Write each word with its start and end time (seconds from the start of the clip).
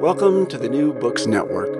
Welcome 0.00 0.46
to 0.48 0.58
the 0.58 0.68
New 0.68 0.92
Books 0.92 1.26
Network. 1.26 1.72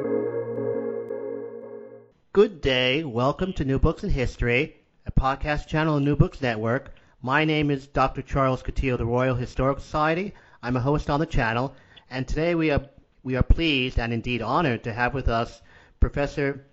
Good 2.32 2.62
day. 2.62 3.04
Welcome 3.04 3.52
to 3.52 3.64
New 3.64 3.78
Books 3.78 4.04
in 4.04 4.10
History, 4.10 4.76
a 5.04 5.12
podcast 5.12 5.66
channel 5.68 5.96
on 5.96 6.04
New 6.04 6.16
Books 6.16 6.40
Network. 6.40 6.94
My 7.20 7.44
name 7.44 7.70
is 7.70 7.86
Dr. 7.86 8.22
Charles 8.22 8.62
Coutinho 8.62 8.94
of 8.94 8.98
the 8.98 9.06
Royal 9.06 9.34
Historical 9.34 9.82
Society. 9.82 10.32
I'm 10.62 10.76
a 10.76 10.80
host 10.80 11.10
on 11.10 11.20
the 11.20 11.26
channel, 11.26 11.74
and 12.10 12.26
today 12.26 12.54
we 12.54 12.70
are 12.70 12.86
we 13.22 13.36
are 13.36 13.42
pleased 13.42 13.98
and 13.98 14.12
indeed 14.14 14.40
honored 14.40 14.82
to 14.84 14.94
have 14.94 15.12
with 15.12 15.28
us 15.28 15.60
Professor 16.00 16.64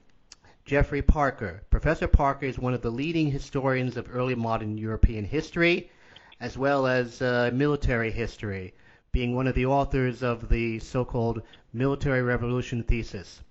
Geoffrey 0.64 1.02
Parker. 1.02 1.62
Professor 1.70 2.08
Parker 2.08 2.46
is 2.46 2.58
one 2.58 2.74
of 2.74 2.82
the 2.82 2.90
leading 2.90 3.30
historians 3.30 3.98
of 3.98 4.08
early 4.16 4.34
modern 4.34 4.78
European 4.78 5.26
history, 5.26 5.92
as 6.40 6.58
well 6.58 6.88
as 6.88 7.22
uh, 7.22 7.52
military 7.54 8.12
history 8.12 8.74
being 9.14 9.36
one 9.36 9.46
of 9.46 9.54
the 9.54 9.68
authors 9.68 10.24
of 10.24 10.50
the 10.50 10.80
so-called 10.80 11.44
military 11.72 12.24
revolution 12.24 12.82
thesis. 12.82 13.42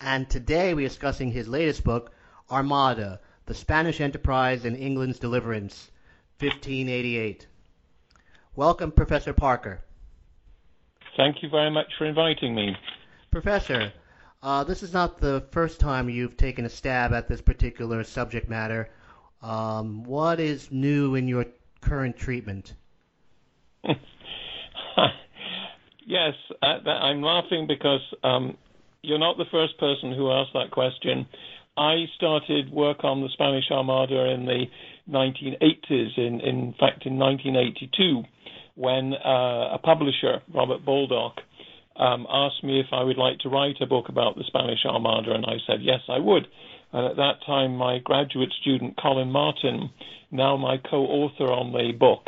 And 0.00 0.28
today 0.28 0.74
we're 0.74 0.88
discussing 0.88 1.30
his 1.30 1.46
latest 1.46 1.84
book, 1.84 2.10
Armada, 2.50 3.20
the 3.46 3.54
Spanish 3.54 4.00
Enterprise 4.00 4.64
and 4.64 4.76
England's 4.76 5.20
Deliverance, 5.20 5.92
1588. 6.40 7.46
Welcome, 8.56 8.90
Professor 8.90 9.32
Parker. 9.32 9.84
Thank 11.16 11.44
you 11.44 11.48
very 11.48 11.70
much 11.70 11.86
for 11.96 12.06
inviting 12.06 12.52
me. 12.52 12.76
Professor, 13.30 13.92
uh, 14.42 14.64
this 14.64 14.82
is 14.82 14.92
not 14.92 15.20
the 15.20 15.44
first 15.52 15.78
time 15.78 16.10
you've 16.10 16.36
taken 16.36 16.64
a 16.64 16.68
stab 16.68 17.12
at 17.12 17.28
this 17.28 17.40
particular 17.40 18.02
subject 18.02 18.48
matter. 18.48 18.90
Um, 19.42 20.02
what 20.02 20.40
is 20.40 20.72
new 20.72 21.14
in 21.14 21.28
your 21.28 21.46
current 21.80 22.16
treatment? 22.16 22.74
yes, 26.06 26.34
uh, 26.62 26.88
I'm 26.88 27.22
laughing 27.22 27.66
because 27.66 28.00
um, 28.22 28.56
you're 29.02 29.18
not 29.18 29.36
the 29.36 29.44
first 29.50 29.78
person 29.78 30.12
who 30.14 30.30
asked 30.30 30.52
that 30.54 30.70
question. 30.70 31.26
I 31.76 32.04
started 32.16 32.70
work 32.70 33.04
on 33.04 33.22
the 33.22 33.28
Spanish 33.32 33.64
Armada 33.70 34.30
in 34.30 34.44
the 34.44 34.64
1980s, 35.10 36.18
in, 36.18 36.40
in 36.40 36.74
fact, 36.78 37.06
in 37.06 37.18
1982, 37.18 38.22
when 38.74 39.14
uh, 39.14 39.74
a 39.74 39.78
publisher, 39.82 40.42
Robert 40.54 40.84
Baldock, 40.84 41.38
um, 41.96 42.26
asked 42.30 42.64
me 42.64 42.80
if 42.80 42.86
I 42.92 43.02
would 43.02 43.18
like 43.18 43.38
to 43.40 43.48
write 43.48 43.76
a 43.80 43.86
book 43.86 44.08
about 44.08 44.36
the 44.36 44.44
Spanish 44.46 44.84
Armada, 44.86 45.32
and 45.32 45.44
I 45.44 45.56
said 45.66 45.80
yes, 45.82 46.00
I 46.08 46.18
would. 46.18 46.46
And 46.92 47.06
at 47.06 47.16
that 47.16 47.44
time, 47.46 47.76
my 47.76 47.98
graduate 47.98 48.52
student, 48.60 48.96
Colin 49.00 49.30
Martin, 49.30 49.90
now 50.30 50.56
my 50.56 50.78
co 50.78 51.04
author 51.04 51.52
on 51.52 51.72
the 51.72 51.92
book, 51.92 52.24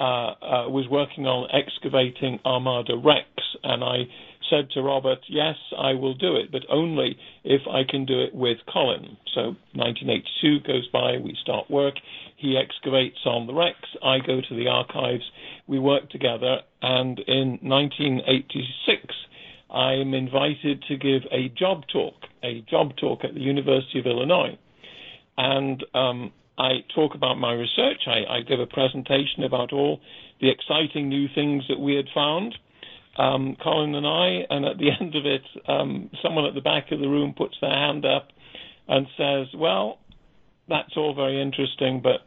uh, 0.00 0.04
uh, 0.04 0.68
was 0.68 0.86
working 0.88 1.26
on 1.26 1.48
excavating 1.52 2.38
Armada 2.44 2.96
wrecks, 2.96 3.56
and 3.64 3.82
I 3.82 4.06
said 4.48 4.70
to 4.70 4.82
Robert, 4.82 5.18
"Yes, 5.28 5.56
I 5.76 5.94
will 5.94 6.14
do 6.14 6.36
it, 6.36 6.52
but 6.52 6.62
only 6.68 7.18
if 7.42 7.62
I 7.68 7.82
can 7.82 8.04
do 8.04 8.20
it 8.20 8.34
with 8.34 8.58
Colin." 8.72 9.16
So 9.34 9.56
1982 9.74 10.60
goes 10.60 10.86
by, 10.88 11.18
we 11.18 11.36
start 11.42 11.68
work. 11.68 11.94
He 12.36 12.56
excavates 12.56 13.18
on 13.26 13.46
the 13.48 13.54
wrecks. 13.54 13.88
I 14.02 14.18
go 14.20 14.40
to 14.40 14.54
the 14.54 14.68
archives. 14.68 15.28
We 15.66 15.80
work 15.80 16.10
together, 16.10 16.60
and 16.80 17.18
in 17.18 17.58
1986, 17.60 19.14
I 19.70 19.94
am 19.94 20.14
invited 20.14 20.82
to 20.88 20.96
give 20.96 21.22
a 21.32 21.48
job 21.48 21.84
talk, 21.92 22.14
a 22.42 22.60
job 22.62 22.96
talk 22.96 23.24
at 23.24 23.34
the 23.34 23.40
University 23.40 23.98
of 23.98 24.06
Illinois, 24.06 24.56
and 25.36 25.84
um, 25.94 26.32
I 26.58 26.84
talk 26.92 27.14
about 27.14 27.36
my 27.38 27.52
research. 27.52 28.02
I, 28.08 28.38
I, 28.38 28.40
give 28.40 28.58
a 28.58 28.66
presentation 28.66 29.44
about 29.44 29.72
all 29.72 30.00
the 30.40 30.50
exciting 30.50 31.08
new 31.08 31.28
things 31.32 31.62
that 31.68 31.78
we 31.78 31.94
had 31.94 32.06
found, 32.12 32.52
um, 33.16 33.56
Colin 33.62 33.94
and 33.94 34.06
I, 34.06 34.44
and 34.50 34.64
at 34.66 34.76
the 34.76 34.90
end 35.00 35.14
of 35.14 35.24
it, 35.24 35.42
um, 35.68 36.10
someone 36.20 36.46
at 36.46 36.54
the 36.54 36.60
back 36.60 36.90
of 36.90 36.98
the 36.98 37.08
room 37.08 37.32
puts 37.36 37.54
their 37.60 37.70
hand 37.70 38.04
up 38.04 38.28
and 38.88 39.06
says, 39.16 39.46
Well, 39.56 39.98
that's 40.68 40.96
all 40.96 41.14
very 41.14 41.40
interesting, 41.40 42.02
but 42.02 42.26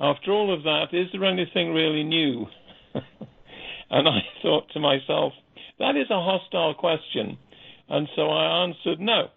after 0.00 0.32
all 0.32 0.52
of 0.52 0.62
that, 0.62 0.86
is 0.92 1.08
there 1.12 1.24
anything 1.24 1.74
really 1.74 2.04
new? 2.04 2.46
and 2.94 4.08
I 4.08 4.20
thought 4.42 4.70
to 4.72 4.80
myself, 4.80 5.34
that 5.78 5.94
is 5.96 6.10
a 6.10 6.22
hostile 6.22 6.74
question. 6.74 7.36
And 7.90 8.08
so 8.16 8.30
I 8.30 8.64
answered, 8.64 8.98
No, 8.98 9.28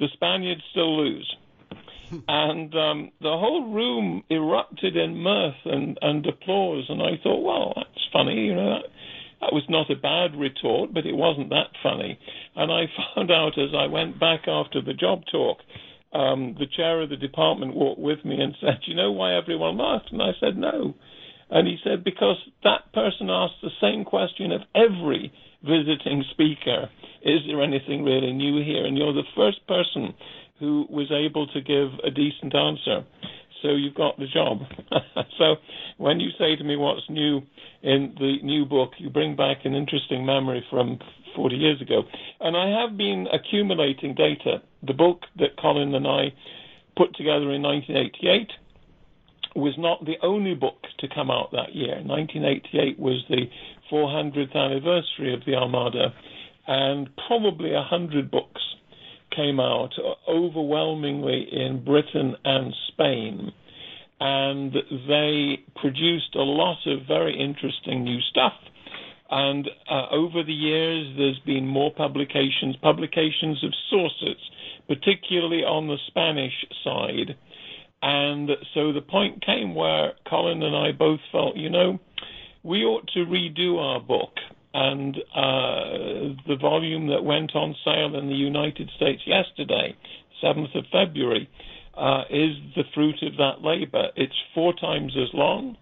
the 0.00 0.08
Spaniards 0.14 0.62
still 0.70 1.04
lose 1.04 1.36
and 2.28 2.74
um, 2.74 3.10
the 3.20 3.36
whole 3.36 3.72
room 3.72 4.22
erupted 4.30 4.96
in 4.96 5.16
mirth 5.16 5.54
and, 5.64 5.98
and 6.02 6.26
applause. 6.26 6.84
And 6.88 7.02
I 7.02 7.20
thought, 7.22 7.42
well, 7.42 7.72
that's 7.76 8.08
funny, 8.12 8.46
you 8.46 8.54
know. 8.54 8.78
That, 8.80 8.90
that 9.40 9.52
was 9.52 9.64
not 9.68 9.90
a 9.90 9.96
bad 9.96 10.38
retort, 10.38 10.94
but 10.94 11.04
it 11.04 11.14
wasn't 11.14 11.50
that 11.50 11.68
funny. 11.82 12.18
And 12.56 12.72
I 12.72 12.86
found 13.14 13.30
out 13.30 13.58
as 13.58 13.74
I 13.76 13.86
went 13.86 14.18
back 14.18 14.48
after 14.48 14.80
the 14.80 14.94
job 14.94 15.22
talk, 15.30 15.58
um, 16.14 16.54
the 16.58 16.66
chair 16.66 17.02
of 17.02 17.10
the 17.10 17.16
department 17.16 17.74
walked 17.74 18.00
with 18.00 18.24
me 18.24 18.40
and 18.40 18.54
said, 18.60 18.80
"You 18.86 18.94
know 18.94 19.12
why 19.12 19.36
everyone 19.36 19.76
laughed?" 19.76 20.12
And 20.12 20.22
I 20.22 20.32
said, 20.40 20.56
"No." 20.56 20.94
And 21.50 21.68
he 21.68 21.76
said, 21.84 22.04
"Because 22.04 22.36
that 22.62 22.92
person 22.94 23.28
asked 23.28 23.60
the 23.62 23.76
same 23.80 24.04
question 24.04 24.52
of 24.52 24.62
every 24.74 25.32
visiting 25.62 26.24
speaker: 26.30 26.88
Is 27.22 27.40
there 27.46 27.62
anything 27.62 28.04
really 28.04 28.32
new 28.32 28.64
here?" 28.64 28.86
And 28.86 28.96
you're 28.96 29.12
the 29.12 29.28
first 29.36 29.66
person 29.66 30.14
who 30.64 30.86
was 30.88 31.12
able 31.12 31.46
to 31.48 31.60
give 31.60 31.88
a 32.04 32.10
decent 32.10 32.54
answer. 32.54 33.04
So 33.62 33.70
you've 33.70 33.94
got 33.94 34.18
the 34.18 34.26
job. 34.26 34.60
so 35.38 35.56
when 35.98 36.20
you 36.20 36.30
say 36.38 36.56
to 36.56 36.64
me 36.64 36.76
what's 36.76 37.08
new 37.08 37.42
in 37.82 38.14
the 38.18 38.38
new 38.42 38.64
book, 38.64 38.92
you 38.98 39.10
bring 39.10 39.36
back 39.36 39.58
an 39.64 39.74
interesting 39.74 40.24
memory 40.24 40.64
from 40.70 40.98
40 41.36 41.56
years 41.56 41.80
ago. 41.82 42.02
And 42.40 42.56
I 42.56 42.80
have 42.80 42.96
been 42.96 43.26
accumulating 43.32 44.14
data. 44.14 44.62
The 44.82 44.94
book 44.94 45.22
that 45.36 45.56
Colin 45.60 45.94
and 45.94 46.06
I 46.06 46.32
put 46.96 47.14
together 47.14 47.50
in 47.52 47.62
1988 47.62 48.50
was 49.56 49.74
not 49.78 50.04
the 50.04 50.16
only 50.22 50.54
book 50.54 50.86
to 50.98 51.08
come 51.14 51.30
out 51.30 51.52
that 51.52 51.74
year. 51.74 51.96
1988 52.02 52.98
was 52.98 53.22
the 53.28 53.48
400th 53.92 54.54
anniversary 54.54 55.34
of 55.34 55.44
the 55.46 55.54
Armada, 55.54 56.12
and 56.66 57.08
probably 57.28 57.72
100 57.72 58.30
books 58.30 58.62
came 59.34 59.60
out 59.60 59.92
overwhelmingly 60.28 61.48
in 61.50 61.84
Britain 61.84 62.36
and 62.44 62.74
Spain. 62.88 63.52
And 64.20 64.72
they 65.08 65.58
produced 65.76 66.34
a 66.34 66.42
lot 66.42 66.78
of 66.86 67.06
very 67.06 67.38
interesting 67.38 68.04
new 68.04 68.20
stuff. 68.30 68.52
And 69.30 69.68
uh, 69.90 70.06
over 70.10 70.42
the 70.44 70.52
years, 70.52 71.14
there's 71.16 71.40
been 71.40 71.66
more 71.66 71.92
publications, 71.92 72.76
publications 72.82 73.62
of 73.64 73.72
sources, 73.90 74.36
particularly 74.86 75.64
on 75.64 75.88
the 75.88 75.98
Spanish 76.06 76.52
side. 76.84 77.36
And 78.02 78.50
so 78.74 78.92
the 78.92 79.00
point 79.00 79.44
came 79.44 79.74
where 79.74 80.12
Colin 80.28 80.62
and 80.62 80.76
I 80.76 80.92
both 80.92 81.20
felt, 81.32 81.56
you 81.56 81.70
know, 81.70 81.98
we 82.62 82.84
ought 82.84 83.08
to 83.14 83.20
redo 83.20 83.78
our 83.78 84.00
book 84.00 84.32
and 84.74 85.16
uh, 85.34 86.34
the 86.48 86.56
volume 86.60 87.06
that 87.06 87.22
went 87.22 87.54
on 87.54 87.76
sale 87.84 88.18
in 88.18 88.28
the 88.28 88.34
United 88.34 88.90
States 88.96 89.22
yesterday, 89.24 89.96
7th 90.42 90.76
of 90.76 90.84
February, 90.90 91.48
uh, 91.96 92.22
is 92.28 92.56
the 92.74 92.82
fruit 92.92 93.22
of 93.22 93.36
that 93.36 93.62
labor. 93.62 94.08
It's 94.16 94.34
four 94.52 94.74
times 94.74 95.16
as 95.16 95.32
long. 95.32 95.76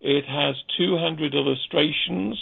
It 0.00 0.24
has 0.26 0.56
200 0.76 1.34
illustrations. 1.34 2.36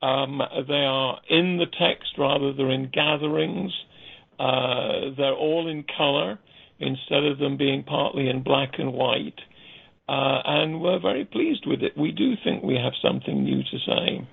Um, 0.00 0.40
they 0.66 0.86
are 0.88 1.20
in 1.28 1.58
the 1.58 1.66
text 1.66 2.14
rather 2.16 2.54
than 2.54 2.70
in 2.70 2.90
gatherings. 2.90 3.72
Uh, 4.40 5.12
they're 5.18 5.34
all 5.34 5.68
in 5.68 5.84
color 5.98 6.38
instead 6.78 7.24
of 7.24 7.38
them 7.38 7.58
being 7.58 7.82
partly 7.82 8.30
in 8.30 8.42
black 8.42 8.78
and 8.78 8.94
white. 8.94 9.38
Uh, 10.08 10.40
and 10.46 10.80
we're 10.80 11.00
very 11.00 11.26
pleased 11.26 11.66
with 11.66 11.82
it. 11.82 11.92
We 11.94 12.12
do 12.12 12.34
think 12.42 12.62
we 12.62 12.76
have 12.76 12.92
something 13.02 13.44
new 13.44 13.62
to 13.62 13.78
say. 13.86 14.26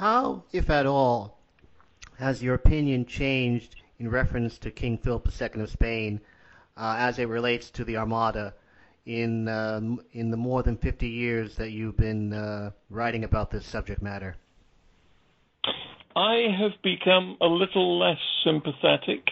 How, 0.00 0.44
if 0.50 0.70
at 0.70 0.86
all, 0.86 1.36
has 2.18 2.42
your 2.42 2.54
opinion 2.54 3.04
changed 3.04 3.76
in 3.98 4.08
reference 4.08 4.56
to 4.60 4.70
King 4.70 4.96
Philip 4.96 5.28
II 5.38 5.60
of 5.60 5.68
Spain 5.68 6.22
uh, 6.74 6.96
as 6.98 7.18
it 7.18 7.28
relates 7.28 7.68
to 7.72 7.84
the 7.84 7.98
Armada 7.98 8.54
in 9.04 9.46
uh, 9.46 9.78
in 10.14 10.30
the 10.30 10.38
more 10.38 10.62
than 10.62 10.78
50 10.78 11.06
years 11.06 11.56
that 11.56 11.72
you've 11.72 11.98
been 11.98 12.32
uh, 12.32 12.70
writing 12.88 13.24
about 13.24 13.50
this 13.50 13.66
subject 13.66 14.00
matter? 14.00 14.36
I 16.16 16.46
have 16.58 16.80
become 16.82 17.36
a 17.42 17.46
little 17.46 17.98
less 17.98 18.20
sympathetic, 18.42 19.28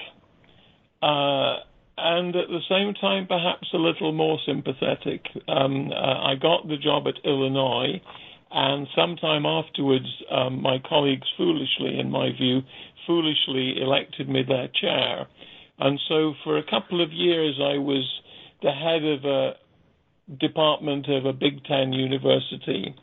uh, 1.00 1.61
and 1.97 2.37
at 2.37 2.49
the 2.49 2.61
same 2.69 2.93
time, 2.93 3.26
perhaps 3.26 3.69
a 3.73 3.79
little 3.79 4.12
more 4.12 4.38
sympathetic. 4.44 5.29
Um, 5.49 5.91
uh, 5.93 5.94
I 5.94 6.35
got 6.35 6.69
the 6.69 6.76
job 6.76 7.06
at 7.09 7.14
Illinois, 7.25 8.03
and 8.50 8.87
sometime 8.97 9.45
afterwards, 9.45 10.06
um, 10.31 10.62
my 10.62 10.79
colleagues 10.89 11.27
foolishly, 11.37 11.99
in 11.99 12.11
my 12.11 12.31
view, 12.33 12.61
foolishly 13.06 13.81
elected 13.81 14.29
me 14.29 14.43
their 14.47 14.69
chair. 14.69 15.27
And 15.79 16.00
so 16.09 16.35
for 16.45 16.59
a 16.59 16.71
couple 16.71 17.03
of 17.03 17.12
years, 17.12 17.56
I 17.61 17.79
was 17.79 18.05
the 18.62 18.73
head 18.73 19.05
of 19.05 19.25
a 19.25 19.53
department 20.41 21.09
of 21.09 21.25
a 21.25 21.33
Big 21.33 21.65
Ten 21.65 21.93
university. 21.93 22.95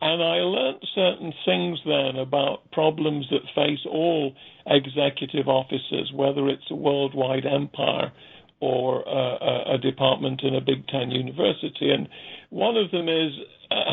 And 0.00 0.22
I 0.22 0.38
learnt 0.38 0.84
certain 0.94 1.32
things 1.44 1.78
then 1.86 2.16
about 2.16 2.70
problems 2.70 3.26
that 3.30 3.42
face 3.54 3.84
all 3.86 4.34
executive 4.66 5.48
officers, 5.48 6.12
whether 6.14 6.48
it's 6.48 6.70
a 6.70 6.74
worldwide 6.74 7.46
empire 7.46 8.12
or 8.60 9.02
a, 9.02 9.74
a 9.74 9.78
department 9.78 10.42
in 10.42 10.54
a 10.54 10.60
Big 10.60 10.86
Ten 10.88 11.10
university. 11.10 11.90
And 11.90 12.08
one 12.50 12.76
of 12.76 12.90
them 12.90 13.08
is 13.08 13.32
uh, 13.70 13.92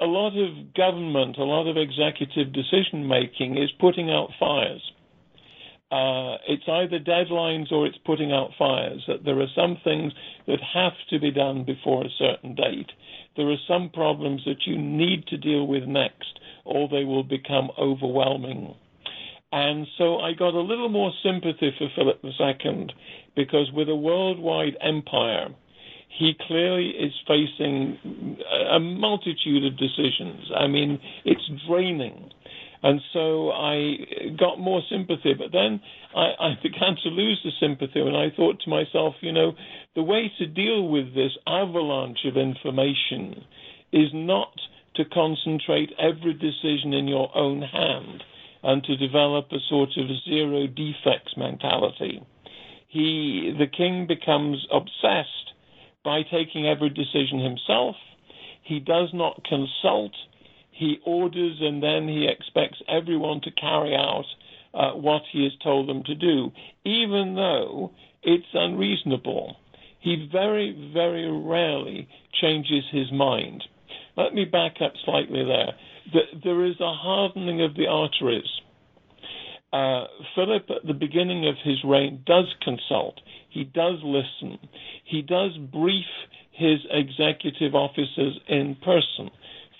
a 0.00 0.06
lot 0.06 0.36
of 0.36 0.74
government, 0.74 1.36
a 1.38 1.44
lot 1.44 1.68
of 1.68 1.76
executive 1.76 2.52
decision 2.52 3.06
making 3.06 3.56
is 3.56 3.70
putting 3.80 4.10
out 4.10 4.30
fires. 4.38 4.82
Uh, 5.90 6.36
it's 6.46 6.68
either 6.68 6.98
deadlines 6.98 7.72
or 7.72 7.86
it's 7.86 7.98
putting 8.04 8.30
out 8.30 8.50
fires. 8.58 9.02
That 9.08 9.24
there 9.24 9.40
are 9.40 9.48
some 9.54 9.78
things 9.82 10.12
that 10.46 10.58
have 10.74 10.92
to 11.10 11.18
be 11.18 11.30
done 11.30 11.64
before 11.64 12.04
a 12.04 12.10
certain 12.18 12.54
date. 12.54 12.90
There 13.36 13.50
are 13.50 13.56
some 13.66 13.90
problems 13.90 14.42
that 14.44 14.66
you 14.66 14.76
need 14.76 15.26
to 15.28 15.38
deal 15.38 15.66
with 15.66 15.84
next, 15.84 16.40
or 16.64 16.88
they 16.88 17.04
will 17.04 17.22
become 17.22 17.70
overwhelming. 17.78 18.74
And 19.50 19.86
so 19.96 20.18
I 20.18 20.34
got 20.34 20.52
a 20.52 20.60
little 20.60 20.90
more 20.90 21.12
sympathy 21.22 21.72
for 21.78 21.88
Philip 21.96 22.20
II 22.22 22.88
because 23.34 23.70
with 23.72 23.88
a 23.88 23.96
worldwide 23.96 24.76
empire, 24.82 25.48
he 26.08 26.32
clearly 26.46 26.88
is 26.88 27.12
facing 27.26 28.38
a 28.72 28.80
multitude 28.80 29.64
of 29.64 29.78
decisions. 29.78 30.50
I 30.56 30.66
mean, 30.66 30.98
it's 31.24 31.48
draining. 31.68 32.30
And 32.82 33.00
so 33.12 33.50
I 33.50 33.96
got 34.38 34.58
more 34.60 34.82
sympathy, 34.90 35.34
but 35.34 35.52
then 35.52 35.80
I, 36.14 36.32
I 36.40 36.54
began 36.62 36.96
to 37.02 37.08
lose 37.08 37.40
the 37.44 37.50
sympathy, 37.60 38.00
and 38.00 38.16
I 38.16 38.30
thought 38.34 38.60
to 38.64 38.70
myself, 38.70 39.14
you 39.20 39.32
know, 39.32 39.52
the 39.94 40.02
way 40.02 40.32
to 40.38 40.46
deal 40.46 40.88
with 40.88 41.14
this 41.14 41.32
avalanche 41.46 42.24
of 42.24 42.36
information 42.36 43.44
is 43.92 44.10
not 44.12 44.52
to 44.96 45.04
concentrate 45.04 45.90
every 45.98 46.34
decision 46.34 46.92
in 46.92 47.08
your 47.08 47.36
own 47.36 47.62
hand 47.62 48.22
and 48.62 48.82
to 48.84 48.96
develop 48.96 49.46
a 49.52 49.58
sort 49.68 49.90
of 49.96 50.06
zero 50.28 50.66
defects 50.66 51.36
mentality. 51.36 52.20
He, 52.88 53.54
the 53.56 53.66
king 53.66 54.06
becomes 54.06 54.66
obsessed 54.72 55.47
by 56.08 56.22
taking 56.22 56.66
every 56.66 56.88
decision 56.88 57.38
himself. 57.38 57.94
He 58.62 58.80
does 58.80 59.10
not 59.12 59.44
consult 59.44 60.12
he 60.70 61.00
orders 61.04 61.58
and 61.60 61.82
then 61.82 62.08
he 62.08 62.26
expects 62.26 62.80
everyone 62.88 63.42
to 63.42 63.50
carry 63.50 63.94
out 63.94 64.24
uh, 64.72 64.92
what 64.92 65.20
he 65.30 65.42
has 65.44 65.52
told 65.62 65.86
them 65.86 66.02
to 66.04 66.14
do, 66.14 66.50
even 66.86 67.34
though 67.34 67.90
it's 68.22 68.46
unreasonable. 68.54 69.56
He 70.00 70.30
very, 70.32 70.90
very 70.94 71.30
rarely 71.30 72.08
changes 72.40 72.84
his 72.90 73.12
mind. 73.12 73.64
Let 74.16 74.32
me 74.32 74.46
back 74.46 74.76
up 74.80 74.92
slightly 75.04 75.44
there. 75.44 75.72
The, 76.14 76.40
there 76.42 76.64
is 76.64 76.80
a 76.80 76.94
hardening 76.94 77.60
of 77.60 77.74
the 77.74 77.86
arteries. 77.86 78.48
Uh, 79.74 80.04
Philip, 80.34 80.70
at 80.70 80.86
the 80.86 80.94
beginning 80.94 81.46
of 81.46 81.56
his 81.62 81.84
reign, 81.84 82.22
does 82.24 82.46
consult. 82.62 83.20
He 83.48 83.64
does 83.64 83.98
listen. 84.02 84.58
He 85.04 85.22
does 85.22 85.56
brief 85.56 86.06
his 86.52 86.80
executive 86.90 87.74
officers 87.74 88.38
in 88.48 88.76
person. 88.76 89.30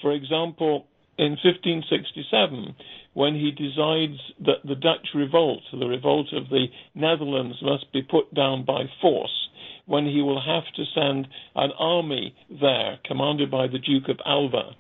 For 0.01 0.13
example, 0.13 0.87
in 1.19 1.33
1567, 1.33 2.75
when 3.15 3.35
he 3.35 3.51
decides 3.51 4.21
that 4.41 4.65
the 4.65 4.77
Dutch 4.77 5.09
revolt, 5.15 5.63
the 5.73 5.87
revolt 5.87 6.33
of 6.33 6.49
the 6.49 6.67
Netherlands, 6.95 7.57
must 7.63 7.93
be 7.93 8.03
put 8.03 8.33
down 8.33 8.65
by 8.65 8.85
force, 9.03 9.49
when 9.87 10.07
he 10.07 10.23
will 10.23 10.41
have 10.41 10.65
to 10.77 10.85
send 10.95 11.27
an 11.57 11.73
army 11.79 12.35
there, 12.61 12.99
commanded 13.05 13.51
by 13.51 13.67
the 13.67 13.79
Duke 13.79 14.09
of 14.09 14.21
Alva, 14.25 14.77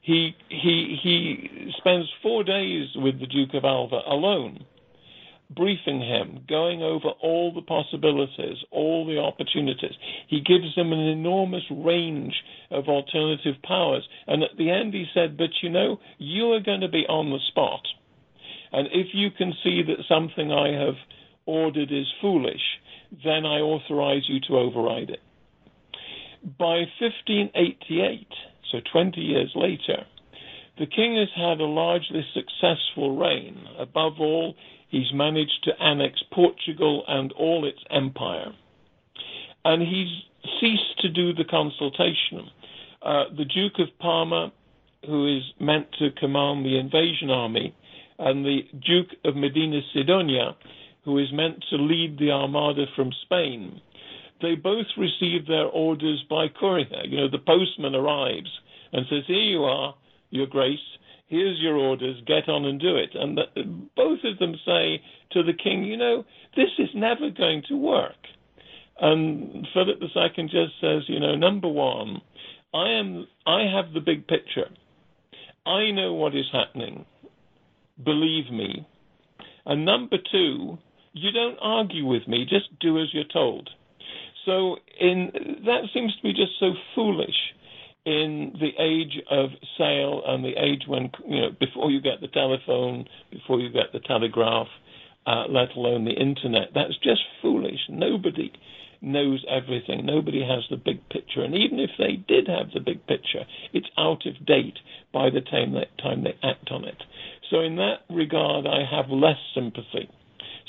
he 0.00 0.36
he 0.48 0.98
he 1.02 1.72
spends 1.78 2.08
four 2.22 2.42
days 2.44 2.88
with 2.96 3.20
the 3.20 3.26
Duke 3.26 3.54
of 3.54 3.64
Alva 3.64 4.00
alone 4.06 4.64
briefing 5.54 6.00
him, 6.00 6.44
going 6.48 6.82
over 6.82 7.08
all 7.22 7.52
the 7.54 7.62
possibilities, 7.62 8.58
all 8.70 9.06
the 9.06 9.18
opportunities. 9.18 9.94
He 10.28 10.40
gives 10.40 10.74
them 10.74 10.92
an 10.92 11.00
enormous 11.00 11.64
range 11.70 12.34
of 12.70 12.88
alternative 12.88 13.56
powers. 13.62 14.06
And 14.26 14.42
at 14.42 14.56
the 14.56 14.70
end, 14.70 14.94
he 14.94 15.06
said, 15.14 15.36
But 15.36 15.50
you 15.62 15.70
know, 15.70 15.98
you 16.18 16.52
are 16.52 16.60
going 16.60 16.80
to 16.80 16.88
be 16.88 17.06
on 17.08 17.30
the 17.30 17.38
spot. 17.48 17.82
And 18.72 18.88
if 18.92 19.08
you 19.12 19.30
can 19.30 19.52
see 19.62 19.82
that 19.86 20.04
something 20.08 20.50
I 20.50 20.72
have 20.72 20.96
ordered 21.46 21.92
is 21.92 22.06
foolish, 22.20 22.62
then 23.24 23.44
I 23.44 23.60
authorize 23.60 24.22
you 24.28 24.40
to 24.48 24.58
override 24.58 25.10
it. 25.10 25.20
By 26.58 26.86
1588, 26.98 28.26
so 28.70 28.78
20 28.90 29.20
years 29.20 29.52
later, 29.54 30.06
the 30.78 30.86
king 30.86 31.16
has 31.16 31.28
had 31.36 31.60
a 31.60 31.66
largely 31.66 32.24
successful 32.34 33.16
reign. 33.16 33.66
Above 33.78 34.14
all, 34.18 34.54
He's 34.92 35.10
managed 35.14 35.64
to 35.64 35.82
annex 35.82 36.22
Portugal 36.30 37.02
and 37.08 37.32
all 37.32 37.64
its 37.64 37.78
empire. 37.90 38.52
And 39.64 39.80
he's 39.80 40.10
ceased 40.60 41.00
to 41.00 41.08
do 41.08 41.32
the 41.32 41.44
consultation. 41.44 42.50
Uh, 43.00 43.24
the 43.34 43.46
Duke 43.46 43.78
of 43.78 43.88
Parma, 43.98 44.52
who 45.06 45.34
is 45.34 45.44
meant 45.58 45.86
to 45.98 46.10
command 46.10 46.66
the 46.66 46.78
invasion 46.78 47.30
army, 47.30 47.74
and 48.18 48.44
the 48.44 48.68
Duke 48.86 49.08
of 49.24 49.34
Medina 49.34 49.80
Sidonia, 49.94 50.56
who 51.06 51.18
is 51.18 51.32
meant 51.32 51.64
to 51.70 51.76
lead 51.76 52.18
the 52.18 52.30
armada 52.30 52.84
from 52.94 53.12
Spain, 53.22 53.80
they 54.42 54.56
both 54.56 54.86
receive 54.98 55.46
their 55.46 55.66
orders 55.66 56.22
by 56.28 56.48
courier. 56.48 57.06
You 57.06 57.16
know, 57.16 57.30
the 57.30 57.38
postman 57.38 57.94
arrives 57.94 58.50
and 58.92 59.06
says, 59.08 59.22
Here 59.26 59.36
you 59.38 59.64
are, 59.64 59.94
Your 60.28 60.46
Grace 60.46 60.78
here's 61.32 61.58
your 61.60 61.76
orders, 61.76 62.22
get 62.26 62.46
on 62.46 62.66
and 62.66 62.78
do 62.78 62.94
it. 62.94 63.14
And 63.14 63.38
the, 63.38 63.44
both 63.96 64.18
of 64.22 64.38
them 64.38 64.54
say 64.66 65.02
to 65.30 65.42
the 65.42 65.54
king, 65.54 65.82
you 65.82 65.96
know, 65.96 66.26
this 66.54 66.68
is 66.78 66.90
never 66.94 67.30
going 67.30 67.62
to 67.68 67.74
work. 67.74 68.20
And 69.00 69.66
Philip 69.72 69.96
II 70.02 70.44
just 70.44 70.74
says, 70.78 71.04
you 71.08 71.18
know, 71.18 71.34
number 71.34 71.68
one, 71.68 72.20
I 72.74 72.90
am, 72.90 73.26
I 73.46 73.62
have 73.62 73.94
the 73.94 74.00
big 74.00 74.28
picture. 74.28 74.68
I 75.64 75.90
know 75.90 76.12
what 76.12 76.36
is 76.36 76.44
happening. 76.52 77.06
Believe 78.04 78.52
me. 78.52 78.86
And 79.64 79.86
number 79.86 80.18
two, 80.30 80.76
you 81.14 81.32
don't 81.32 81.58
argue 81.62 82.04
with 82.04 82.28
me, 82.28 82.44
just 82.44 82.78
do 82.78 83.00
as 83.00 83.08
you're 83.14 83.24
told. 83.32 83.70
So 84.44 84.76
in 85.00 85.30
that 85.64 85.84
seems 85.94 86.14
to 86.16 86.22
be 86.22 86.34
just 86.34 86.52
so 86.60 86.72
foolish 86.94 87.54
in 88.04 88.52
the 88.58 88.70
age 88.82 89.22
of 89.30 89.50
sail 89.78 90.22
and 90.26 90.44
the 90.44 90.54
age 90.58 90.82
when 90.86 91.10
you 91.26 91.40
know 91.40 91.50
before 91.58 91.90
you 91.90 92.00
get 92.00 92.20
the 92.20 92.28
telephone, 92.28 93.06
before 93.30 93.60
you 93.60 93.70
get 93.70 93.92
the 93.92 94.00
telegraph, 94.00 94.66
uh, 95.26 95.44
let 95.48 95.70
alone 95.76 96.04
the 96.04 96.12
internet. 96.12 96.68
That's 96.74 96.98
just 97.02 97.22
foolish. 97.40 97.78
Nobody 97.88 98.52
knows 99.00 99.44
everything. 99.48 100.06
Nobody 100.06 100.40
has 100.40 100.64
the 100.70 100.76
big 100.76 101.08
picture, 101.10 101.42
and 101.42 101.54
even 101.54 101.78
if 101.78 101.90
they 101.98 102.16
did 102.16 102.48
have 102.48 102.70
the 102.72 102.80
big 102.80 103.06
picture, 103.06 103.44
it's 103.72 103.88
out 103.98 104.26
of 104.26 104.46
date 104.46 104.78
by 105.12 105.30
the 105.30 105.40
time 105.40 105.72
they, 105.72 105.86
time 106.02 106.24
they 106.24 106.36
act 106.42 106.70
on 106.70 106.84
it. 106.84 107.02
So 107.50 107.60
in 107.60 107.76
that 107.76 108.00
regard, 108.08 108.66
I 108.66 108.84
have 108.88 109.10
less 109.10 109.38
sympathy. 109.54 110.08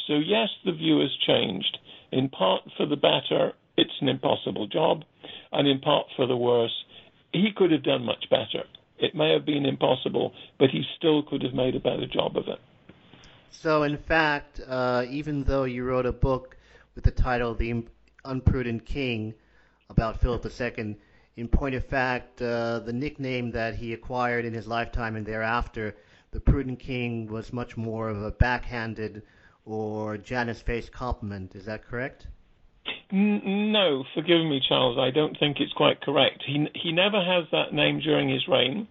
So 0.08 0.16
yes, 0.16 0.50
the 0.66 0.74
view 0.74 1.00
has 1.00 1.12
changed. 1.26 1.78
In 2.12 2.30
part 2.30 2.62
for 2.78 2.86
the 2.86 2.96
better, 2.96 3.54
it's 3.78 4.02
an 4.02 4.10
impossible 4.10 4.68
job, 4.68 5.04
and 5.52 5.68
in 5.68 5.80
part 5.80 6.08
for 6.16 6.28
the 6.28 6.38
worse, 6.38 6.84
he 7.34 7.52
could 7.56 7.72
have 7.72 7.84
done 7.84 8.06
much 8.06 8.30
better. 8.30 8.64
It 9.00 9.16
may 9.16 9.34
have 9.34 9.46
been 9.46 9.66
impossible, 9.66 10.34
but 10.60 10.70
he 10.70 10.84
still 10.98 11.24
could 11.24 11.42
have 11.44 11.54
made 11.54 11.76
a 11.76 11.80
better 11.80 12.06
job 12.06 12.38
of 12.38 12.48
it. 12.48 12.60
So, 13.52 13.84
in 13.84 13.98
fact, 13.98 14.62
uh, 14.66 15.06
even 15.10 15.44
though 15.44 15.64
you 15.64 15.84
wrote 15.84 16.06
a 16.06 16.12
book 16.12 16.58
with 16.96 17.04
the 17.04 17.12
title 17.12 17.54
The 17.54 17.84
Imprudent 18.26 18.86
King 18.86 19.34
about 19.90 20.22
Philip 20.22 20.46
II, 20.46 20.96
in 21.36 21.48
point 21.48 21.76
of 21.76 21.86
fact, 21.86 22.42
uh, 22.42 22.80
the 22.80 22.94
nickname 22.94 23.52
that 23.52 23.76
he 23.76 23.94
acquired 23.94 24.46
in 24.46 24.54
his 24.54 24.68
lifetime 24.68 25.16
and 25.16 25.26
thereafter, 25.26 25.96
the 26.32 26.40
Prudent 26.40 26.80
King, 26.80 27.28
was 27.28 27.52
much 27.52 27.76
more 27.76 28.10
of 28.10 28.22
a 28.22 28.32
backhanded 28.32 29.24
or 29.66 30.18
Janus-faced 30.18 30.92
compliment. 30.92 31.56
Is 31.56 31.66
that 31.66 31.86
correct? 31.86 32.28
No, 33.14 34.04
forgive 34.16 34.44
me, 34.44 34.60
Charles. 34.68 34.98
I 34.98 35.12
don't 35.12 35.38
think 35.38 35.58
it's 35.60 35.74
quite 35.74 36.02
correct. 36.02 36.44
He 36.48 36.68
he 36.74 36.92
never 36.92 37.24
has 37.24 37.46
that 37.52 37.72
name 37.72 38.00
during 38.00 38.28
his 38.28 38.48
reign, 38.48 38.88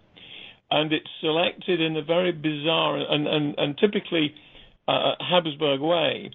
and 0.71 0.93
it's 0.93 1.09
selected 1.19 1.81
in 1.81 1.97
a 1.97 2.01
very 2.01 2.31
bizarre 2.31 2.97
and 2.97 3.27
and, 3.27 3.55
and 3.57 3.77
typically 3.77 4.33
uh, 4.87 5.15
Habsburg 5.19 5.81
way. 5.81 6.31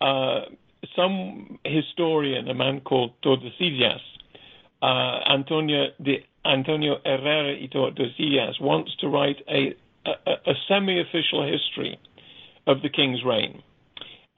Uh, 0.00 0.40
some 0.96 1.58
historian, 1.64 2.48
a 2.48 2.54
man 2.54 2.80
called 2.80 3.12
Tordesillas, 3.22 4.00
uh, 4.82 5.20
Antonio 5.32 5.86
de 6.02 6.24
Antonio 6.44 6.96
Herrera 7.04 7.52
y 7.52 7.68
Tordesillas, 7.72 8.60
wants 8.60 8.96
to 8.96 9.08
write 9.08 9.36
a, 9.48 9.76
a, 10.06 10.50
a 10.50 10.54
semi-official 10.66 11.46
history 11.46 12.00
of 12.66 12.82
the 12.82 12.88
king's 12.88 13.24
reign 13.24 13.62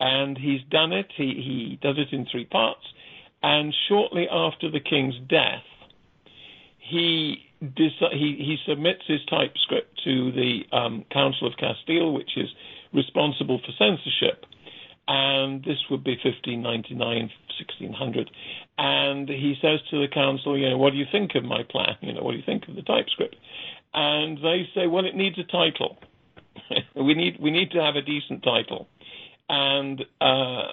and 0.01 0.37
he's 0.37 0.63
done 0.71 0.93
it. 0.93 1.13
He, 1.15 1.25
he 1.25 1.79
does 1.81 1.97
it 1.99 2.13
in 2.13 2.27
three 2.27 2.47
parts. 2.47 2.87
And 3.43 3.75
shortly 3.89 4.27
after 4.31 4.71
the 4.71 4.81
king's 4.81 5.15
death, 5.29 5.63
he 6.79 7.47
he, 7.61 8.37
he 8.39 8.57
submits 8.67 9.03
his 9.07 9.21
typescript 9.27 10.01
to 10.05 10.33
the 10.33 10.63
um, 10.73 11.05
Council 11.13 11.47
of 11.47 11.59
Castile, 11.59 12.15
which 12.15 12.31
is 12.37 12.49
responsible 12.93 13.59
for 13.59 13.73
censorship. 13.79 14.47
And 15.07 15.63
this 15.63 15.79
would 15.91 16.03
be 16.03 16.19
1599, 16.25 16.99
1600. 16.99 18.31
And 18.79 19.29
he 19.29 19.57
says 19.61 19.81
to 19.91 20.01
the 20.01 20.09
council, 20.09 20.57
you 20.57 20.71
know, 20.71 20.79
what 20.79 20.93
do 20.93 20.99
you 20.99 21.07
think 21.13 21.35
of 21.35 21.45
my 21.45 21.63
plan? 21.65 21.97
You 22.01 22.15
know, 22.15 22.23
what 22.23 22.33
do 22.33 22.39
you 22.39 22.45
think 22.47 22.67
of 22.69 22.77
the 22.77 22.83
typescript? 22.83 23.37
And 23.93 24.39
they 24.39 24.69
say, 24.75 24.87
well, 24.87 25.05
it 25.05 25.17
needs 25.17 25.39
a 25.39 25.45
title. 25.45 25.99
we 26.97 27.15
need 27.15 27.39
we 27.41 27.51
need 27.51 27.73
to 27.73 27.83
have 27.83 27.97
a 27.97 28.03
decent 28.03 28.43
title. 28.43 28.89
And 29.53 30.01
uh, 30.21 30.69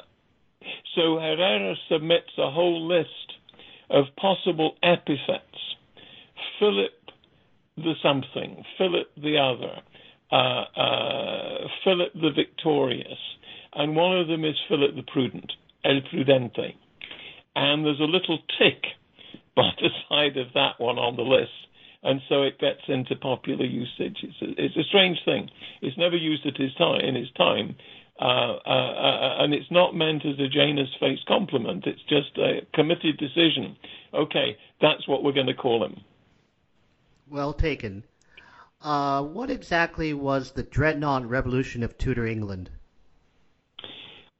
so 0.93 1.17
Herrera 1.17 1.73
submits 1.89 2.29
a 2.37 2.51
whole 2.51 2.87
list 2.87 3.09
of 3.89 4.05
possible 4.21 4.75
epithets. 4.83 5.41
Philip 6.59 6.91
the 7.75 7.93
something, 8.03 8.63
Philip 8.77 9.07
the 9.17 9.37
other, 9.39 9.81
uh, 10.31 10.79
uh, 10.79 11.67
Philip 11.83 12.13
the 12.13 12.29
victorious, 12.35 13.17
and 13.73 13.95
one 13.95 14.15
of 14.19 14.27
them 14.27 14.45
is 14.45 14.55
Philip 14.69 14.95
the 14.95 15.11
prudent, 15.11 15.53
El 15.83 16.01
Prudente. 16.13 16.75
And 17.55 17.83
there's 17.83 17.99
a 17.99 18.03
little 18.03 18.37
tick 18.59 18.83
by 19.55 19.71
the 19.81 19.89
side 20.07 20.37
of 20.37 20.53
that 20.53 20.79
one 20.79 20.99
on 20.99 21.15
the 21.15 21.23
list. 21.23 21.49
And 22.03 22.21
so 22.29 22.43
it 22.43 22.59
gets 22.59 22.81
into 22.87 23.15
popular 23.15 23.65
usage. 23.65 24.17
It's 24.21 24.41
a, 24.41 24.63
it's 24.63 24.77
a 24.77 24.83
strange 24.83 25.17
thing. 25.25 25.49
It's 25.81 25.97
never 25.97 26.15
used 26.15 26.45
at 26.45 26.55
his 26.55 26.73
time, 26.75 27.01
in 27.01 27.15
his 27.15 27.31
time, 27.35 27.75
uh, 28.19 28.23
uh, 28.23 28.69
uh, 28.69 29.43
and 29.43 29.53
it's 29.53 29.69
not 29.69 29.95
meant 29.95 30.25
as 30.25 30.39
a 30.39 30.47
Janus 30.47 30.89
face 30.99 31.19
compliment. 31.27 31.85
It's 31.85 32.01
just 32.09 32.37
a 32.37 32.65
committed 32.73 33.17
decision. 33.17 33.75
Okay, 34.13 34.57
that's 34.81 35.07
what 35.07 35.23
we're 35.23 35.33
going 35.33 35.47
to 35.47 35.53
call 35.53 35.85
him. 35.85 36.01
Well 37.29 37.53
taken. 37.53 38.03
Uh, 38.81 39.23
what 39.23 39.49
exactly 39.49 40.13
was 40.13 40.51
the 40.51 40.63
Dreadnought 40.63 41.27
Revolution 41.27 41.83
of 41.83 41.97
Tudor 41.97 42.25
England? 42.25 42.69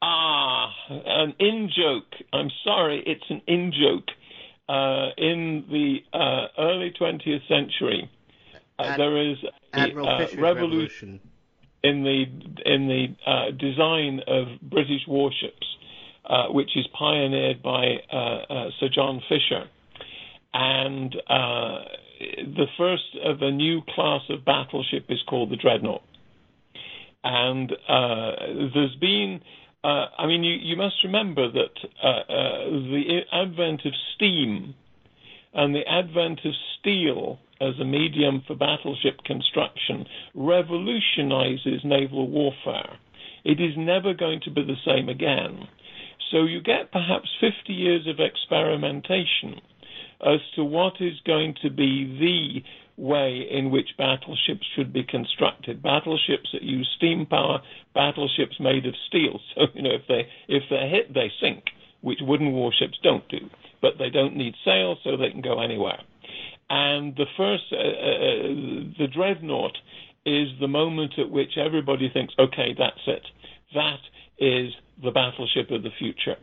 Ah, 0.01 0.72
an 0.89 1.34
in 1.39 1.69
joke. 1.75 2.13
I'm 2.34 2.50
sorry, 2.63 3.03
it's 3.05 3.29
an 3.29 3.41
in 3.48 3.72
joke. 3.72 4.10
Uh, 4.69 5.10
in 5.17 5.65
the 5.69 6.00
uh, 6.17 6.48
early 6.60 6.93
20th 7.00 7.48
century, 7.48 8.10
Ad- 8.79 9.00
there 9.00 9.31
is 9.31 9.38
a 9.74 9.93
revolution. 9.93 10.41
revolution 10.41 11.19
in 11.84 12.03
the 12.03 12.24
in 12.65 12.88
the 12.88 13.07
uh, 13.25 13.51
design 13.51 14.22
of 14.27 14.48
British 14.62 15.01
warships, 15.07 15.67
uh, 16.25 16.48
which 16.48 16.72
is 16.75 16.86
pioneered 16.98 17.62
by 17.62 17.98
uh, 18.12 18.15
uh 18.15 18.69
Sir 18.79 18.89
John 18.93 19.22
Fisher, 19.29 19.65
and 20.53 21.15
uh, 21.29 21.79
the 22.19 22.65
first 22.77 23.15
of 23.24 23.41
a 23.41 23.51
new 23.51 23.81
class 23.93 24.22
of 24.29 24.43
battleship 24.43 25.05
is 25.10 25.19
called 25.27 25.51
the 25.51 25.57
Dreadnought. 25.57 26.03
And 27.24 27.72
uh, 27.72 28.31
there's 28.74 28.96
been, 29.01 29.41
I 29.84 30.27
mean, 30.27 30.43
you, 30.43 30.53
you, 30.53 30.77
must 30.77 30.96
remember 31.03 31.51
that 31.51 31.74
the 32.01 33.19
advent 33.34 33.81
of 33.86 33.91
steam 34.15 34.75
and 35.53 35.75
the 35.75 35.86
advent 35.88 36.39
of 36.46 36.53
steel 36.79 37.39
as 37.62 37.80
a 37.80 37.86
medium 37.86 38.44
for 38.46 38.56
battleship 38.56 39.24
construction 39.26 40.06
revolutionizes 40.34 41.82
naval 41.84 42.30
warfare. 42.30 42.98
It 43.44 43.60
is 43.60 43.74
never 43.78 44.14
going 44.14 44.42
to 44.42 44.52
be 44.52 44.64
the 44.64 44.76
same 44.86 45.10
again. 45.10 45.68
So 46.32 46.44
you 46.44 46.62
get 46.62 46.92
perhaps 46.92 47.30
50 47.40 47.74
years 47.74 48.08
of 48.08 48.20
experimentation 48.20 49.62
as 50.22 50.40
to 50.56 50.64
what 50.64 51.00
is 51.00 51.20
going 51.26 51.56
to 51.62 51.70
be 51.70 52.18
the 52.20 53.02
way 53.02 53.48
in 53.50 53.70
which 53.70 53.90
battleships 53.98 54.66
should 54.76 54.92
be 54.92 55.04
constructed. 55.04 55.82
Battleships 55.84 56.50
that 56.52 56.64
use 56.64 56.90
steam 56.98 57.26
power, 57.26 57.62
battleships 57.94 58.60
made 58.60 58.86
of 58.86 58.96
steel. 59.08 59.40
So 59.56 59.68
you 59.74 59.84
know 59.84 59.92
if 59.92 60.08
they 60.08 60.28
if 60.48 60.64
they're 60.70 60.90
hit, 60.90 61.14
they 61.14 61.32
sink, 61.40 61.66
which 62.02 62.20
wooden 62.22 62.52
warships 62.52 62.98
don't 63.04 63.28
do. 63.30 63.50
But 63.82 63.94
they 64.00 64.10
don't 64.10 64.36
need 64.36 64.56
sails, 64.66 64.98
so 65.04 65.16
they 65.16 65.30
can 65.30 65.42
go 65.42 65.62
anywhere. 65.62 66.00
And 66.69 67.15
the 67.15 67.25
first, 67.38 67.63
uh, 67.71 67.75
uh, 67.75 67.79
uh, 67.79 68.43
the 69.00 69.07
dreadnought 69.13 69.77
is 70.25 70.50
the 70.59 70.67
moment 70.67 71.13
at 71.17 71.29
which 71.29 71.57
everybody 71.57 72.09
thinks, 72.13 72.33
okay, 72.38 72.75
that's 72.77 73.00
it. 73.07 73.24
That 73.74 74.00
is 74.39 74.74
the 75.01 75.12
battleship 75.12 75.71
of 75.71 75.83
the 75.83 75.89
future. 75.97 76.36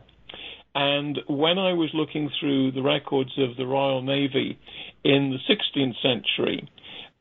And 0.73 1.19
when 1.27 1.57
I 1.57 1.73
was 1.73 1.89
looking 1.93 2.29
through 2.39 2.71
the 2.71 2.81
records 2.81 3.31
of 3.37 3.55
the 3.55 3.65
Royal 3.65 4.01
Navy 4.01 4.59
in 5.03 5.31
the 5.31 5.55
16th 5.55 5.95
century, 6.01 6.67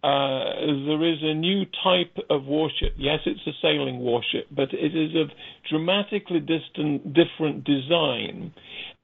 uh, 0.02 0.61
there 0.87 1.02
is 1.04 1.18
a 1.23 1.34
new 1.34 1.64
type 1.82 2.16
of 2.28 2.44
warship. 2.44 2.94
Yes, 2.99 3.20
it's 3.26 3.46
a 3.46 3.52
sailing 3.62 4.00
warship, 4.00 4.49
but 4.50 4.68
it 4.73 4.94
is 4.94 5.16
of 5.16 5.30
dramatically 5.70 6.40
distant, 6.40 7.14
different 7.14 7.64
design. 7.64 8.52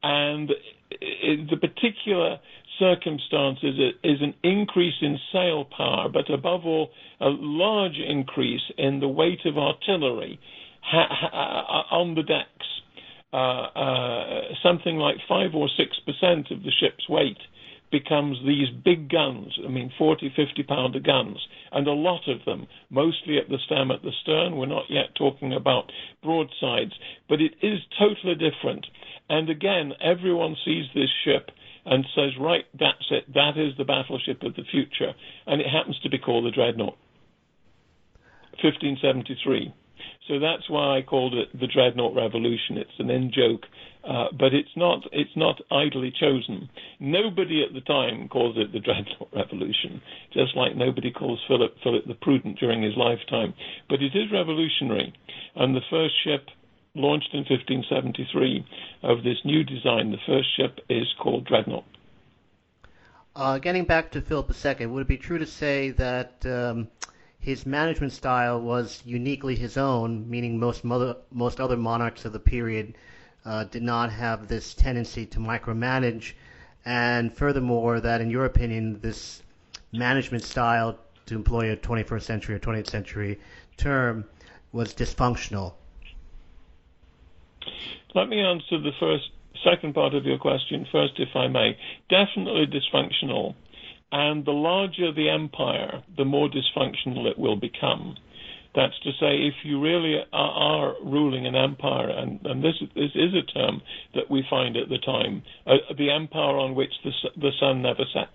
And 0.02 0.50
it, 0.90 1.49
the 1.49 1.57
particular 1.57 2.38
circumstances 2.81 3.79
is 4.03 4.19
an 4.21 4.35
increase 4.43 4.95
in 5.01 5.19
sail 5.33 5.65
power, 5.65 6.09
but 6.09 6.29
above 6.29 6.67
all, 6.67 6.91
a 7.21 7.29
large 7.29 7.99
increase 7.99 8.63
in 8.77 8.99
the 8.99 9.09
weight 9.09 9.41
of 9.45 9.57
artillery 9.57 10.41
ha- 10.83 11.09
ha- 11.09 11.85
uh, 11.93 11.95
on 11.95 12.17
the 12.17 12.23
decks. 12.23 12.67
Uh, 13.33 13.37
uh, 13.37 14.41
something 14.61 14.97
like 14.97 15.15
5 15.29 15.55
or 15.55 15.69
6% 15.69 16.51
of 16.51 16.65
the 16.65 16.73
ship's 16.81 17.09
weight 17.09 17.39
becomes 17.93 18.39
these 18.47 18.69
big 18.85 19.09
guns, 19.09 19.59
I 19.65 19.69
mean 19.69 19.93
40, 19.99 20.33
50 20.35 20.63
pounder 20.65 21.01
guns, 21.01 21.39
and 21.73 21.87
a 21.87 21.93
lot 21.93 22.29
of 22.29 22.45
them, 22.45 22.67
mostly 22.89 23.39
at 23.39 23.49
the 23.49 23.59
stem 23.67 23.91
at 23.91 24.03
the 24.03 24.13
stern. 24.23 24.57
We're 24.57 24.67
not 24.67 24.85
yet 24.89 25.15
talking 25.17 25.53
about 25.53 25.91
broadsides, 26.23 26.93
but 27.29 27.41
it 27.41 27.53
is 27.63 27.81
totally 27.99 28.35
different. 28.35 28.87
And 29.29 29.49
again, 29.51 29.93
everyone 30.01 30.57
sees 30.65 30.87
this 30.95 31.11
ship 31.25 31.51
and 31.85 32.05
says, 32.15 32.31
right, 32.39 32.65
that's 32.79 33.07
it, 33.11 33.33
that 33.35 33.57
is 33.57 33.77
the 33.79 33.85
battleship 33.85 34.43
of 34.43 34.55
the 34.55 34.65
future. 34.71 35.13
And 35.47 35.61
it 35.61 35.67
happens 35.69 35.99
to 36.01 36.11
be 36.11 36.19
called 36.19 36.45
the 36.45 36.51
Dreadnought. 36.51 36.99
1573. 38.63 39.73
So 40.29 40.39
that's 40.39 40.69
why 40.69 40.99
I 40.99 41.03
called 41.03 41.35
it 41.35 41.49
the 41.59 41.67
Dreadnought 41.67 42.15
Revolution. 42.15 42.79
It's 42.79 42.99
an 42.99 43.11
in 43.11 43.33
joke, 43.35 43.67
uh, 44.05 44.27
but 44.39 44.55
it's 44.55 44.71
not. 44.77 45.03
It's 45.13 45.37
not 45.37 45.61
idly 45.73 46.13
chosen. 46.13 46.69
Nobody 47.01 47.65
at 47.67 47.75
the 47.75 47.81
time 47.81 48.29
calls 48.29 48.57
it 48.57 48.73
the 48.73 48.79
Dreadnought 48.79 49.31
Revolution, 49.35 50.01
just 50.33 50.57
like 50.57 50.77
nobody 50.77 51.11
calls 51.11 51.41
Philip 51.49 51.75
Philip 51.83 52.07
the 52.07 52.15
Prudent 52.15 52.59
during 52.61 52.83
his 52.83 52.97
lifetime. 52.97 53.55
But 53.89 54.03
it 54.03 54.15
is 54.15 54.31
revolutionary, 54.33 55.13
and 55.57 55.75
the 55.75 55.89
first 55.91 56.15
ship 56.23 56.47
launched 56.95 57.33
in 57.33 57.41
1573 57.41 58.65
of 59.03 59.23
this 59.23 59.39
new 59.45 59.65
design. 59.65 60.11
The 60.11 60.19
first 60.27 60.49
ship 60.57 60.81
is 60.89 61.07
called 61.19 61.45
Dreadnought. 61.45 61.85
Uh, 63.37 63.59
getting 63.59 63.85
back 63.85 64.11
to 64.11 64.21
Philip 64.21 64.53
II, 64.65 64.87
would 64.87 65.03
it 65.03 65.09
be 65.09 65.17
true 65.17 65.39
to 65.39 65.47
say 65.47 65.91
that 65.91 66.45
um, 66.45 66.89
his 67.39 67.65
management 67.65 68.13
style 68.13 68.61
was 68.61 69.03
uniquely 69.07 69.55
his 69.55 69.77
own, 69.77 70.29
meaning 70.29 70.59
most 70.59 70.85
mother, 70.85 71.17
most 71.31 71.61
other 71.61 71.77
monarchs 71.77 72.25
of 72.25 72.33
the 72.33 72.41
period 72.41 72.95
uh, 73.45 73.65
did 73.65 73.83
not 73.83 74.11
have 74.11 74.49
this 74.49 74.75
tendency 74.75 75.25
to 75.27 75.39
micromanage, 75.39 76.33
and 76.85 77.33
furthermore, 77.33 78.01
that 78.01 78.21
in 78.21 78.31
your 78.31 78.45
opinion, 78.45 79.01
this 79.01 79.43
management 79.93 80.45
style, 80.45 80.99
to 81.27 81.35
employ 81.37 81.73
a 81.73 81.77
21st 81.77 82.23
century 82.23 82.55
or 82.57 82.59
20th 82.59 82.91
century 82.91 83.39
term, 83.77 84.25
was 84.73 84.93
dysfunctional? 84.93 85.75
Let 88.14 88.29
me 88.29 88.40
answer 88.40 88.81
the 88.81 88.93
first, 88.99 89.31
second 89.64 89.95
part 89.95 90.14
of 90.14 90.25
your 90.25 90.38
question 90.38 90.87
first, 90.90 91.14
if 91.19 91.35
I 91.35 91.49
may. 91.49 91.76
Definitely 92.09 92.67
dysfunctional. 92.67 93.55
And 94.12 94.45
the 94.45 94.52
larger 94.52 95.12
the 95.12 95.29
empire, 95.31 96.02
the 96.17 96.25
more 96.25 96.49
dysfunctional 96.49 97.31
it 97.31 97.38
will 97.38 97.57
become. 97.57 98.17
That's 98.75 98.99
to 99.00 99.11
say, 99.12 99.47
if 99.47 99.55
you 99.64 99.81
really 99.81 100.17
are, 100.33 100.95
ruling 101.05 101.47
an 101.47 101.57
empire, 101.57 102.09
and, 102.09 102.40
and 102.45 102.62
this, 102.62 102.75
this, 102.95 103.11
is 103.14 103.35
a 103.35 103.43
term 103.52 103.83
that 104.14 104.31
we 104.31 104.45
find 104.49 104.76
at 104.76 104.88
the 104.88 104.99
time, 104.99 105.43
uh, 105.67 105.75
the 105.97 106.11
empire 106.11 106.57
on 106.57 106.75
which 106.76 106.93
the, 107.05 107.11
the 107.37 107.50
sun 107.59 107.83
never 107.83 108.05
sets. 108.12 108.31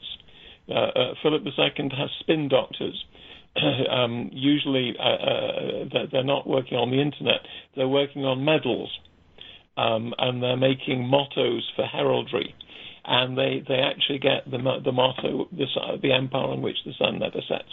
Uh, 0.68 0.74
uh, 0.74 1.14
Philip 1.22 1.44
II 1.46 1.90
has 1.98 2.10
spin 2.20 2.50
doctors. 2.50 3.06
um, 3.90 4.30
usually, 4.34 4.94
uh, 5.00 5.04
uh, 5.04 6.06
they're 6.12 6.24
not 6.24 6.48
working 6.48 6.78
on 6.78 6.92
the 6.92 7.00
internet; 7.00 7.40
they're 7.76 7.88
working 7.88 8.26
on 8.26 8.44
medals, 8.44 8.90
um, 9.78 10.14
and 10.18 10.42
they're 10.42 10.58
making 10.58 11.06
mottos 11.08 11.70
for 11.76 11.86
heraldry 11.86 12.56
and 13.08 13.38
they, 13.38 13.64
they 13.68 13.76
actually 13.76 14.20
get 14.20 14.50
the, 14.50 14.58
the 14.84 14.92
motto, 14.92 15.48
the, 15.52 15.66
the 16.02 16.12
empire 16.12 16.48
on 16.48 16.62
which 16.62 16.78
the 16.86 16.94
sun 16.98 17.20
never 17.20 17.40
sets. 17.48 17.70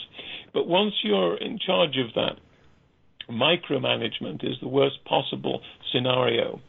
But 0.53 0.67
once 0.67 0.93
you're 1.03 1.37
in 1.39 1.59
charge 1.59 1.97
of 1.97 2.13
that, 2.15 2.37
micromanagement 3.31 4.45
is 4.45 4.57
the 4.61 4.69
worst 4.69 5.05
possible 5.05 5.63
scenario. 5.93 6.61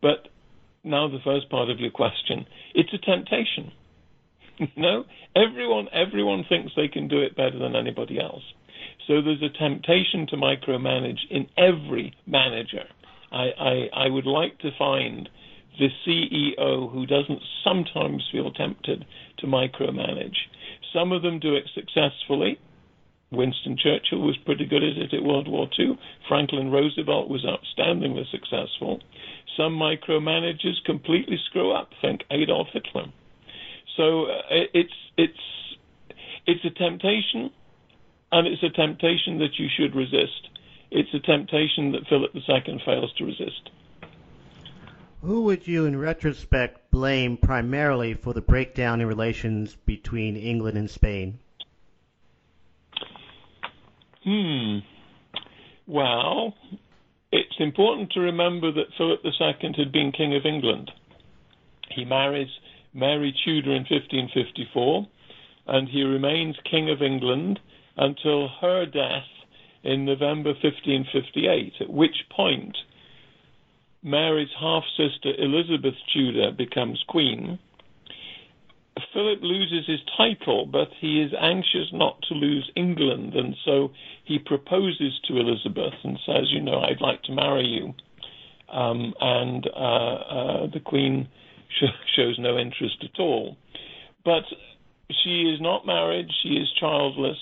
But 0.00 0.28
now 0.84 1.08
the 1.08 1.18
first 1.22 1.50
part 1.50 1.68
of 1.70 1.80
your 1.80 1.90
question, 1.90 2.46
it's 2.74 2.92
a 2.94 2.98
temptation. 2.98 3.72
no, 4.76 5.04
everyone 5.36 5.88
everyone 5.92 6.44
thinks 6.48 6.72
they 6.74 6.88
can 6.88 7.08
do 7.08 7.20
it 7.20 7.36
better 7.36 7.58
than 7.58 7.76
anybody 7.76 8.18
else. 8.20 8.42
So 9.06 9.22
there's 9.22 9.42
a 9.42 9.58
temptation 9.58 10.26
to 10.28 10.36
micromanage 10.36 11.20
in 11.30 11.46
every 11.56 12.14
manager. 12.26 12.84
I, 13.32 13.46
I, 13.58 14.04
I 14.04 14.08
would 14.08 14.26
like 14.26 14.58
to 14.60 14.70
find 14.78 15.28
the 15.78 15.88
CEO 16.06 16.92
who 16.92 17.06
doesn't 17.06 17.42
sometimes 17.62 18.28
feel 18.32 18.50
tempted 18.50 19.04
to 19.38 19.46
micromanage. 19.46 20.36
Some 20.92 21.12
of 21.12 21.22
them 21.22 21.38
do 21.38 21.54
it 21.54 21.64
successfully. 21.74 22.58
Winston 23.30 23.76
Churchill 23.76 24.20
was 24.20 24.36
pretty 24.44 24.64
good 24.64 24.82
at 24.82 24.96
it 24.96 25.12
at 25.12 25.22
World 25.22 25.48
War 25.48 25.68
II. 25.78 25.98
Franklin 26.28 26.70
Roosevelt 26.70 27.28
was 27.28 27.44
outstandingly 27.44 28.24
successful. 28.30 29.00
Some 29.56 29.74
micromanagers 29.74 30.82
completely 30.84 31.36
screw 31.46 31.72
up. 31.72 31.90
Think 32.00 32.22
Adolf 32.30 32.68
Hitler. 32.72 33.12
So 33.96 34.24
uh, 34.26 34.64
it's 34.72 34.94
it's 35.16 35.38
it's 36.46 36.64
a 36.64 36.70
temptation, 36.70 37.50
and 38.32 38.46
it's 38.46 38.62
a 38.62 38.70
temptation 38.70 39.38
that 39.40 39.58
you 39.58 39.68
should 39.76 39.94
resist. 39.94 40.48
It's 40.90 41.12
a 41.12 41.20
temptation 41.20 41.92
that 41.92 42.06
Philip 42.08 42.34
II 42.34 42.82
fails 42.84 43.12
to 43.18 43.24
resist. 43.24 43.70
Who 45.22 45.42
would 45.42 45.66
you, 45.66 45.84
in 45.84 45.98
retrospect, 45.98 46.90
blame 46.90 47.36
primarily 47.36 48.14
for 48.14 48.32
the 48.32 48.40
breakdown 48.40 49.00
in 49.00 49.06
relations 49.06 49.74
between 49.84 50.36
England 50.36 50.78
and 50.78 50.88
Spain? 50.88 51.40
Hmm. 54.24 54.78
Well, 55.86 56.54
it's 57.32 57.56
important 57.58 58.12
to 58.12 58.20
remember 58.20 58.70
that 58.72 58.94
Philip 58.96 59.20
II 59.24 59.72
had 59.76 59.92
been 59.92 60.12
King 60.12 60.36
of 60.36 60.46
England. 60.46 60.90
He 61.90 62.04
marries 62.04 62.50
Mary 62.94 63.34
Tudor 63.44 63.72
in 63.72 63.86
1554, 63.90 65.06
and 65.66 65.88
he 65.88 66.02
remains 66.02 66.56
King 66.70 66.90
of 66.90 67.02
England 67.02 67.58
until 67.96 68.48
her 68.60 68.86
death 68.86 69.26
in 69.82 70.04
November 70.04 70.50
1558, 70.50 71.74
at 71.80 71.90
which 71.90 72.24
point 72.30 72.76
Mary's 74.02 74.48
half 74.58 74.84
sister 74.96 75.32
Elizabeth 75.38 75.94
Tudor 76.12 76.52
becomes 76.52 77.02
queen. 77.08 77.58
Philip 79.12 79.38
loses 79.42 79.86
his 79.86 80.00
title, 80.16 80.66
but 80.66 80.88
he 81.00 81.22
is 81.22 81.32
anxious 81.40 81.88
not 81.92 82.20
to 82.22 82.34
lose 82.34 82.70
England, 82.74 83.34
and 83.34 83.54
so 83.64 83.92
he 84.24 84.38
proposes 84.38 85.20
to 85.24 85.38
Elizabeth 85.38 85.94
and 86.02 86.18
says, 86.26 86.50
You 86.50 86.60
know, 86.60 86.80
I'd 86.80 87.00
like 87.00 87.22
to 87.24 87.32
marry 87.32 87.66
you. 87.66 87.94
Um, 88.68 89.14
and 89.20 89.66
uh, 89.74 90.14
uh, 90.14 90.66
the 90.72 90.80
Queen 90.80 91.28
sh- 91.80 92.16
shows 92.16 92.38
no 92.38 92.58
interest 92.58 92.96
at 93.02 93.18
all. 93.20 93.56
But 94.24 94.44
she 95.24 95.42
is 95.42 95.60
not 95.60 95.86
married, 95.86 96.28
she 96.42 96.50
is 96.50 96.68
childless, 96.78 97.38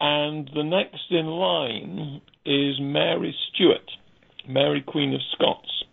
and 0.00 0.50
the 0.54 0.62
next 0.62 1.10
in 1.10 1.26
line 1.26 2.22
is 2.46 2.80
Mary 2.80 3.34
Stuart. 3.52 3.90
Mary 4.48 4.82
Queen 4.82 5.14
of 5.14 5.20
Scots. 5.32 5.84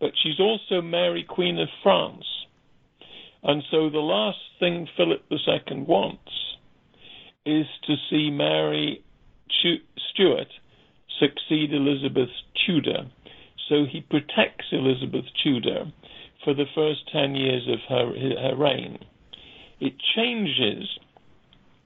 But 0.00 0.10
she's 0.22 0.40
also 0.40 0.82
Mary 0.82 1.22
Queen 1.22 1.58
of 1.58 1.68
France. 1.82 2.24
And 3.42 3.62
so 3.70 3.90
the 3.90 3.98
last 3.98 4.38
thing 4.58 4.88
Philip 4.96 5.22
II 5.30 5.82
wants 5.82 6.32
is 7.46 7.66
to 7.86 7.94
see 8.10 8.30
Mary 8.30 9.04
Stuart 10.12 10.48
succeed 11.20 11.72
Elizabeth 11.72 12.30
Tudor. 12.66 13.10
So 13.68 13.84
he 13.90 14.00
protects 14.00 14.66
Elizabeth 14.72 15.26
Tudor 15.42 15.92
for 16.42 16.54
the 16.54 16.66
first 16.74 17.00
10 17.12 17.34
years 17.34 17.68
of 17.68 17.78
her, 17.88 18.12
her 18.16 18.56
reign. 18.56 18.98
It 19.80 19.94
changes 20.16 20.88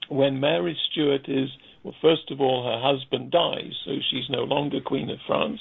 when 0.09 0.39
Mary 0.39 0.77
Stuart 0.91 1.27
is, 1.27 1.49
well, 1.83 1.95
first 2.01 2.31
of 2.31 2.41
all, 2.41 2.63
her 2.63 2.81
husband 2.81 3.31
dies, 3.31 3.73
so 3.85 3.91
she's 4.09 4.29
no 4.29 4.43
longer 4.43 4.81
Queen 4.81 5.09
of 5.09 5.19
France 5.25 5.59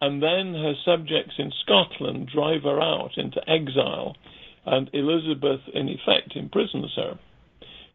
and 0.00 0.22
then 0.22 0.54
her 0.54 0.74
subjects 0.84 1.34
in 1.38 1.52
Scotland 1.62 2.30
drive 2.32 2.62
her 2.62 2.80
out 2.80 3.12
into 3.16 3.40
exile, 3.48 4.16
and 4.64 4.90
Elizabeth, 4.92 5.60
in 5.74 5.88
effect, 5.88 6.36
imprisons 6.36 6.92
her. 6.96 7.18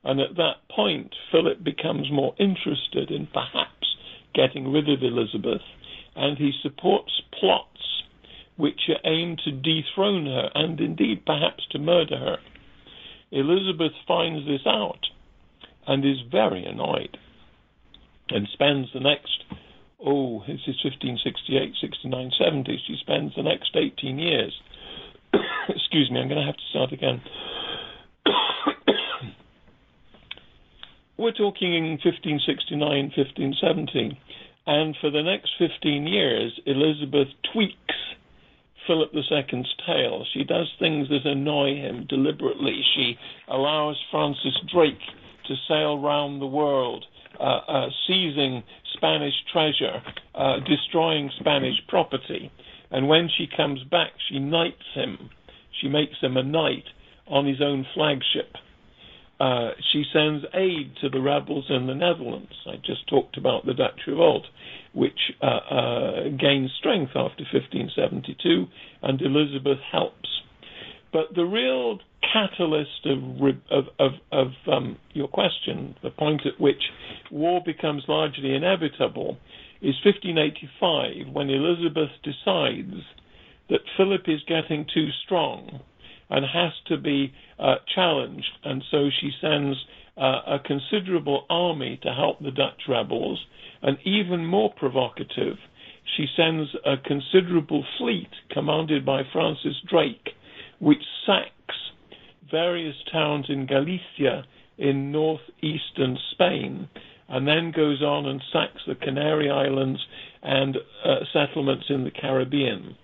And 0.03 0.19
at 0.19 0.35
that 0.35 0.67
point, 0.69 1.13
Philip 1.31 1.63
becomes 1.63 2.11
more 2.11 2.35
interested 2.37 3.09
in 3.09 3.27
perhaps 3.27 3.95
getting 4.33 4.71
rid 4.71 4.89
of 4.89 5.01
Elizabeth, 5.01 5.61
and 6.15 6.37
he 6.37 6.51
supports 6.61 7.21
plots 7.39 7.69
which 8.57 8.89
are 8.89 9.09
aimed 9.09 9.41
to 9.45 9.51
dethrone 9.51 10.25
her 10.25 10.49
and 10.53 10.79
indeed 10.79 11.25
perhaps 11.25 11.65
to 11.71 11.79
murder 11.79 12.17
her. 12.17 12.37
Elizabeth 13.31 13.93
finds 14.07 14.45
this 14.45 14.61
out 14.67 15.07
and 15.87 16.05
is 16.05 16.17
very 16.31 16.65
annoyed 16.65 17.17
and 18.29 18.47
spends 18.53 18.87
the 18.93 18.99
next 18.99 19.43
oh, 20.05 20.43
this 20.47 20.59
is 20.67 20.75
1568, 20.83 21.73
69, 21.79 22.31
70. 22.37 22.83
She 22.87 22.97
spends 22.99 23.33
the 23.35 23.43
next 23.43 23.75
18 23.75 24.19
years. 24.19 24.53
Excuse 25.69 26.11
me, 26.11 26.19
I'm 26.19 26.27
going 26.27 26.41
to 26.41 26.45
have 26.45 26.57
to 26.57 26.69
start 26.69 26.91
again. 26.91 27.21
We're 31.17 31.31
talking 31.31 31.73
in 31.73 31.99
1569, 32.03 32.79
1570, 33.15 34.19
and 34.67 34.97
for 34.99 35.09
the 35.09 35.23
next 35.23 35.51
15 35.57 36.07
years, 36.07 36.59
Elizabeth 36.65 37.29
tweaks 37.53 37.77
Philip 38.87 39.11
II's 39.13 39.67
tail. 39.85 40.25
She 40.33 40.43
does 40.43 40.67
things 40.79 41.07
that 41.09 41.25
annoy 41.25 41.75
him 41.75 42.05
deliberately. 42.09 42.81
She 42.95 43.17
allows 43.47 43.97
Francis 44.11 44.59
Drake 44.73 44.99
to 45.47 45.55
sail 45.67 45.99
round 45.99 46.41
the 46.41 46.47
world, 46.47 47.05
uh, 47.39 47.43
uh, 47.43 47.87
seizing 48.07 48.63
Spanish 48.95 49.33
treasure, 49.51 50.01
uh, 50.35 50.57
destroying 50.67 51.29
Spanish 51.39 51.75
property. 51.87 52.51
And 52.91 53.07
when 53.07 53.29
she 53.35 53.47
comes 53.55 53.83
back, 53.83 54.11
she 54.29 54.39
knights 54.39 54.85
him. 54.93 55.29
She 55.81 55.87
makes 55.87 56.15
him 56.21 56.37
a 56.37 56.43
knight 56.43 56.85
on 57.27 57.45
his 57.45 57.61
own 57.61 57.85
flagship. 57.93 58.55
Uh, 59.39 59.71
she 59.91 60.03
sends 60.13 60.45
aid 60.53 60.95
to 61.01 61.09
the 61.09 61.19
rebels 61.19 61.65
in 61.69 61.87
the 61.87 61.95
Netherlands. 61.95 62.53
I 62.67 62.75
just 62.77 63.07
talked 63.07 63.35
about 63.35 63.65
the 63.65 63.73
Dutch 63.73 63.99
revolt, 64.07 64.45
which 64.93 65.19
uh, 65.41 65.45
uh, 65.45 66.23
gained 66.39 66.69
strength 66.77 67.09
after 67.09 67.43
1572, 67.51 68.67
and 69.01 69.21
Elizabeth 69.21 69.79
helps. 69.91 70.29
But 71.13 71.35
the 71.35 71.45
real 71.45 71.99
catalyst 72.33 73.05
of 73.05 73.19
of 73.71 73.85
of, 73.99 74.11
of 74.31 74.47
um, 74.67 74.97
your 75.13 75.27
question, 75.27 75.95
the 76.01 76.09
point 76.09 76.41
at 76.45 76.59
which 76.59 76.81
war 77.31 77.61
becomes 77.63 78.03
largely 78.07 78.55
inevitable, 78.55 79.37
is 79.81 79.95
1585 80.03 81.33
when 81.33 81.49
Elizabeth 81.49 82.09
decides 82.23 83.05
that 83.69 83.81
Philip 83.95 84.23
is 84.27 84.41
getting 84.47 84.87
too 84.91 85.09
strong 85.23 85.81
and 86.29 86.45
has 86.45 86.71
to 86.87 86.97
be 86.97 87.31
uh, 87.59 87.75
challenged, 87.93 88.51
and 88.63 88.83
so 88.89 89.09
she 89.21 89.29
sends 89.39 89.77
uh, 90.17 90.41
a 90.47 90.59
considerable 90.65 91.45
army 91.49 91.99
to 92.01 92.13
help 92.13 92.39
the 92.39 92.51
Dutch 92.51 92.81
rebels, 92.89 93.45
and 93.81 93.97
even 94.03 94.45
more 94.45 94.73
provocative, 94.73 95.57
she 96.17 96.25
sends 96.35 96.69
a 96.85 96.97
considerable 96.97 97.85
fleet 97.97 98.29
commanded 98.51 99.05
by 99.05 99.21
Francis 99.31 99.75
Drake, 99.87 100.29
which 100.83 101.03
sacks 101.25 101.75
various 102.51 102.95
towns 103.09 103.45
in 103.47 103.65
Galicia 103.65 104.43
in 104.77 105.13
northeastern 105.13 106.17
Spain 106.31 106.89
and 107.29 107.47
then 107.47 107.71
goes 107.71 108.01
on 108.01 108.25
and 108.25 108.43
sacks 108.51 108.81
the 108.85 108.95
Canary 108.95 109.49
Islands 109.49 110.05
and 110.41 110.75
uh, 111.05 111.19
settlements 111.31 111.85
in 111.87 112.03
the 112.03 112.11
Caribbean. 112.11 112.97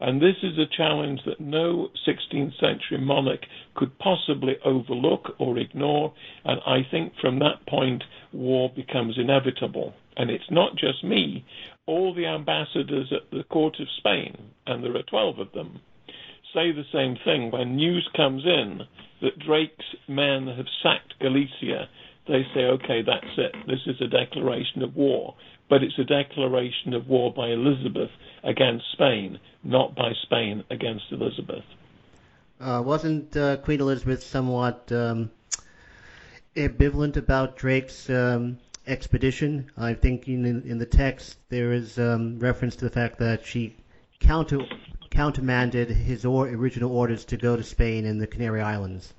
And 0.00 0.20
this 0.20 0.36
is 0.42 0.58
a 0.58 0.76
challenge 0.76 1.20
that 1.24 1.40
no 1.40 1.90
16th 2.08 2.58
century 2.58 2.98
monarch 2.98 3.42
could 3.76 3.96
possibly 3.98 4.56
overlook 4.64 5.36
or 5.38 5.56
ignore. 5.56 6.12
And 6.44 6.60
I 6.66 6.80
think 6.90 7.12
from 7.20 7.38
that 7.38 7.64
point, 7.68 8.02
war 8.32 8.72
becomes 8.74 9.18
inevitable. 9.18 9.94
And 10.16 10.30
it's 10.30 10.50
not 10.50 10.76
just 10.76 11.04
me. 11.04 11.44
All 11.86 12.12
the 12.12 12.26
ambassadors 12.26 13.12
at 13.12 13.30
the 13.30 13.44
court 13.44 13.76
of 13.78 13.86
Spain, 13.98 14.36
and 14.66 14.82
there 14.82 14.96
are 14.96 15.02
12 15.02 15.38
of 15.38 15.52
them, 15.52 15.80
say 16.54 16.72
the 16.72 16.84
same 16.92 17.16
thing. 17.24 17.50
When 17.50 17.76
news 17.76 18.08
comes 18.16 18.44
in 18.44 18.82
that 19.22 19.38
Drake's 19.38 19.84
men 20.08 20.46
have 20.46 20.66
sacked 20.82 21.18
Galicia, 21.20 21.88
they 22.26 22.42
say, 22.54 22.60
okay, 22.60 23.02
that's 23.02 23.36
it. 23.36 23.54
This 23.66 23.80
is 23.86 24.00
a 24.00 24.06
declaration 24.06 24.82
of 24.82 24.94
war. 24.94 25.34
But 25.68 25.82
it's 25.82 25.98
a 25.98 26.04
declaration 26.04 26.94
of 26.94 27.08
war 27.08 27.32
by 27.32 27.48
Elizabeth 27.48 28.10
against 28.42 28.84
Spain, 28.92 29.38
not 29.62 29.94
by 29.94 30.12
Spain 30.22 30.64
against 30.70 31.04
Elizabeth. 31.10 31.64
Uh, 32.60 32.82
wasn't 32.84 33.36
uh, 33.36 33.56
Queen 33.58 33.80
Elizabeth 33.80 34.22
somewhat 34.22 34.90
um, 34.92 35.30
ambivalent 36.56 37.16
about 37.16 37.56
Drake's 37.56 38.10
um, 38.10 38.58
expedition? 38.86 39.70
I 39.78 39.94
think 39.94 40.28
in, 40.28 40.44
in 40.44 40.78
the 40.78 40.86
text 40.86 41.38
there 41.48 41.72
is 41.72 41.98
um, 41.98 42.38
reference 42.38 42.76
to 42.76 42.84
the 42.84 42.90
fact 42.90 43.18
that 43.18 43.46
she 43.46 43.76
counter 44.20 44.60
countermanded 45.10 45.90
his 45.90 46.24
or, 46.24 46.48
original 46.48 46.96
orders 46.96 47.24
to 47.26 47.36
go 47.36 47.56
to 47.56 47.64
Spain 47.64 48.06
and 48.06 48.20
the 48.20 48.26
Canary 48.26 48.60
Islands. 48.60 49.12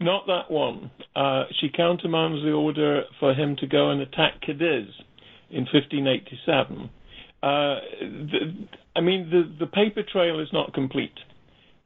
Not 0.00 0.26
that 0.26 0.50
one. 0.50 0.90
Uh, 1.16 1.44
she 1.58 1.68
countermands 1.70 2.42
the 2.44 2.52
order 2.52 3.02
for 3.18 3.34
him 3.34 3.56
to 3.56 3.66
go 3.66 3.90
and 3.90 4.00
attack 4.00 4.40
Cadiz 4.42 4.88
in 5.50 5.66
1587. 5.72 6.90
Uh, 7.42 7.48
the, 8.00 8.68
I 8.94 9.00
mean, 9.00 9.30
the, 9.30 9.64
the 9.64 9.66
paper 9.66 10.02
trail 10.02 10.40
is 10.40 10.48
not 10.52 10.74
complete. 10.74 11.18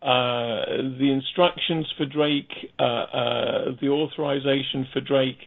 Uh, 0.02 0.66
the 0.98 1.12
instructions 1.12 1.86
for 1.96 2.04
Drake, 2.06 2.50
uh, 2.76 2.82
uh, 2.82 3.64
the 3.80 3.88
authorization 3.88 4.88
for 4.92 5.00
Drake, 5.00 5.38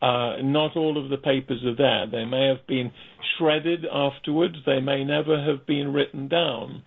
uh, 0.00 0.36
not 0.42 0.76
all 0.76 0.96
of 0.96 1.10
the 1.10 1.18
papers 1.18 1.62
are 1.66 1.76
there. 1.76 2.06
They 2.10 2.24
may 2.24 2.46
have 2.46 2.66
been 2.66 2.90
shredded 3.36 3.84
afterwards. 3.84 4.56
They 4.64 4.80
may 4.80 5.04
never 5.04 5.38
have 5.44 5.66
been 5.66 5.92
written 5.92 6.26
down. 6.26 6.84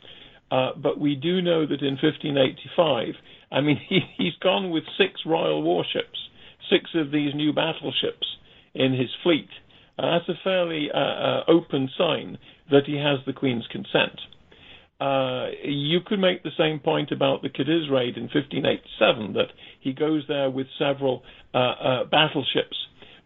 Uh, 0.50 0.72
but 0.82 1.00
we 1.00 1.14
do 1.14 1.44
know 1.44 1.68
that 1.68 1.82
in 1.84 2.00
1585, 2.02 3.14
I 3.52 3.62
mean, 3.62 3.80
he, 3.90 4.00
he's 4.18 4.36
gone 4.42 4.72
with 4.72 4.84
six 4.98 5.22
royal 5.24 5.62
warships, 5.62 6.18
six 6.72 6.90
of 6.96 7.12
these 7.12 7.36
new 7.36 7.54
battleships 7.54 8.26
in 8.74 8.94
his 8.94 9.10
fleet. 9.22 9.50
Uh, 10.00 10.18
that's 10.18 10.30
a 10.30 10.44
fairly 10.44 10.90
open 11.48 11.88
sign 11.96 12.40
that 12.72 12.86
he 12.88 12.96
has 12.96 13.20
the 13.28 13.34
Queen's 13.34 13.68
consent. 13.70 14.20
Uh, 15.02 15.50
you 15.64 16.00
could 16.06 16.20
make 16.20 16.44
the 16.44 16.52
same 16.60 16.80
point 16.80 17.12
about 17.12 17.42
the 17.42 17.50
Cadiz 17.50 17.90
raid 17.90 18.18
in 18.18 18.30
1587, 18.30 19.34
that 19.34 19.48
he 19.80 19.94
goes 19.94 20.24
there 20.28 20.52
with 20.52 20.68
several 20.78 21.24
uh, 21.56 21.58
uh, 21.58 22.04
battleships. 22.06 22.78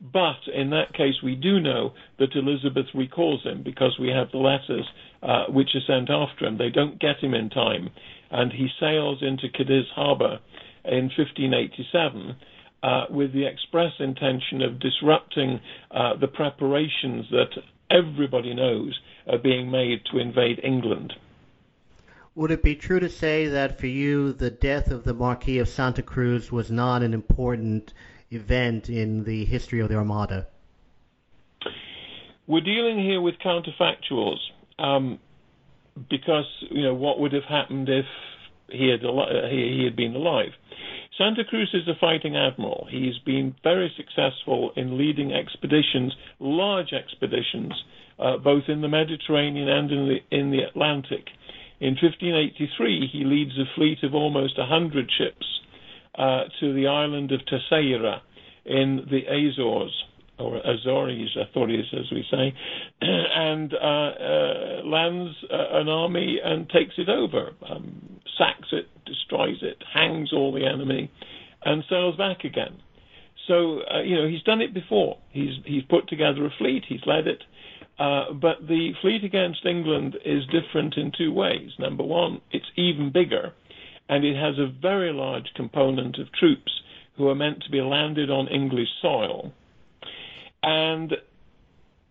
But 0.02 0.40
in 0.54 0.70
that 0.70 0.94
case, 0.94 1.16
we 1.22 1.36
do 1.36 1.60
know 1.60 1.92
that 2.18 2.34
Elizabeth 2.34 2.86
recalls 2.94 3.44
him 3.44 3.62
because 3.62 3.98
we 4.00 4.08
have 4.08 4.32
the 4.32 4.38
letters 4.38 4.88
uh, 5.22 5.48
which 5.50 5.76
are 5.76 5.82
sent 5.86 6.10
after 6.10 6.46
him. 6.46 6.58
They 6.58 6.70
don't 6.70 6.98
get 6.98 7.20
him 7.22 7.34
in 7.34 7.50
time, 7.50 7.90
and 8.32 8.54
he 8.54 8.70
sails 8.80 9.22
into 9.22 9.50
Cadiz 9.50 9.88
Harbor 9.94 10.40
in 10.86 11.12
1587 11.18 12.38
uh, 12.84 13.06
with 13.10 13.34
the 13.34 13.48
express 13.48 13.92
intention 14.00 14.62
of 14.62 14.80
disrupting 14.80 15.60
the 15.92 16.28
preparations 16.28 17.26
that 17.32 17.52
everybody 17.92 18.54
knows 18.54 18.98
are 19.28 19.40
being 19.40 19.70
made 19.70 20.04
to 20.14 20.20
invade 20.20 20.62
England. 20.64 21.14
Would 22.36 22.52
it 22.52 22.63
be 22.63 22.76
true 22.76 23.00
to 23.00 23.08
say 23.10 23.48
that 23.48 23.80
for 23.80 23.88
you, 23.88 24.34
the 24.34 24.52
death 24.52 24.91
of 24.91 25.06
the 25.06 25.13
Marquis 25.13 25.60
of 25.60 25.69
Santa 25.69 26.02
Cruz 26.02 26.52
was 26.52 26.69
not 26.69 27.02
an 27.02 27.13
important 27.13 27.93
event 28.30 28.89
in 28.89 29.24
the 29.24 29.45
history 29.45 29.80
of 29.80 29.88
the 29.88 29.95
Armada? 29.95 30.48
We're 32.45 32.60
dealing 32.60 33.00
here 33.00 33.21
with 33.21 33.36
counterfactuals 33.39 34.39
um, 34.78 35.17
because 36.10 36.45
you 36.69 36.84
know 36.84 36.93
what 36.93 37.19
would 37.21 37.32
have 37.32 37.45
happened 37.45 37.88
if 37.88 38.06
he 38.69 38.89
had 38.89 39.06
al- 39.06 39.48
he, 39.50 39.78
he 39.78 39.84
had 39.86 39.95
been 39.95 40.15
alive. 40.15 40.52
Santa 41.17 41.45
Cruz 41.45 41.69
is 41.74 41.88
a 41.88 41.98
fighting 42.00 42.36
admiral. 42.36 42.86
He's 42.91 43.17
been 43.19 43.56
very 43.63 43.89
successful 43.95 44.71
in 44.76 44.98
leading 44.98 45.32
expeditions, 45.32 46.13
large 46.39 46.91
expeditions, 46.91 47.71
uh, 48.19 48.36
both 48.38 48.63
in 48.67 48.82
the 48.82 48.89
Mediterranean 48.89 49.69
and 49.69 49.91
in 49.91 50.08
the, 50.10 50.38
in 50.38 50.52
the 50.52 50.63
Atlantic. 50.63 51.28
In 51.86 51.93
1583, 52.02 53.10
he 53.13 53.24
leads 53.26 53.52
a 53.60 53.69
fleet 53.76 54.02
of 54.02 54.15
almost 54.15 54.58
100 54.58 55.08
ships 55.19 55.45
uh, 56.17 56.45
to 56.60 56.74
the 56.74 56.88
island 56.88 57.32
of 57.32 57.41
Terceira 57.45 58.24
in 58.65 59.06
the 59.12 59.21
Azores, 59.30 59.93
or 60.39 60.58
Azores, 60.65 61.38
Azores 61.38 61.93
as 61.93 62.12
we 62.12 62.26
say, 62.32 62.56
and 63.02 63.71
uh, 63.76 63.78
uh, 63.78 64.82
lands 64.84 65.36
uh, 65.54 65.78
an 65.78 65.88
army 65.88 66.39
and 66.43 66.67
takes 66.71 66.95
it 66.98 67.08
over, 67.08 67.52
um, 67.69 68.19
sacks 68.36 68.69
it, 68.71 68.88
destroys 69.06 69.58
it, 69.62 69.78
hangs 69.93 70.34
all 70.34 70.52
the 70.52 70.65
enemy, 70.65 71.12
and 71.65 71.84
sails 71.88 72.17
back 72.17 72.43
again. 72.45 72.82
So 73.48 73.82
uh, 73.93 74.02
you 74.02 74.15
know 74.15 74.28
he's 74.28 74.41
done 74.41 74.62
it 74.62 74.74
before. 74.74 75.19
He's 75.30 75.54
he's 75.65 75.84
put 75.84 76.10
together 76.10 76.48
a 76.48 76.54
fleet. 76.58 76.84
He's 76.89 77.06
led 77.06 77.28
it. 77.28 77.43
Uh, 77.98 78.34
but 78.34 78.68
the 78.68 78.92
fleet 79.02 79.24
against 79.24 79.66
England 79.66 80.18
is 80.26 80.44
different 80.48 80.96
in 80.98 81.12
two 81.18 81.32
ways. 81.32 81.72
Number 81.80 82.04
one, 82.04 82.42
it's 82.52 82.66
even 82.76 83.12
bigger, 83.12 83.54
and 84.10 84.26
it 84.26 84.36
has 84.36 84.58
a 84.58 84.74
very 84.82 85.14
large 85.14 85.48
component 85.56 86.18
of 86.20 86.32
troops 86.34 86.72
who 87.18 87.30
are 87.30 87.36
meant 87.36 87.64
to 87.64 87.72
be 87.72 87.82
landed 87.82 88.30
on 88.30 88.48
English 88.50 88.90
soil. 89.02 89.54
And 90.62 91.14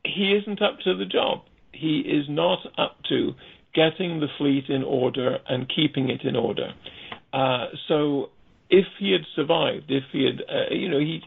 he 0.04 0.32
isn't 0.32 0.62
up 0.62 0.78
to 0.84 0.96
the 0.96 1.04
job. 1.04 1.42
He 1.72 2.00
is 2.00 2.26
not 2.28 2.60
up 2.78 2.96
to 3.08 3.32
getting 3.74 4.20
the 4.20 4.28
fleet 4.38 4.68
in 4.68 4.82
order 4.82 5.38
and 5.48 5.70
keeping 5.74 6.08
it 6.08 6.22
in 6.22 6.36
order. 6.36 6.72
Uh, 7.32 7.66
so 7.88 8.30
if 8.70 8.86
he 8.98 9.12
had 9.12 9.22
survived, 9.34 9.86
if 9.88 10.04
he 10.12 10.24
had, 10.24 10.42
uh, 10.48 10.72
you 10.72 10.88
know, 10.88 11.00
he, 11.00 11.20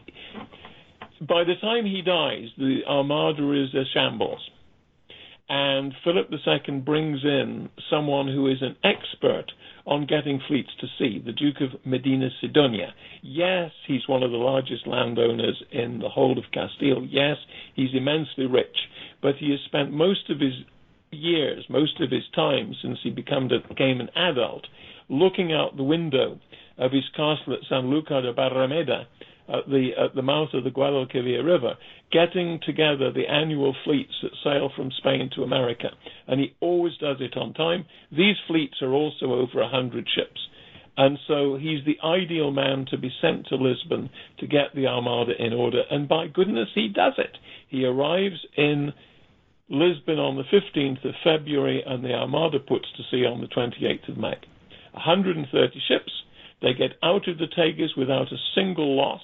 by 1.26 1.44
the 1.44 1.54
time 1.60 1.84
he 1.84 2.02
dies, 2.02 2.48
the 2.56 2.80
Armada 2.86 3.52
is 3.52 3.74
a 3.74 3.84
shambles. 3.92 4.50
And 5.48 5.94
Philip 6.04 6.30
II 6.30 6.80
brings 6.80 7.24
in 7.24 7.70
someone 7.90 8.28
who 8.28 8.48
is 8.48 8.58
an 8.60 8.76
expert 8.84 9.46
on 9.86 10.06
getting 10.06 10.40
fleets 10.46 10.68
to 10.80 10.86
sea, 10.98 11.22
the 11.24 11.32
Duke 11.32 11.62
of 11.62 11.86
Medina 11.86 12.28
Sidonia. 12.40 12.92
Yes, 13.22 13.70
he's 13.86 14.06
one 14.06 14.22
of 14.22 14.30
the 14.30 14.36
largest 14.36 14.86
landowners 14.86 15.62
in 15.72 16.00
the 16.00 16.10
whole 16.10 16.38
of 16.38 16.44
Castile. 16.52 17.06
Yes, 17.08 17.38
he's 17.74 17.94
immensely 17.94 18.44
rich, 18.44 18.76
but 19.22 19.36
he 19.36 19.50
has 19.50 19.60
spent 19.64 19.90
most 19.90 20.28
of 20.28 20.40
his 20.40 20.52
years, 21.10 21.64
most 21.70 21.98
of 22.02 22.10
his 22.10 22.24
time 22.34 22.74
since 22.82 22.98
he 23.02 23.10
became, 23.10 23.50
an 23.50 24.10
adult, 24.14 24.66
looking 25.08 25.54
out 25.54 25.78
the 25.78 25.82
window 25.82 26.38
of 26.76 26.92
his 26.92 27.08
castle 27.16 27.54
at 27.54 27.66
San 27.70 27.88
Lucar 27.88 28.20
de 28.20 28.34
Barrameda 28.34 29.06
at 29.48 29.68
the 29.68 29.90
at 29.98 30.14
the 30.14 30.22
mouth 30.22 30.50
of 30.52 30.64
the 30.64 30.70
Guadalquivir 30.70 31.44
River, 31.44 31.74
getting 32.12 32.60
together 32.64 33.10
the 33.10 33.26
annual 33.26 33.74
fleets 33.84 34.12
that 34.22 34.32
sail 34.44 34.70
from 34.74 34.90
Spain 34.98 35.30
to 35.34 35.42
America, 35.42 35.88
and 36.26 36.40
he 36.40 36.54
always 36.60 36.96
does 36.98 37.16
it 37.20 37.36
on 37.36 37.54
time. 37.54 37.84
These 38.10 38.36
fleets 38.46 38.82
are 38.82 38.92
also 38.92 39.32
over 39.32 39.60
a 39.60 39.68
hundred 39.68 40.08
ships, 40.14 40.40
and 40.96 41.18
so 41.26 41.56
he's 41.56 41.84
the 41.84 41.98
ideal 42.04 42.50
man 42.50 42.86
to 42.90 42.98
be 42.98 43.10
sent 43.20 43.46
to 43.46 43.56
Lisbon 43.56 44.10
to 44.38 44.46
get 44.46 44.74
the 44.74 44.86
Armada 44.86 45.32
in 45.38 45.52
order. 45.52 45.82
And 45.90 46.08
by 46.08 46.26
goodness, 46.26 46.68
he 46.74 46.88
does 46.88 47.14
it. 47.18 47.36
He 47.68 47.84
arrives 47.84 48.44
in 48.56 48.92
Lisbon 49.70 50.18
on 50.18 50.36
the 50.36 50.44
15th 50.44 51.04
of 51.04 51.14
February, 51.22 51.82
and 51.86 52.02
the 52.02 52.14
Armada 52.14 52.58
puts 52.58 52.86
to 52.96 53.02
sea 53.10 53.24
on 53.24 53.40
the 53.40 53.46
28th 53.46 54.08
of 54.08 54.16
May. 54.16 54.36
130 54.92 55.82
ships. 55.86 56.12
They 56.60 56.72
get 56.72 56.92
out 57.02 57.28
of 57.28 57.38
the 57.38 57.46
Tagus 57.46 57.96
without 57.96 58.32
a 58.32 58.36
single 58.54 58.96
loss 58.96 59.22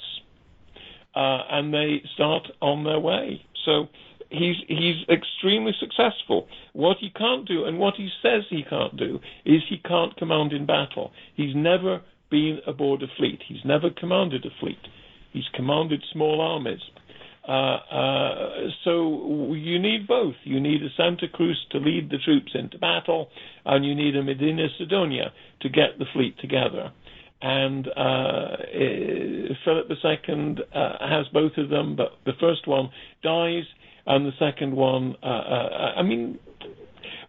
and 1.15 1.73
they 1.73 2.03
start 2.15 2.43
on 2.61 2.85
their 2.85 3.01
way. 3.01 3.43
So 3.65 3.89
he's 4.31 4.57
he's 4.69 4.97
extremely 5.09 5.73
successful. 5.79 6.49
What 6.73 6.99
he 7.01 7.11
can't 7.11 7.47
do, 7.47 7.65
and 7.65 7.79
what 7.79 7.95
he 7.97 8.09
says 8.23 8.43
he 8.51 8.65
can't 8.69 8.97
do, 8.97 9.21
is 9.45 9.63
he 9.69 9.79
can't 9.79 10.17
command 10.17 10.53
in 10.53 10.67
battle. 10.67 11.13
He's 11.35 11.55
never 11.55 12.03
been 12.31 12.59
aboard 12.67 13.03
a 13.03 13.07
fleet. 13.17 13.41
He's 13.47 13.65
never 13.65 13.91
commanded 13.91 14.45
a 14.45 14.51
fleet. 14.61 14.79
He's 15.33 15.45
commanded 15.55 16.03
small 16.13 16.41
armies. 16.41 16.81
Uh, 17.47 17.53
uh, 17.53 18.69
so 18.85 19.53
you 19.55 19.79
need 19.79 20.07
both. 20.07 20.35
You 20.45 20.61
need 20.61 20.83
a 20.83 20.89
Santa 20.97 21.29
Cruz 21.29 21.59
to 21.73 21.79
lead 21.79 22.11
the 22.11 22.19
troops 22.25 22.53
into 22.55 22.79
battle, 22.79 23.29
and 23.67 23.85
you 23.85 23.95
need 23.95 24.17
a 24.17 24.23
Medina 24.23 24.67
Sidonia 24.79 25.33
to 25.61 25.69
get 25.69 25.99
the 25.99 26.07
fleet 26.15 26.39
together. 26.39 26.91
And 27.45 27.87
uh, 27.89 28.57
Philip 29.67 29.91
II 29.91 30.57
uh, 30.75 31.07
has 31.07 31.27
both 31.31 31.53
of 31.59 31.69
them, 31.69 31.95
but 31.95 32.13
the 32.25 32.33
first 32.41 32.67
one 32.67 32.89
dies, 33.23 33.65
and 34.07 34.25
the 34.25 34.33
second 34.39 34.75
one, 34.75 35.15
uh, 35.23 35.27
uh 35.27 35.93
I 35.99 36.03
mean, 36.03 36.39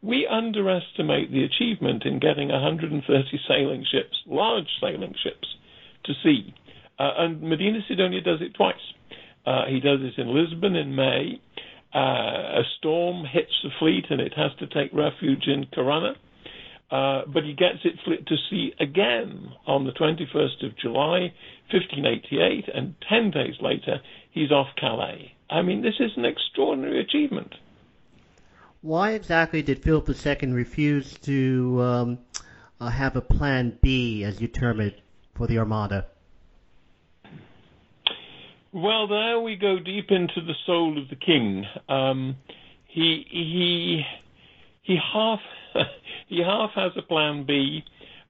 we 0.02 0.26
underestimate 0.26 1.34
the 1.34 1.44
achievement 1.44 2.04
in 2.06 2.20
getting 2.20 2.48
130 2.48 3.04
sailing 3.46 3.86
ships, 3.92 4.16
large 4.26 4.70
sailing 4.80 5.16
ships, 5.22 5.48
to 6.06 6.14
sea. 6.24 6.54
Uh, 6.98 7.12
and 7.18 7.42
Medina 7.42 7.80
Sidonia 7.86 8.22
does 8.22 8.40
it 8.40 8.54
twice. 8.54 8.76
Uh, 9.46 9.66
he 9.68 9.82
does 9.82 10.00
it 10.02 10.18
in 10.18 10.34
Lisbon 10.34 10.78
in 10.78 10.96
May. 10.96 11.42
A 11.94 12.62
storm 12.78 13.26
hits 13.26 13.52
the 13.64 13.70
fleet 13.80 14.06
and 14.10 14.22
it 14.22 14.34
has 14.38 14.52
to 14.60 14.68
take 14.68 14.94
refuge 14.94 15.48
in 15.48 15.66
Corunna. 15.76 16.16
Uh, 16.92 17.24
but 17.28 17.44
he 17.44 17.54
gets 17.54 17.80
it 17.84 17.96
to 18.28 18.36
sea 18.50 18.74
again 18.80 19.52
on 19.66 19.86
the 19.86 19.92
21st 19.92 20.66
of 20.66 20.78
July, 20.78 21.34
1588, 21.72 22.66
and 22.74 22.94
10 23.10 23.32
days 23.32 23.56
later, 23.60 24.00
he's 24.32 24.52
off 24.52 24.68
Calais. 24.78 25.34
I 25.50 25.62
mean, 25.64 25.82
this 25.82 25.96
is 26.00 26.12
an 26.16 26.26
extraordinary 26.26 27.02
achievement. 27.02 27.56
Why 28.82 29.12
exactly 29.12 29.64
did 29.64 29.82
Philip 29.82 30.08
II 30.10 30.52
refuse 30.52 31.18
to 31.20 31.82
um, 31.82 32.20
uh, 32.80 32.90
have 32.90 33.16
a 33.16 33.22
plan 33.22 33.80
B, 33.82 34.24
as 34.24 34.40
you 34.40 34.48
term 34.48 34.80
it, 34.80 35.02
for 35.34 35.48
the 35.48 35.58
Armada? 35.58 36.06
Well, 38.72 39.08
there 39.08 39.40
we 39.40 39.56
go 39.56 39.80
deep 39.80 40.12
into 40.12 40.42
the 40.46 40.54
soul 40.66 41.02
of 41.02 41.10
the 41.10 41.16
king. 41.16 41.66
Um, 41.90 42.36
he 42.88 43.26
he 43.30 44.04
he 44.86 44.98
half 45.14 45.40
he 46.28 46.42
half 46.42 46.72
has 46.76 46.92
a 46.98 47.02
plan 47.02 47.46
B. 47.46 47.84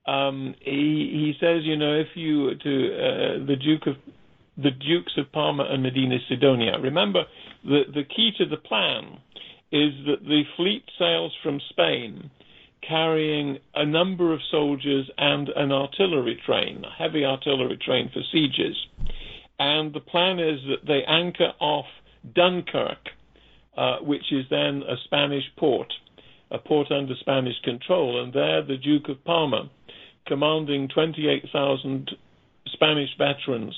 Um, 0.07 0.55
he 0.61 0.71
he 0.71 1.33
says, 1.39 1.63
you 1.63 1.77
know, 1.77 1.93
if 1.95 2.07
you 2.15 2.55
to 2.55 2.95
uh, 2.95 3.45
the 3.45 3.55
Duke 3.55 3.87
of 3.87 3.95
the 4.57 4.71
Dukes 4.71 5.13
of 5.17 5.31
Parma 5.31 5.65
and 5.69 5.83
Medina 5.83 6.17
Sidonia. 6.29 6.79
Remember, 6.81 7.23
the 7.63 7.83
the 7.93 8.03
key 8.03 8.31
to 8.37 8.45
the 8.45 8.57
plan 8.57 9.19
is 9.71 9.93
that 10.05 10.23
the 10.23 10.43
fleet 10.55 10.83
sails 10.97 11.33
from 11.43 11.59
Spain 11.69 12.29
carrying 12.87 13.57
a 13.73 13.85
number 13.85 14.33
of 14.33 14.39
soldiers 14.51 15.09
and 15.17 15.49
an 15.49 15.71
artillery 15.71 16.39
train, 16.45 16.83
a 16.85 17.03
heavy 17.03 17.25
artillery 17.25 17.77
train 17.83 18.09
for 18.13 18.21
sieges. 18.31 18.77
And 19.57 19.93
the 19.93 19.99
plan 19.99 20.39
is 20.39 20.59
that 20.69 20.85
they 20.87 21.03
anchor 21.07 21.53
off 21.59 21.85
Dunkirk, 22.35 23.09
uh, 23.77 23.97
which 24.01 24.31
is 24.31 24.45
then 24.49 24.83
a 24.83 24.95
Spanish 25.05 25.43
port, 25.57 25.91
a 26.51 26.57
port 26.57 26.91
under 26.91 27.13
Spanish 27.19 27.59
control. 27.63 28.23
And 28.23 28.33
there, 28.33 28.63
the 28.63 28.77
Duke 28.77 29.09
of 29.09 29.23
Parma, 29.23 29.69
commanding 30.27 30.87
28,000 30.93 32.11
Spanish 32.73 33.09
veterans, 33.17 33.75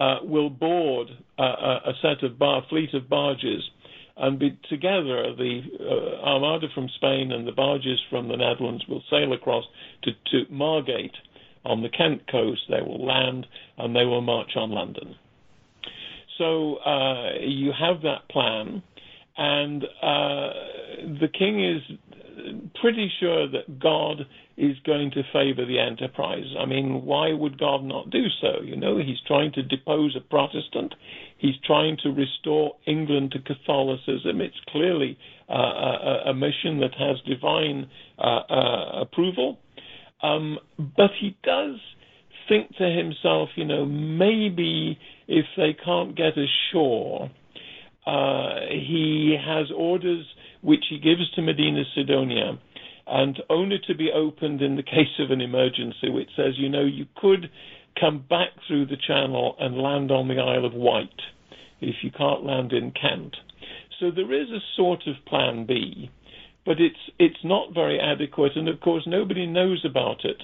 uh, 0.00 0.18
will 0.22 0.50
board 0.50 1.08
uh, 1.38 1.42
a 1.42 1.92
set 2.02 2.22
of 2.24 2.38
bar, 2.38 2.62
fleet 2.68 2.92
of 2.94 3.08
barges 3.08 3.62
and 4.16 4.38
be, 4.38 4.56
together 4.68 5.34
the 5.36 5.60
uh, 5.80 6.24
armada 6.24 6.68
from 6.74 6.88
Spain 6.96 7.32
and 7.32 7.46
the 7.46 7.52
barges 7.52 8.00
from 8.10 8.28
the 8.28 8.36
Netherlands 8.36 8.84
will 8.88 9.02
sail 9.10 9.32
across 9.32 9.64
to, 10.02 10.12
to 10.30 10.52
Margate 10.52 11.14
on 11.64 11.82
the 11.82 11.88
Kent 11.88 12.22
coast. 12.30 12.62
They 12.68 12.82
will 12.82 13.04
land 13.04 13.46
and 13.78 13.94
they 13.94 14.04
will 14.04 14.20
march 14.20 14.52
on 14.56 14.70
London. 14.70 15.16
So 16.38 16.76
uh, 16.76 17.38
you 17.40 17.72
have 17.78 18.02
that 18.02 18.28
plan, 18.28 18.82
and 19.36 19.84
uh, 19.84 20.50
the 21.20 21.28
king 21.36 21.64
is 21.64 21.82
pretty 22.80 23.10
sure 23.20 23.48
that 23.48 23.78
God 23.78 24.26
is 24.56 24.76
going 24.86 25.10
to 25.12 25.22
favor 25.32 25.64
the 25.66 25.78
enterprise. 25.80 26.44
I 26.58 26.66
mean, 26.66 27.04
why 27.04 27.32
would 27.32 27.58
God 27.58 27.82
not 27.84 28.10
do 28.10 28.24
so? 28.40 28.62
You 28.62 28.76
know, 28.76 28.98
he's 28.98 29.20
trying 29.26 29.52
to 29.52 29.62
depose 29.62 30.16
a 30.16 30.20
Protestant. 30.20 30.94
He's 31.38 31.54
trying 31.66 31.96
to 32.02 32.10
restore 32.10 32.76
England 32.86 33.32
to 33.32 33.40
Catholicism. 33.40 34.40
It's 34.40 34.60
clearly 34.68 35.18
uh, 35.48 35.54
a, 35.54 36.22
a, 36.26 36.34
mission 36.34 36.80
that 36.80 36.94
has 36.98 37.16
divine 37.26 37.88
uh, 38.18 38.40
uh, 38.48 39.00
approval. 39.02 39.58
Um, 40.22 40.58
but 40.78 41.10
he 41.20 41.36
does 41.42 41.76
think 42.48 42.76
to 42.76 42.84
himself, 42.84 43.50
you 43.56 43.64
know, 43.64 43.84
maybe 43.84 44.98
if 45.26 45.46
they 45.56 45.76
can't 45.84 46.16
get 46.16 46.34
ashore, 46.38 47.30
uh, 48.06 48.60
he 48.70 49.36
has 49.44 49.66
orders 49.76 50.26
which 50.62 50.84
he 50.90 50.98
gives 50.98 51.30
to 51.32 51.42
Medina 51.42 51.82
Sidonia 51.94 52.58
and 53.06 53.42
only 53.50 53.78
to 53.86 53.94
be 53.94 54.10
opened 54.14 54.62
in 54.62 54.76
the 54.76 54.82
case 54.82 55.18
of 55.18 55.30
an 55.30 55.40
emergency, 55.40 56.08
which 56.08 56.30
says, 56.36 56.54
you 56.56 56.68
know, 56.68 56.84
you 56.84 57.06
could 57.16 57.50
come 57.98 58.24
back 58.28 58.48
through 58.66 58.86
the 58.86 58.96
channel 59.06 59.56
and 59.58 59.76
land 59.76 60.10
on 60.10 60.28
the 60.28 60.40
Isle 60.40 60.64
of 60.64 60.72
Wight 60.72 61.20
if 61.80 61.96
you 62.02 62.10
can't 62.10 62.44
land 62.44 62.72
in 62.72 62.92
Kent. 62.92 63.36
So 64.00 64.10
there 64.10 64.32
is 64.32 64.48
a 64.50 64.64
sort 64.76 65.06
of 65.06 65.24
plan 65.26 65.66
B, 65.66 66.10
but 66.66 66.80
it's 66.80 66.98
it's 67.18 67.44
not 67.44 67.74
very 67.74 68.00
adequate, 68.00 68.52
and 68.56 68.68
of 68.68 68.80
course 68.80 69.04
nobody 69.06 69.46
knows 69.46 69.84
about 69.88 70.24
it 70.24 70.42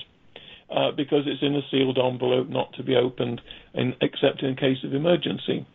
uh, 0.71 0.93
because 0.97 1.25
it's 1.27 1.43
in 1.43 1.57
a 1.57 1.63
sealed 1.71 1.99
envelope, 1.99 2.49
not 2.49 2.73
to 2.75 2.83
be 2.83 2.95
opened 2.95 3.41
in, 3.75 3.95
except 4.01 4.43
in 4.43 4.55
case 4.55 4.79
of 4.85 4.95
emergency. 4.95 5.67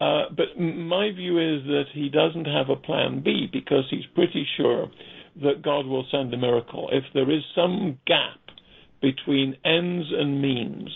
Uh, 0.00 0.24
but 0.36 0.58
my 0.58 1.10
view 1.12 1.38
is 1.38 1.64
that 1.66 1.84
he 1.92 2.08
doesn't 2.08 2.46
have 2.46 2.68
a 2.68 2.76
plan 2.76 3.22
B 3.24 3.48
because 3.52 3.84
he's 3.90 4.06
pretty 4.14 4.46
sure 4.56 4.90
that 5.42 5.62
God 5.62 5.86
will 5.86 6.06
send 6.10 6.32
a 6.34 6.36
miracle. 6.36 6.88
If 6.92 7.04
there 7.14 7.30
is 7.30 7.42
some 7.54 7.98
gap 8.06 8.38
between 9.00 9.56
ends 9.64 10.06
and 10.12 10.40
means, 10.40 10.90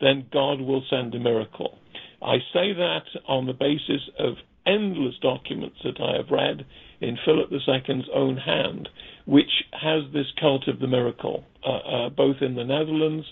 then 0.00 0.26
God 0.32 0.60
will 0.60 0.84
send 0.90 1.14
a 1.14 1.18
miracle. 1.18 1.78
I 2.20 2.36
say 2.52 2.72
that 2.72 3.04
on 3.26 3.46
the 3.46 3.52
basis 3.52 4.02
of 4.18 4.34
endless 4.66 5.14
documents 5.20 5.76
that 5.84 6.00
I 6.00 6.16
have 6.16 6.30
read 6.30 6.64
in 7.00 7.18
Philip 7.24 7.50
II's 7.50 8.04
own 8.14 8.36
hand, 8.36 8.88
which 9.26 9.50
has 9.72 10.02
this 10.12 10.26
cult 10.40 10.68
of 10.68 10.78
the 10.78 10.86
miracle, 10.86 11.44
uh, 11.66 11.70
uh, 12.06 12.08
both 12.10 12.36
in 12.40 12.54
the 12.54 12.64
Netherlands 12.64 13.26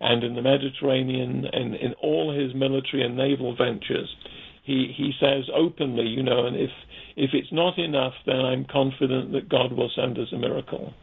and 0.00 0.24
in 0.24 0.34
the 0.34 0.42
Mediterranean 0.42 1.46
and 1.52 1.74
in 1.76 1.94
all 2.02 2.32
his 2.36 2.54
military 2.54 3.04
and 3.04 3.16
naval 3.16 3.54
ventures. 3.56 4.14
He, 4.62 4.94
he 4.96 5.12
says 5.18 5.44
openly, 5.54 6.06
you 6.06 6.22
know, 6.22 6.46
and 6.46 6.56
if 6.56 6.70
if 7.16 7.30
it's 7.34 7.52
not 7.52 7.78
enough, 7.78 8.14
then 8.24 8.40
I'm 8.40 8.64
confident 8.64 9.32
that 9.32 9.48
God 9.48 9.72
will 9.72 9.90
send 9.94 10.18
us 10.18 10.32
a 10.32 10.38
miracle. 10.38 10.94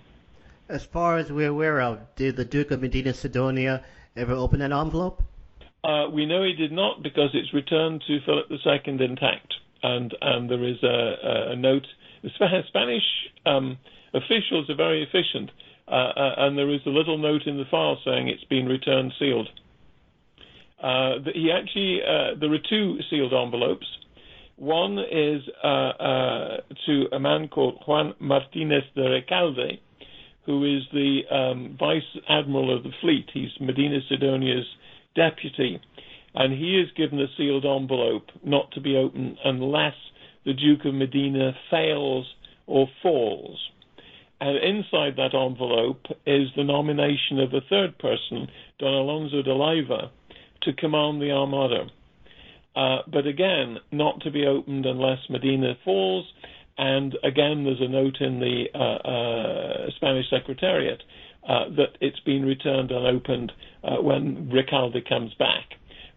As 0.67 0.85
far 0.85 1.17
as 1.17 1.31
we're 1.31 1.49
aware 1.49 1.81
of, 1.81 1.99
did 2.15 2.35
the 2.35 2.45
Duke 2.45 2.71
of 2.71 2.81
Medina 2.81 3.13
Sidonia 3.13 3.83
ever 4.15 4.33
open 4.33 4.61
an 4.61 4.73
envelope? 4.73 5.23
Uh, 5.83 6.09
we 6.11 6.25
know 6.25 6.43
he 6.43 6.53
did 6.53 6.71
not 6.71 7.01
because 7.03 7.29
it's 7.33 7.53
returned 7.53 8.03
to 8.07 8.19
Philip 8.25 8.47
II 8.51 9.05
intact, 9.05 9.53
and 9.83 10.15
and 10.21 10.49
there 10.49 10.63
is 10.63 10.81
a, 10.83 11.51
a 11.51 11.55
note. 11.55 11.85
The 12.21 12.29
Spanish 12.67 13.03
um, 13.45 13.77
officials 14.13 14.69
are 14.69 14.75
very 14.75 15.03
efficient, 15.03 15.51
uh, 15.87 15.91
uh, 15.91 16.33
and 16.37 16.57
there 16.57 16.69
is 16.69 16.81
a 16.85 16.89
little 16.89 17.17
note 17.17 17.43
in 17.45 17.57
the 17.57 17.65
file 17.71 17.97
saying 18.03 18.27
it's 18.27 18.43
been 18.45 18.65
returned 18.65 19.13
sealed. 19.17 19.49
Uh, 20.81 21.15
he 21.33 21.51
actually 21.51 21.99
uh, 22.01 22.39
there 22.39 22.53
are 22.53 22.63
two 22.69 22.97
sealed 23.09 23.33
envelopes. 23.33 23.85
One 24.55 24.99
is 24.99 25.41
uh, 25.63 25.67
uh, 25.67 26.57
to 26.85 27.05
a 27.13 27.19
man 27.19 27.47
called 27.47 27.81
Juan 27.87 28.13
Martinez 28.19 28.83
de 28.95 29.01
Recalde, 29.01 29.79
who 30.45 30.63
is 30.65 30.83
the 30.91 31.21
um, 31.31 31.77
vice 31.79 32.01
admiral 32.27 32.75
of 32.75 32.83
the 32.83 32.91
fleet. 33.01 33.29
He's 33.33 33.51
Medina 33.61 33.99
Sidonia's 34.09 34.65
deputy, 35.15 35.79
and 36.35 36.53
he 36.53 36.79
is 36.79 36.89
given 36.97 37.19
a 37.19 37.27
sealed 37.37 37.65
envelope 37.65 38.27
not 38.43 38.71
to 38.71 38.81
be 38.81 38.95
opened 38.95 39.37
unless 39.45 39.95
the 40.45 40.53
Duke 40.53 40.85
of 40.85 40.93
Medina 40.93 41.53
fails 41.69 42.25
or 42.67 42.87
falls. 43.01 43.59
And 44.41 44.57
inside 44.57 45.15
that 45.17 45.35
envelope 45.35 46.05
is 46.25 46.47
the 46.55 46.63
nomination 46.63 47.39
of 47.39 47.53
a 47.53 47.61
third 47.69 47.97
person, 47.97 48.47
Don 48.79 48.93
Alonso 48.93 49.41
de 49.41 49.51
Leyva, 49.51 50.09
to 50.63 50.73
command 50.73 51.21
the 51.21 51.31
Armada. 51.31 51.87
Uh, 52.75 52.99
but 53.11 53.25
again, 53.25 53.77
not 53.91 54.21
to 54.21 54.31
be 54.31 54.45
opened 54.45 54.85
unless 54.85 55.19
Medina 55.29 55.73
falls. 55.83 56.25
And 56.77 57.17
again, 57.23 57.65
there's 57.65 57.81
a 57.81 57.87
note 57.87 58.17
in 58.21 58.39
the 58.39 58.65
uh, 58.73 59.87
uh, 59.87 59.89
Spanish 59.97 60.29
Secretariat 60.29 61.01
uh, 61.47 61.65
that 61.75 61.97
it's 61.99 62.19
been 62.21 62.45
returned 62.45 62.91
unopened 62.91 63.51
uh, 63.83 64.01
when 64.01 64.49
Recalde 64.49 65.07
comes 65.07 65.33
back. 65.33 65.65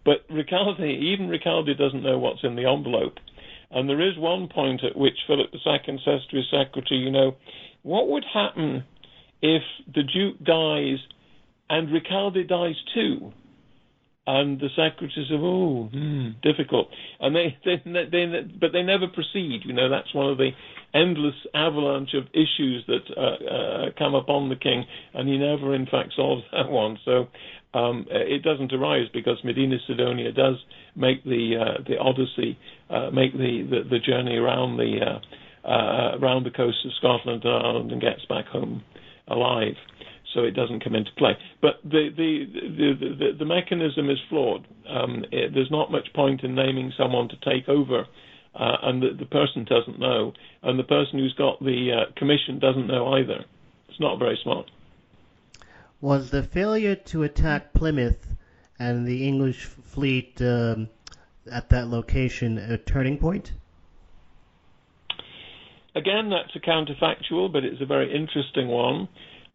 But 0.05 0.27
Recalde, 0.29 0.79
even 0.81 1.27
Recalde 1.27 1.77
doesn't 1.77 2.03
know 2.03 2.17
what's 2.17 2.43
in 2.43 2.55
the 2.55 2.69
envelope. 2.69 3.17
And 3.71 3.89
there 3.89 4.01
is 4.01 4.17
one 4.17 4.47
point 4.47 4.83
at 4.83 4.95
which 4.95 5.17
Philip 5.27 5.49
II 5.53 5.99
says 6.05 6.21
to 6.29 6.37
his 6.37 6.45
secretary, 6.51 6.99
you 6.99 7.11
know, 7.11 7.35
what 7.81 8.07
would 8.07 8.23
happen 8.31 8.83
if 9.41 9.63
the 9.93 10.03
Duke 10.03 10.41
dies 10.43 10.99
and 11.69 11.89
Recalde 11.89 12.47
dies 12.47 12.75
too? 12.93 13.33
And 14.25 14.59
the 14.59 14.69
secretary 14.69 15.25
said, 15.27 15.39
"Oh, 15.39 15.89
hmm, 15.91 16.29
difficult," 16.41 16.87
and 17.19 17.35
they, 17.35 17.57
they, 17.65 17.81
they, 17.85 18.41
but 18.59 18.71
they 18.71 18.83
never 18.83 19.07
proceed. 19.07 19.61
You 19.65 19.73
know, 19.73 19.89
that's 19.89 20.13
one 20.13 20.29
of 20.29 20.37
the 20.37 20.51
endless 20.93 21.35
avalanche 21.53 22.13
of 22.13 22.27
issues 22.33 22.85
that 22.87 23.03
uh, 23.17 23.21
uh, 23.21 23.85
come 23.97 24.15
upon 24.15 24.49
the 24.49 24.55
king, 24.55 24.85
and 25.13 25.27
he 25.27 25.37
never, 25.37 25.75
in 25.75 25.85
fact, 25.85 26.13
solves 26.15 26.43
that 26.51 26.69
one. 26.69 26.97
So 27.03 27.27
um, 27.73 28.05
it 28.09 28.43
doesn't 28.43 28.71
arise 28.71 29.07
because 29.13 29.37
Medina 29.43 29.77
Sidonia 29.87 30.31
does 30.31 30.55
make 30.95 31.23
the 31.23 31.57
uh, 31.59 31.83
the 31.87 31.97
Odyssey, 31.97 32.57
uh, 32.89 33.09
make 33.11 33.33
the, 33.33 33.67
the, 33.69 33.89
the 33.89 33.99
journey 33.99 34.37
around 34.37 34.77
the 34.77 34.99
uh, 35.01 35.67
uh, 35.67 36.17
around 36.19 36.45
the 36.45 36.51
coast 36.51 36.77
of 36.85 36.91
Scotland 36.97 37.43
and 37.43 37.53
Ireland, 37.53 37.91
and 37.91 38.01
gets 38.01 38.25
back 38.29 38.45
home 38.45 38.83
alive 39.27 39.75
so 40.33 40.41
it 40.43 40.51
doesn't 40.51 40.83
come 40.83 40.95
into 40.95 41.11
play. 41.17 41.37
But 41.61 41.75
the 41.83 42.09
the 42.15 42.45
the, 42.53 43.15
the, 43.19 43.37
the 43.39 43.45
mechanism 43.45 44.09
is 44.09 44.17
flawed. 44.29 44.67
Um, 44.87 45.25
it, 45.31 45.53
there's 45.53 45.71
not 45.71 45.91
much 45.91 46.13
point 46.13 46.43
in 46.43 46.55
naming 46.55 46.91
someone 46.97 47.29
to 47.29 47.35
take 47.37 47.69
over, 47.69 48.05
uh, 48.55 48.77
and 48.83 49.01
the, 49.01 49.09
the 49.17 49.25
person 49.25 49.65
doesn't 49.65 49.99
know, 49.99 50.33
and 50.61 50.77
the 50.77 50.83
person 50.83 51.19
who's 51.19 51.33
got 51.35 51.59
the 51.59 51.91
uh, 51.91 52.11
commission 52.17 52.59
doesn't 52.59 52.87
know 52.87 53.13
either. 53.13 53.45
It's 53.89 53.99
not 53.99 54.19
very 54.19 54.39
smart. 54.43 54.69
Was 56.01 56.31
the 56.31 56.43
failure 56.43 56.95
to 56.95 57.23
attack 57.23 57.73
Plymouth 57.73 58.35
and 58.77 59.07
the 59.07 59.25
English 59.25 59.63
fleet 59.65 60.41
um, 60.41 60.89
at 61.49 61.69
that 61.69 61.87
location 61.87 62.57
a 62.57 62.77
turning 62.77 63.17
point? 63.17 63.53
Again, 65.95 66.31
that's 66.31 66.55
a 66.55 66.59
counterfactual, 66.59 67.53
but 67.53 67.63
it's 67.63 67.81
a 67.81 67.85
very 67.85 68.13
interesting 68.13 68.67
one. 68.67 69.07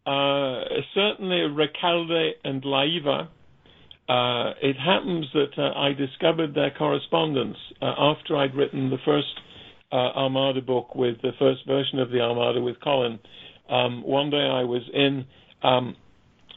Uh, 0.09 0.63
certainly 0.95 1.41
Recalde 1.41 2.31
and 2.43 2.65
Leiva. 2.65 3.29
Uh, 4.09 4.53
it 4.59 4.75
happens 4.75 5.27
that 5.35 5.51
uh, 5.55 5.77
I 5.77 5.93
discovered 5.93 6.55
their 6.55 6.71
correspondence 6.75 7.57
uh, 7.79 7.93
after 7.95 8.35
I'd 8.35 8.55
written 8.55 8.89
the 8.89 8.97
first 9.05 9.27
uh, 9.91 9.95
Armada 9.95 10.61
book 10.61 10.95
with 10.95 11.21
the 11.21 11.29
first 11.37 11.59
version 11.67 11.99
of 11.99 12.09
the 12.09 12.21
Armada 12.21 12.59
with 12.59 12.81
Colin. 12.81 13.19
Um, 13.69 14.01
one 14.01 14.31
day 14.31 14.37
I 14.37 14.63
was 14.63 14.81
in 14.91 15.25
um, 15.61 15.95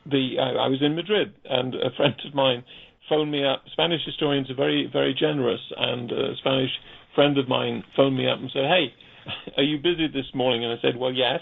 the 0.06 0.36
I, 0.40 0.64
I 0.64 0.68
was 0.68 0.80
in 0.80 0.96
Madrid, 0.96 1.34
and 1.44 1.74
a 1.74 1.90
friend 1.98 2.14
of 2.26 2.34
mine 2.34 2.64
phoned 3.06 3.30
me 3.30 3.44
up. 3.44 3.64
Spanish 3.72 4.00
historians 4.06 4.50
are 4.50 4.56
very 4.56 4.88
very 4.90 5.12
generous, 5.12 5.60
and 5.76 6.10
a 6.10 6.36
Spanish 6.38 6.70
friend 7.14 7.36
of 7.36 7.48
mine 7.48 7.84
phoned 7.96 8.16
me 8.16 8.26
up 8.26 8.38
and 8.38 8.50
said, 8.50 8.64
"Hey, 8.64 8.94
are 9.58 9.62
you 9.62 9.76
busy 9.76 10.08
this 10.08 10.32
morning?" 10.34 10.64
And 10.64 10.72
I 10.72 10.80
said, 10.80 10.96
"Well, 10.96 11.12
yes." 11.12 11.40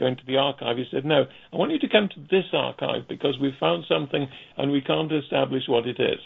Going 0.00 0.16
to 0.16 0.26
the 0.26 0.38
archive. 0.38 0.76
He 0.78 0.86
said, 0.90 1.04
No, 1.04 1.24
I 1.52 1.56
want 1.56 1.70
you 1.70 1.78
to 1.78 1.88
come 1.88 2.08
to 2.08 2.20
this 2.30 2.46
archive 2.52 3.02
because 3.08 3.38
we've 3.40 3.58
found 3.60 3.84
something 3.88 4.26
and 4.56 4.72
we 4.72 4.80
can't 4.80 5.12
establish 5.12 5.64
what 5.68 5.86
it 5.86 6.00
is. 6.00 6.18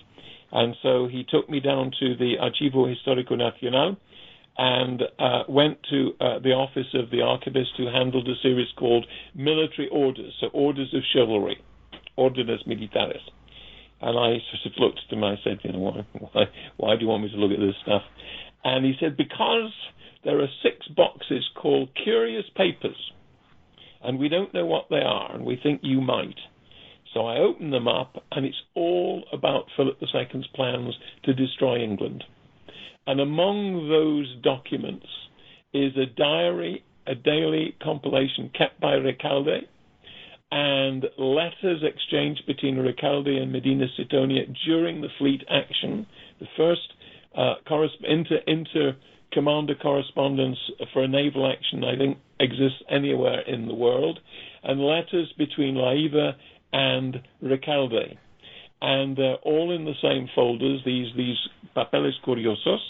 And 0.53 0.77
so 0.83 1.09
he 1.09 1.27
took 1.29 1.51
me 1.51 1.61
down 1.61 1.91
to 1.99 2.17
the 2.17 2.35
Archivo 2.41 2.87
Histórico 2.87 3.37
Nacional 3.37 3.97
and 4.57 5.03
uh, 5.19 5.43
went 5.49 5.79
to 5.91 6.13
uh, 6.21 6.39
the 6.39 6.51
office 6.51 6.87
of 6.95 7.11
the 7.11 7.23
archivist 7.23 7.71
who 7.77 7.87
handled 7.87 8.29
a 8.29 8.41
series 8.41 8.69
called 8.79 9.05
Military 9.35 9.89
Orders, 9.91 10.33
so 10.41 10.47
Orders 10.53 10.95
of 10.95 11.03
Chivalry, 11.13 11.61
Ordenes 12.17 12.65
Militares. 12.67 13.21
And 14.01 14.17
I 14.17 14.39
sort 14.53 14.67
of 14.67 14.73
looked 14.79 15.01
at 15.07 15.13
him 15.13 15.25
and 15.25 15.37
I 15.39 15.43
said, 15.43 15.59
you 15.65 15.73
know, 15.73 15.79
why, 15.81 16.07
why, 16.13 16.45
why 16.77 16.95
do 16.95 17.03
you 17.03 17.09
want 17.09 17.25
me 17.25 17.31
to 17.31 17.37
look 17.37 17.51
at 17.51 17.59
this 17.59 17.75
stuff? 17.83 18.03
And 18.63 18.85
he 18.85 18.95
said, 19.01 19.17
because 19.17 19.73
there 20.25 20.41
are 20.41 20.49
six 20.63 20.87
boxes 20.89 21.45
called 21.57 21.89
curious 22.03 22.45
papers 22.57 22.97
and 24.05 24.19
we 24.19 24.29
don't 24.29 24.55
know 24.55 24.67
what 24.67 24.87
they 24.90 25.01
are, 25.01 25.35
and 25.35 25.45
we 25.45 25.59
think 25.62 25.81
you 25.83 26.01
might. 26.01 26.38
So 27.12 27.27
I 27.27 27.38
open 27.38 27.71
them 27.71 27.87
up, 27.87 28.23
and 28.33 28.45
it's 28.45 28.62
all 28.75 29.25
about 29.33 29.67
Philip 29.77 29.99
II's 30.03 30.47
plans 30.55 30.95
to 31.25 31.33
destroy 31.33 31.79
England. 31.79 32.25
And 33.07 33.21
among 33.21 33.88
those 33.88 34.43
documents 34.43 35.07
is 35.73 35.93
a 35.97 36.07
diary, 36.07 36.85
a 37.07 37.14
daily 37.14 37.77
compilation 37.83 38.51
kept 38.57 38.81
by 38.81 38.95
Recalde, 38.95 39.69
and 40.51 41.05
letters 41.19 41.83
exchanged 41.83 42.43
between 42.47 42.77
Recalde 42.77 43.40
and 43.40 43.53
Medina 43.53 43.87
Sidonia 43.97 44.43
during 44.67 45.01
the 45.01 45.09
fleet 45.19 45.43
action. 45.51 46.07
The 46.40 46.47
first 46.57 46.93
uh, 47.37 47.55
inter, 48.09 48.38
inter 48.47 48.97
commander 49.35 49.75
correspondence 49.75 50.59
for 50.92 51.03
a 51.03 51.09
naval 51.09 51.51
action, 51.51 51.85
I 51.85 51.97
think, 51.97 52.18
exists 52.40 52.83
anywhere 52.88 53.40
in 53.40 53.66
the 53.66 53.75
world, 53.75 54.20
and 54.62 54.81
letters 54.81 55.33
between 55.37 55.75
Leiva 55.75 56.37
and 56.73 57.20
Recalde. 57.42 58.16
And 58.81 59.16
they're 59.16 59.37
all 59.37 59.75
in 59.75 59.85
the 59.85 59.94
same 60.03 60.29
folders, 60.35 60.81
these, 60.85 61.09
these 61.16 61.37
papeles 61.75 62.18
curiosos. 62.25 62.81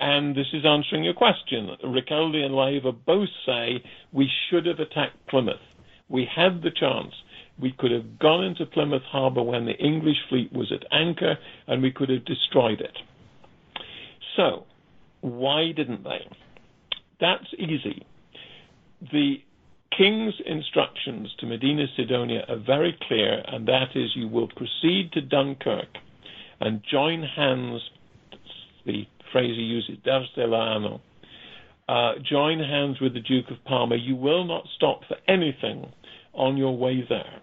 And 0.00 0.34
this 0.36 0.46
is 0.52 0.64
answering 0.64 1.04
your 1.04 1.14
question. 1.14 1.70
Recalde 1.84 2.44
and 2.44 2.54
Leiva 2.54 2.92
both 2.92 3.28
say 3.46 3.82
we 4.12 4.28
should 4.48 4.66
have 4.66 4.78
attacked 4.78 5.26
Plymouth. 5.28 5.56
We 6.08 6.26
had 6.34 6.62
the 6.62 6.70
chance. 6.70 7.12
We 7.60 7.74
could 7.76 7.90
have 7.90 8.18
gone 8.18 8.44
into 8.44 8.66
Plymouth 8.66 9.02
Harbor 9.10 9.42
when 9.42 9.66
the 9.66 9.76
English 9.76 10.16
fleet 10.28 10.52
was 10.52 10.72
at 10.72 10.86
anchor, 10.92 11.36
and 11.66 11.82
we 11.82 11.90
could 11.90 12.08
have 12.08 12.24
destroyed 12.24 12.80
it. 12.80 12.96
So, 14.36 14.64
why 15.20 15.72
didn't 15.72 16.04
they? 16.04 16.28
That's 17.20 17.46
easy. 17.58 18.06
The 19.12 19.36
king's 19.96 20.34
instructions 20.46 21.34
to 21.40 21.46
Medina 21.46 21.86
Sidonia 21.96 22.44
are 22.48 22.56
very 22.64 22.96
clear, 23.06 23.42
and 23.46 23.66
that 23.66 23.96
is 23.96 24.10
you 24.14 24.28
will 24.28 24.48
proceed 24.48 25.10
to 25.12 25.20
Dunkirk 25.20 25.88
and 26.60 26.82
join 26.90 27.22
hands, 27.22 27.80
the 28.86 29.06
phrase 29.32 29.56
he 29.56 29.62
uses, 29.62 29.98
darse 30.04 30.28
la 30.36 30.78
mano, 30.78 31.00
uh, 31.88 32.12
join 32.28 32.58
hands 32.58 33.00
with 33.00 33.14
the 33.14 33.20
Duke 33.20 33.50
of 33.50 33.64
Parma. 33.64 33.96
You 33.96 34.16
will 34.16 34.44
not 34.44 34.64
stop 34.76 35.00
for 35.08 35.16
anything 35.26 35.90
on 36.34 36.56
your 36.56 36.76
way 36.76 37.04
there. 37.08 37.40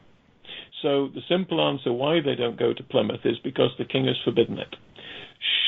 So 0.82 1.10
the 1.14 1.22
simple 1.28 1.60
answer 1.62 1.92
why 1.92 2.20
they 2.22 2.36
don't 2.36 2.60
go 2.60 2.74
to 2.74 2.84
Plymouth 2.84 3.22
is 3.26 3.38
because 3.44 3.72
the 3.78 3.86
king 3.86 4.06
has 4.06 4.16
forbidden 4.24 4.60
it. 4.60 4.76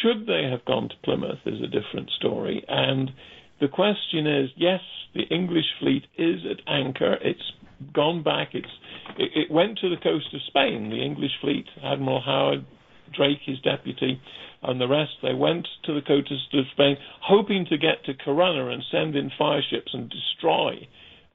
Should 0.02 0.26
they 0.26 0.44
have 0.44 0.66
gone 0.66 0.90
to 0.90 0.96
Plymouth 1.04 1.46
is 1.46 1.62
a 1.62 1.68
different 1.68 2.10
story. 2.12 2.64
And 2.68 3.12
the 3.60 3.68
question 3.68 4.28
is, 4.28 4.50
yes, 4.56 4.82
the 5.14 5.24
English 5.24 5.66
fleet 5.80 6.06
is 6.18 6.46
at 6.46 6.62
anchor. 6.68 7.18
It's 7.22 7.54
gone 7.94 8.24
back. 8.24 8.50
It's 8.54 8.72
it, 9.18 9.32
it 9.36 9.52
went 9.52 9.80
to 9.80 9.90
the 9.90 10.02
coast 10.02 10.34
of 10.34 10.42
Spain. 10.48 10.90
The 10.90 11.04
English 11.04 11.40
fleet, 11.42 11.68
Admiral 11.84 12.22
Howard, 12.22 12.66
Drake, 13.14 13.42
his 13.46 13.60
deputy, 13.62 14.22
and 14.64 14.82
the 14.82 14.88
rest, 14.88 15.14
they 15.22 15.34
went 15.34 15.68
to 15.86 15.94
the 15.94 16.02
coast 16.02 16.32
of 16.54 16.66
Spain, 16.72 16.98
hoping 17.22 17.66
to 17.66 17.78
get 17.78 18.04
to 18.06 18.14
Corunna 18.14 18.72
and 18.72 18.84
send 18.92 19.16
in 19.16 19.32
fireships 19.38 19.94
and 19.94 20.10
destroy 20.10 20.88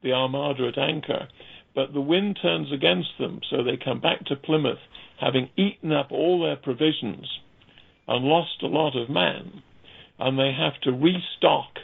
the 0.02 0.12
armada 0.12 0.68
at 0.68 0.78
anchor. 0.78 1.28
But 1.74 1.92
the 1.92 2.00
wind 2.00 2.38
turns 2.42 2.72
against 2.72 3.16
them, 3.18 3.40
so 3.48 3.62
they 3.62 3.76
come 3.82 4.00
back 4.00 4.24
to 4.26 4.36
Plymouth, 4.36 4.80
having 5.20 5.48
eaten 5.56 5.92
up 5.92 6.10
all 6.10 6.42
their 6.42 6.56
provisions 6.56 7.26
and 8.12 8.26
lost 8.26 8.62
a 8.62 8.66
lot 8.66 8.94
of 8.94 9.08
men, 9.08 9.62
and 10.18 10.38
they 10.38 10.52
have 10.52 10.78
to 10.82 10.92
restock. 10.92 11.78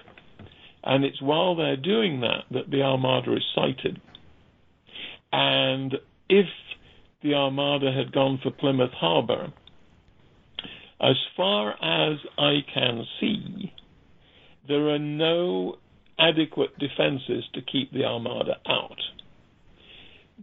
And 0.84 1.02
it's 1.02 1.22
while 1.22 1.56
they're 1.56 1.74
doing 1.74 2.20
that 2.20 2.44
that 2.50 2.70
the 2.70 2.82
Armada 2.82 3.34
is 3.34 3.44
sighted. 3.54 3.98
And 5.32 5.94
if 6.28 6.46
the 7.22 7.32
Armada 7.32 7.90
had 7.92 8.12
gone 8.12 8.38
for 8.42 8.50
Plymouth 8.50 8.92
Harbor, 8.92 9.54
as 11.00 11.16
far 11.34 11.70
as 11.70 12.18
I 12.36 12.58
can 12.74 13.04
see, 13.20 13.72
there 14.66 14.90
are 14.90 14.98
no 14.98 15.76
adequate 16.18 16.78
defenses 16.78 17.44
to 17.54 17.62
keep 17.62 17.90
the 17.90 18.04
Armada 18.04 18.56
out. 18.68 19.00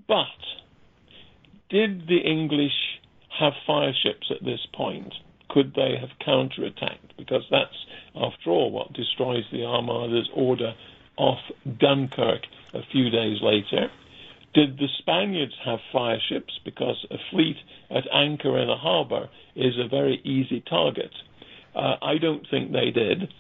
But 0.08 0.26
did 1.70 2.08
the 2.08 2.22
English 2.26 2.72
have 3.40 3.54
fireships 3.68 4.32
at 4.32 4.44
this 4.44 4.66
point? 4.74 5.14
Could 5.50 5.74
they 5.76 5.96
have 6.00 6.10
counterattacked? 6.26 7.18
Because 7.18 7.44
that's, 7.50 7.86
after 8.16 8.50
all, 8.50 8.72
what 8.72 8.94
destroys 8.94 9.44
the 9.52 9.64
Armada's 9.64 10.30
order 10.34 10.74
off 11.18 11.40
Dunkirk 11.80 12.42
a 12.74 12.82
few 12.92 13.10
days 13.10 13.38
later. 13.42 13.90
Did 14.54 14.78
the 14.78 14.88
Spaniards 15.00 15.54
have 15.66 15.80
fireships? 15.94 16.60
Because 16.64 17.06
a 17.12 17.18
fleet 17.32 17.58
at 17.90 18.04
anchor 18.14 18.58
in 18.58 18.70
a 18.70 18.78
harbour 18.78 19.30
is 19.56 19.74
a 19.78 19.88
very 19.88 20.22
easy 20.24 20.64
target. 20.70 21.12
Uh, 21.76 21.96
I 22.02 22.18
don't 22.22 22.46
think 22.50 22.72
they 22.72 22.92
did. 22.92 23.34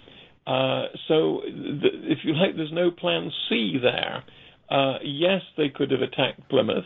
Uh, 0.45 0.87
so, 1.07 1.41
th- 1.43 1.93
if 2.03 2.19
you 2.23 2.33
like, 2.33 2.55
there's 2.55 2.71
no 2.71 2.91
plan 2.91 3.31
C 3.49 3.77
there. 3.81 4.23
Uh, 4.69 4.99
yes, 5.03 5.41
they 5.57 5.69
could 5.69 5.91
have 5.91 6.01
attacked 6.01 6.49
Plymouth. 6.49 6.85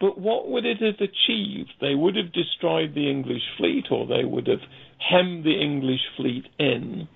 But 0.00 0.18
what 0.18 0.48
would 0.48 0.64
it 0.64 0.78
have 0.80 0.96
achieved? 0.96 1.74
They 1.80 1.94
would 1.94 2.16
have 2.16 2.32
destroyed 2.32 2.94
the 2.94 3.10
English 3.10 3.42
fleet, 3.58 3.86
or 3.90 4.06
they 4.06 4.24
would 4.24 4.46
have 4.46 4.62
hemmed 4.98 5.44
the 5.44 5.60
English 5.60 6.00
fleet 6.16 6.46
in. 6.58 7.06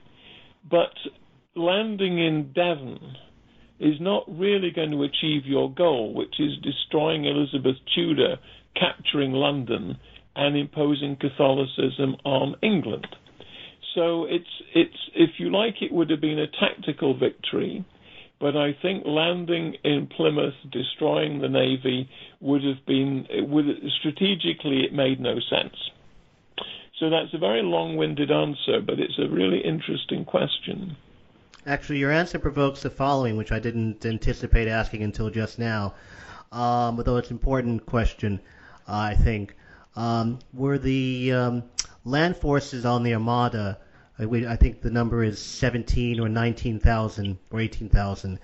But 0.70 0.95
landing 1.57 2.18
in 2.18 2.53
Devon 2.53 3.16
is 3.80 4.01
not 4.01 4.24
really 4.28 4.70
going 4.70 4.91
to 4.91 5.03
achieve 5.03 5.47
your 5.47 5.72
goal, 5.72 6.12
which 6.14 6.39
is 6.39 6.59
destroying 6.62 7.24
Elizabeth 7.24 7.76
Tudor, 7.95 8.37
capturing 8.76 9.32
London, 9.32 9.99
and 10.37 10.57
imposing 10.57 11.16
Catholicism 11.16 12.16
on 12.24 12.57
England. 12.62 13.07
So 13.95 14.24
it's 14.24 14.45
it's 14.74 15.11
if 15.14 15.30
you 15.39 15.51
like, 15.51 15.76
it 15.80 15.93
would 15.93 16.11
have 16.11 16.20
been 16.20 16.39
a 16.39 16.49
tactical 16.49 17.16
victory, 17.16 17.85
but 18.45 18.59
I 18.59 18.76
think 18.82 19.07
landing 19.07 19.74
in 19.84 20.07
Plymouth, 20.07 20.53
destroying 20.70 21.40
the 21.40 21.49
navy, 21.49 22.11
would 22.40 22.62
have 22.62 22.84
been 22.84 23.26
would 23.49 23.64
strategically 23.99 24.84
it 24.84 24.92
made 24.92 25.18
no 25.18 25.36
sense. 25.40 25.74
So 27.01 27.09
that's 27.09 27.32
a 27.32 27.38
very 27.38 27.62
long-winded 27.62 28.30
answer, 28.30 28.82
but 28.82 29.01
it's 29.01 29.18
a 29.18 29.30
really 29.30 29.61
interesting 29.64 30.26
question. 30.26 30.95
Actually, 31.64 32.01
your 32.01 32.11
answer 32.11 32.38
provokes 32.38 32.82
the 32.82 32.90
following, 32.90 33.38
which 33.38 33.51
I 33.51 33.59
didn't 33.61 34.05
anticipate 34.05 34.68
asking 34.68 35.03
until 35.03 35.30
just 35.30 35.59
now. 35.59 35.95
Um, 36.53 36.99
although 36.99 37.16
it's 37.16 37.30
an 37.30 37.36
important 37.36 37.86
question, 37.86 38.40
I 38.86 39.14
think. 39.14 39.57
Um, 39.97 40.38
were 40.53 40.76
the 40.76 41.32
um, 41.32 41.62
land 42.05 42.36
forces 42.36 42.84
on 42.84 43.05
the 43.05 43.14
Armada, 43.14 43.78
I, 44.19 44.25
I 44.25 44.57
think 44.57 44.81
the 44.81 44.91
number 44.91 45.23
is 45.25 45.39
17 45.39 46.21
or 46.21 46.29
19,000 46.29 47.39
or 47.51 47.61
18,000. 47.61 48.39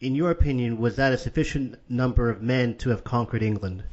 In 0.00 0.14
your 0.14 0.30
opinion, 0.30 0.78
was 0.78 0.96
that 0.96 1.12
a 1.12 1.18
sufficient 1.18 1.78
number 1.88 2.30
of 2.30 2.42
men 2.42 2.76
to 2.78 2.90
have 2.90 3.04
conquered 3.04 3.42
England? 3.42 3.84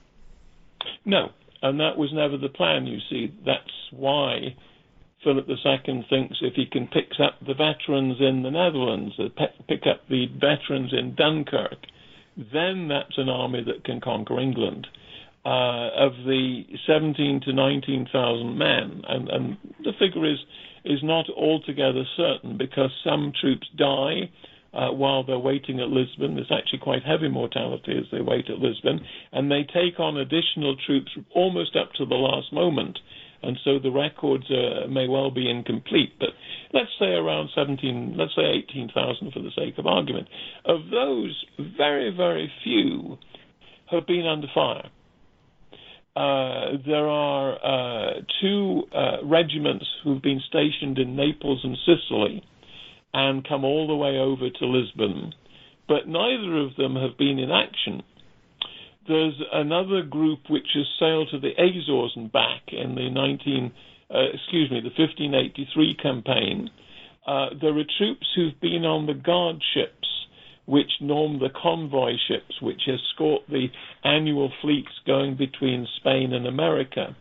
No, 1.05 1.29
and 1.61 1.79
that 1.79 1.97
was 1.97 2.11
never 2.13 2.37
the 2.37 2.49
plan, 2.49 2.85
you 2.85 2.99
see. 3.09 3.33
That's 3.45 3.71
why 3.91 4.55
Philip 5.23 5.47
II 5.47 6.05
thinks 6.09 6.37
if 6.41 6.53
he 6.55 6.65
can 6.65 6.87
pick 6.87 7.11
up 7.19 7.35
the 7.45 7.53
veterans 7.53 8.17
in 8.19 8.43
the 8.43 8.51
Netherlands, 8.51 9.13
uh, 9.19 9.29
pick 9.67 9.81
up 9.87 10.07
the 10.09 10.27
veterans 10.27 10.93
in 10.93 11.15
Dunkirk, 11.15 11.77
then 12.35 12.87
that's 12.87 13.17
an 13.17 13.29
army 13.29 13.63
that 13.63 13.83
can 13.83 14.01
conquer 14.01 14.39
England. 14.39 14.87
Uh, 15.43 15.89
of 15.97 16.13
the 16.27 16.63
17 16.85 17.41
to 17.41 17.51
19,000 17.51 18.57
men, 18.57 19.01
and, 19.07 19.27
and 19.27 19.57
the 19.83 19.91
figure 19.97 20.29
is 20.29 20.37
is 20.85 20.99
not 21.03 21.25
altogether 21.29 22.03
certain 22.17 22.57
because 22.57 22.91
some 23.03 23.31
troops 23.39 23.67
die 23.77 24.29
uh, 24.73 24.89
while 24.91 25.23
they're 25.23 25.37
waiting 25.37 25.79
at 25.79 25.89
Lisbon. 25.89 26.35
There's 26.35 26.51
actually 26.51 26.79
quite 26.79 27.03
heavy 27.03 27.29
mortality 27.29 27.97
as 27.97 28.05
they 28.11 28.21
wait 28.21 28.49
at 28.49 28.59
Lisbon, 28.59 29.01
and 29.31 29.51
they 29.51 29.63
take 29.63 29.99
on 29.99 30.17
additional 30.17 30.75
troops 30.85 31.11
almost 31.35 31.75
up 31.75 31.91
to 31.93 32.05
the 32.05 32.15
last 32.15 32.53
moment 32.53 32.97
and 33.43 33.57
so 33.63 33.79
the 33.79 33.91
records 33.91 34.45
uh, 34.51 34.87
may 34.87 35.07
well 35.07 35.31
be 35.31 35.49
incomplete. 35.49 36.13
But 36.19 36.29
let's 36.73 36.91
say 36.99 37.07
around 37.07 37.49
17, 37.55 38.15
let's 38.17 38.35
say 38.35 38.43
18,000 38.69 39.31
for 39.31 39.39
the 39.39 39.51
sake 39.55 39.77
of 39.77 39.87
argument. 39.87 40.27
Of 40.65 40.89
those, 40.91 41.43
very, 41.77 42.15
very 42.15 42.51
few 42.63 43.17
have 43.89 44.05
been 44.05 44.27
under 44.27 44.47
fire. 44.53 44.89
Uh, 46.15 46.77
there 46.85 47.07
are 47.07 47.53
uh, 47.53 48.13
two 48.41 48.83
uh, 48.93 49.17
regiments 49.23 49.85
who've 50.03 50.21
been 50.21 50.41
stationed 50.47 50.97
in 50.97 51.15
Naples 51.15 51.61
and 51.63 51.77
Sicily 51.85 52.43
and 53.13 53.47
come 53.47 53.63
all 53.63 53.87
the 53.87 53.95
way 53.95 54.17
over 54.17 54.49
to 54.49 54.65
Lisbon, 54.65 55.33
but 55.87 56.07
neither 56.07 56.57
of 56.57 56.75
them 56.75 56.95
have 56.95 57.17
been 57.17 57.39
in 57.39 57.51
action 57.51 58.03
there's 59.07 59.41
another 59.51 60.03
group 60.03 60.39
which 60.49 60.67
has 60.75 60.85
sailed 60.99 61.29
to 61.31 61.39
the 61.39 61.51
Azores 61.57 62.13
and 62.15 62.31
back 62.31 62.61
in 62.71 62.95
the 62.95 63.09
19, 63.09 63.71
uh, 64.13 64.17
excuse 64.33 64.69
me, 64.69 64.79
the 64.79 64.93
1583 64.95 65.95
campaign. 65.95 66.69
Uh, 67.25 67.49
there 67.59 67.77
are 67.77 67.83
troops 67.97 68.27
who've 68.35 68.59
been 68.61 68.85
on 68.85 69.05
the 69.05 69.13
guard 69.13 69.61
ships, 69.73 70.00
which 70.71 71.01
norm 71.01 71.37
the 71.39 71.49
convoy 71.49 72.13
ships, 72.29 72.61
which 72.61 72.87
escort 72.87 73.41
the 73.49 73.67
annual 74.05 74.49
fleets 74.61 75.01
going 75.05 75.35
between 75.35 75.85
Spain 75.97 76.31
and 76.31 76.47
America. 76.47 77.13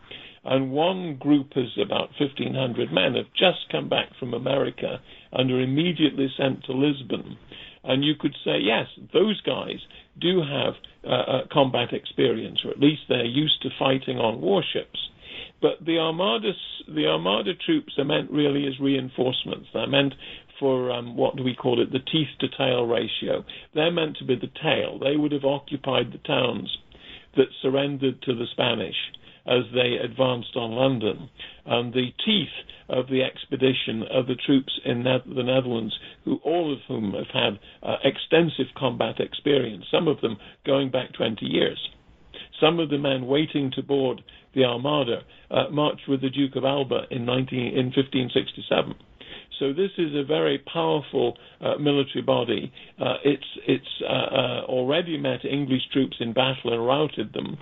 And 0.44 0.70
one 0.70 1.16
group 1.16 1.48
is 1.56 1.76
about 1.76 2.10
1,500 2.20 2.92
men 2.92 3.16
have 3.16 3.26
just 3.36 3.68
come 3.72 3.88
back 3.88 4.10
from 4.20 4.34
America 4.34 5.00
and 5.32 5.50
are 5.50 5.60
immediately 5.60 6.28
sent 6.38 6.62
to 6.64 6.72
Lisbon. 6.72 7.36
And 7.82 8.04
you 8.04 8.14
could 8.14 8.36
say, 8.44 8.58
yes, 8.62 8.86
those 9.12 9.40
guys 9.40 9.80
do 10.20 10.42
have 10.42 10.74
uh, 11.02 11.08
uh, 11.08 11.40
combat 11.52 11.92
experience, 11.92 12.60
or 12.64 12.70
at 12.70 12.78
least 12.78 13.02
they're 13.08 13.24
used 13.24 13.60
to 13.62 13.70
fighting 13.80 14.18
on 14.18 14.40
warships. 14.40 15.10
But 15.60 15.84
the 15.84 15.98
armada, 15.98 16.52
the 16.86 17.06
armada 17.06 17.52
troops 17.54 17.94
are 17.98 18.04
meant 18.04 18.30
really 18.30 18.68
as 18.68 18.78
reinforcements. 18.78 19.66
They're 19.74 19.88
meant 19.88 20.14
for 20.60 20.92
um, 20.92 21.16
what 21.16 21.36
do 21.36 21.42
we 21.42 21.56
call 21.56 21.82
it, 21.82 21.90
the 21.90 21.98
teeth 21.98 22.28
to 22.40 22.48
tail 22.56 22.86
ratio. 22.86 23.44
They're 23.74 23.90
meant 23.90 24.18
to 24.18 24.24
be 24.24 24.36
the 24.36 24.52
tail. 24.62 24.98
They 24.98 25.16
would 25.16 25.32
have 25.32 25.44
occupied 25.44 26.12
the 26.12 26.18
towns 26.18 26.76
that 27.36 27.46
surrendered 27.62 28.22
to 28.22 28.34
the 28.34 28.46
Spanish 28.52 28.96
as 29.46 29.64
they 29.74 29.96
advanced 30.02 30.54
on 30.54 30.72
London. 30.72 31.30
And 31.64 31.92
the 31.92 32.10
teeth 32.24 32.48
of 32.88 33.06
the 33.06 33.22
expedition 33.22 34.04
are 34.12 34.24
the 34.24 34.34
troops 34.46 34.72
in 34.84 35.04
the 35.04 35.42
Netherlands, 35.42 35.98
who 36.24 36.40
all 36.44 36.72
of 36.72 36.80
whom 36.86 37.14
have 37.14 37.30
had 37.32 37.58
uh, 37.82 37.96
extensive 38.04 38.74
combat 38.76 39.20
experience, 39.20 39.84
some 39.90 40.08
of 40.08 40.20
them 40.20 40.36
going 40.66 40.90
back 40.90 41.12
20 41.14 41.46
years. 41.46 41.78
Some 42.60 42.78
of 42.78 42.90
the 42.90 42.98
men 42.98 43.26
waiting 43.26 43.70
to 43.76 43.82
board 43.82 44.22
the 44.54 44.64
Armada 44.64 45.22
uh, 45.50 45.70
marched 45.70 46.08
with 46.08 46.20
the 46.20 46.30
Duke 46.30 46.56
of 46.56 46.64
Alba 46.64 47.02
in, 47.10 47.24
19, 47.24 47.58
in 47.58 47.86
1567. 47.86 48.94
So 49.58 49.72
this 49.72 49.90
is 49.98 50.14
a 50.14 50.24
very 50.24 50.58
powerful 50.72 51.36
uh, 51.60 51.76
military 51.78 52.22
body. 52.22 52.72
Uh, 52.98 53.16
it's 53.24 53.44
it's 53.66 54.02
uh, 54.02 54.12
uh, 54.12 54.60
already 54.64 55.18
met 55.18 55.44
English 55.44 55.82
troops 55.92 56.16
in 56.20 56.32
battle 56.32 56.72
and 56.72 56.86
routed 56.86 57.32
them 57.32 57.58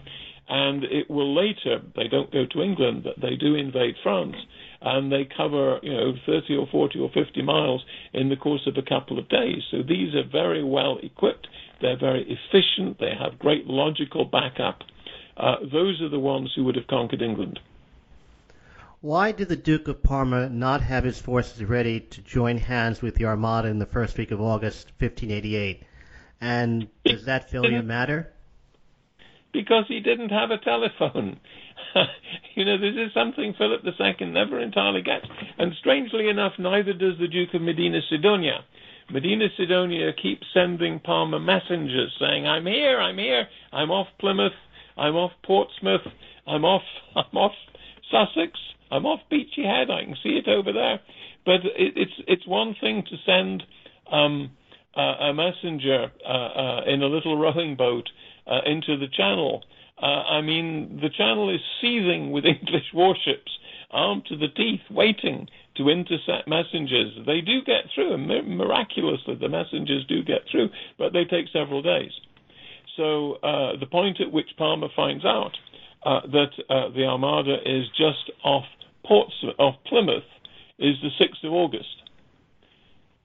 and 0.48 0.84
it 0.84 1.10
will 1.10 1.34
later, 1.34 1.80
they 1.94 2.08
don't 2.08 2.32
go 2.32 2.46
to 2.46 2.62
England, 2.62 3.04
but 3.04 3.20
they 3.20 3.36
do 3.36 3.54
invade 3.54 3.94
France, 4.02 4.36
and 4.80 5.12
they 5.12 5.28
cover, 5.36 5.78
you 5.82 5.92
know, 5.92 6.14
30 6.24 6.56
or 6.56 6.66
40 6.72 6.98
or 7.00 7.10
50 7.12 7.42
miles 7.42 7.84
in 8.14 8.30
the 8.30 8.36
course 8.36 8.66
of 8.66 8.76
a 8.76 8.88
couple 8.88 9.18
of 9.18 9.28
days. 9.28 9.62
So 9.70 9.82
these 9.82 10.14
are 10.14 10.26
very 10.30 10.64
well 10.64 10.98
equipped, 11.02 11.48
they're 11.82 11.98
very 11.98 12.22
efficient, 12.22 12.98
they 12.98 13.12
have 13.18 13.38
great 13.38 13.66
logical 13.66 14.24
backup. 14.24 14.80
Uh, 15.36 15.56
those 15.70 16.00
are 16.00 16.08
the 16.08 16.18
ones 16.18 16.52
who 16.56 16.64
would 16.64 16.76
have 16.76 16.86
conquered 16.86 17.22
England. 17.22 17.60
Why 19.00 19.32
did 19.32 19.48
the 19.48 19.56
Duke 19.56 19.88
of 19.88 20.02
Parma 20.02 20.48
not 20.48 20.82
have 20.82 21.04
his 21.04 21.20
forces 21.20 21.64
ready 21.64 22.00
to 22.00 22.20
join 22.22 22.58
hands 22.58 23.00
with 23.00 23.14
the 23.14 23.26
Armada 23.26 23.68
in 23.68 23.78
the 23.78 23.86
first 23.86 24.18
week 24.18 24.30
of 24.30 24.40
August 24.40 24.92
1588? 24.98 25.84
And 26.40 26.88
does 27.04 27.24
that 27.24 27.50
failure 27.50 27.82
matter? 27.82 28.32
because 29.52 29.84
he 29.88 30.00
didn't 30.00 30.30
have 30.30 30.50
a 30.50 30.58
telephone. 30.58 31.40
you 32.54 32.64
know, 32.64 32.78
this 32.78 32.94
is 32.94 33.12
something 33.14 33.54
Philip 33.56 33.80
II 33.84 34.26
never 34.28 34.60
entirely 34.60 35.02
gets. 35.02 35.26
And 35.58 35.72
strangely 35.80 36.28
enough, 36.28 36.52
neither 36.58 36.92
does 36.92 37.18
the 37.18 37.28
Duke 37.28 37.54
of 37.54 37.62
Medina 37.62 38.00
Sidonia. 38.08 38.64
Medina 39.10 39.46
Sidonia 39.56 40.12
keeps 40.12 40.46
sending 40.52 41.00
Parma 41.00 41.40
messengers 41.40 42.14
saying, 42.20 42.46
I'm 42.46 42.66
here, 42.66 43.00
I'm 43.00 43.16
here, 43.16 43.48
I'm 43.72 43.90
off 43.90 44.08
Plymouth, 44.20 44.52
I'm 44.96 45.16
off 45.16 45.32
Portsmouth, 45.44 46.06
I'm 46.46 46.64
off, 46.64 46.82
I'm 47.16 47.36
off 47.36 47.52
Sussex, 48.10 48.58
I'm 48.90 49.06
off 49.06 49.20
Beachy 49.30 49.64
Head, 49.64 49.90
I 49.90 50.04
can 50.04 50.16
see 50.22 50.40
it 50.44 50.48
over 50.48 50.72
there. 50.72 51.00
But 51.44 51.64
it, 51.64 51.94
it's, 51.96 52.12
it's 52.26 52.46
one 52.46 52.74
thing 52.80 53.04
to 53.08 53.16
send 53.24 53.62
um, 54.12 54.50
a 54.94 55.32
messenger 55.32 56.10
uh, 56.26 56.28
uh, 56.28 56.80
in 56.86 57.02
a 57.02 57.06
little 57.06 57.38
rowing 57.40 57.76
boat 57.76 58.08
uh, 58.46 58.60
into 58.66 58.96
the 58.96 59.08
channel. 59.08 59.62
Uh, 60.00 60.06
I 60.06 60.40
mean, 60.40 61.00
the 61.02 61.10
channel 61.10 61.52
is 61.52 61.60
seething 61.80 62.30
with 62.30 62.44
English 62.60 62.86
warships 62.94 63.52
armed 63.90 64.26
to 64.26 64.36
the 64.36 64.48
teeth, 64.48 64.80
waiting 64.90 65.48
to 65.76 65.88
intercept 65.88 66.46
messengers. 66.46 67.12
They 67.26 67.40
do 67.40 67.62
get 67.64 67.84
through, 67.94 68.14
and 68.14 68.26
miraculously, 68.56 69.36
the 69.36 69.48
messengers 69.48 70.04
do 70.06 70.22
get 70.22 70.42
through, 70.50 70.68
but 70.98 71.12
they 71.12 71.24
take 71.24 71.46
several 71.52 71.80
days. 71.80 72.12
So 72.96 73.34
uh, 73.34 73.78
the 73.78 73.86
point 73.86 74.20
at 74.20 74.32
which 74.32 74.48
Parma 74.58 74.88
finds 74.94 75.24
out 75.24 75.52
uh, 76.04 76.20
that 76.32 76.50
uh, 76.68 76.90
the 76.94 77.04
Armada 77.04 77.56
is 77.64 77.86
just 77.96 78.30
off 78.44 78.64
Portsmouth, 79.08 79.56
off 79.58 79.76
Plymouth, 79.86 80.28
is 80.78 80.96
the 81.02 81.10
6th 81.18 81.46
of 81.46 81.52
August. 81.52 82.02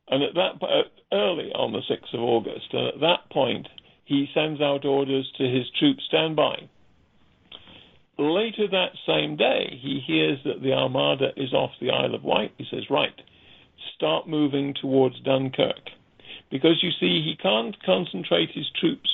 And 0.07 0.23
at 0.23 0.33
that 0.33 0.65
uh, 0.65 0.83
early 1.11 1.51
on 1.53 1.73
the 1.73 1.81
6th 1.89 2.13
of 2.13 2.21
August, 2.21 2.67
and 2.71 2.87
at 2.87 2.99
that 3.01 3.29
point, 3.31 3.67
he 4.05 4.27
sends 4.33 4.61
out 4.61 4.85
orders 4.85 5.31
to 5.37 5.43
his 5.43 5.65
troops 5.77 6.03
stand 6.07 6.35
by. 6.35 6.69
Later 8.17 8.67
that 8.69 8.91
same 9.07 9.35
day, 9.37 9.79
he 9.81 10.01
hears 10.05 10.39
that 10.45 10.61
the 10.61 10.73
Armada 10.73 11.29
is 11.35 11.53
off 11.53 11.71
the 11.81 11.89
Isle 11.89 12.15
of 12.15 12.23
Wight. 12.23 12.53
He 12.57 12.65
says, 12.69 12.89
Right, 12.89 13.19
start 13.95 14.27
moving 14.27 14.75
towards 14.79 15.19
Dunkirk. 15.21 15.89
Because 16.51 16.83
you 16.83 16.91
see, 16.99 17.23
he 17.23 17.35
can't 17.41 17.75
concentrate 17.83 18.49
his 18.53 18.69
troops. 18.79 19.09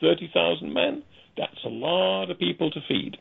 30,000 0.00 0.72
men, 0.72 1.02
that's 1.36 1.64
a 1.64 1.68
lot 1.68 2.30
of 2.30 2.38
people 2.38 2.70
to 2.70 2.80
feed. 2.86 3.16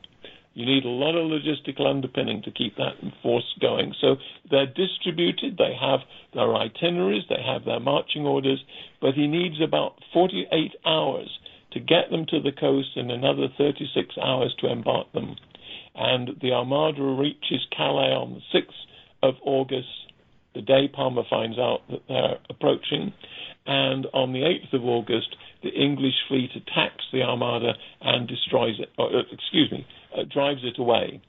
You 0.59 0.65
need 0.65 0.83
a 0.83 0.89
lot 0.89 1.15
of 1.15 1.31
logistical 1.31 1.89
underpinning 1.89 2.41
to 2.43 2.51
keep 2.51 2.75
that 2.75 2.95
force 3.23 3.45
going. 3.61 3.95
So 4.01 4.17
they're 4.51 4.65
distributed, 4.65 5.55
they 5.57 5.73
have 5.79 6.01
their 6.33 6.53
itineraries, 6.53 7.23
they 7.29 7.41
have 7.41 7.63
their 7.63 7.79
marching 7.79 8.25
orders, 8.25 8.61
but 8.99 9.13
he 9.13 9.25
needs 9.25 9.61
about 9.61 9.93
48 10.11 10.75
hours 10.85 11.29
to 11.71 11.79
get 11.79 12.11
them 12.11 12.25
to 12.25 12.41
the 12.41 12.51
coast 12.51 12.89
and 12.97 13.09
another 13.09 13.47
36 13.57 14.17
hours 14.21 14.53
to 14.59 14.69
embark 14.69 15.09
them. 15.13 15.37
and 15.95 16.31
the 16.41 16.51
Armada 16.51 17.03
reaches 17.03 17.65
Calais 17.71 18.11
on 18.11 18.33
the 18.33 18.59
6th 18.59 18.83
of 19.23 19.35
August, 19.41 19.87
the 20.55 20.61
day 20.61 20.89
Parma 20.89 21.23
finds 21.29 21.57
out 21.57 21.87
that 21.89 22.01
they're 22.09 22.37
approaching, 22.49 23.13
and 23.65 24.07
on 24.13 24.33
the 24.33 24.39
8th 24.39 24.73
of 24.73 24.83
August, 24.83 25.37
the 25.61 25.69
English 25.69 26.15
fleet 26.27 26.51
attacks 26.55 27.03
the 27.11 27.21
Armada 27.21 27.73
and 28.01 28.27
destroys 28.27 28.79
it, 28.79 28.89
or, 28.97 29.07
uh, 29.07 29.21
excuse 29.31 29.71
me, 29.71 29.85
uh, 30.15 30.23
drives 30.23 30.61
it 30.63 30.79
away. 30.79 31.21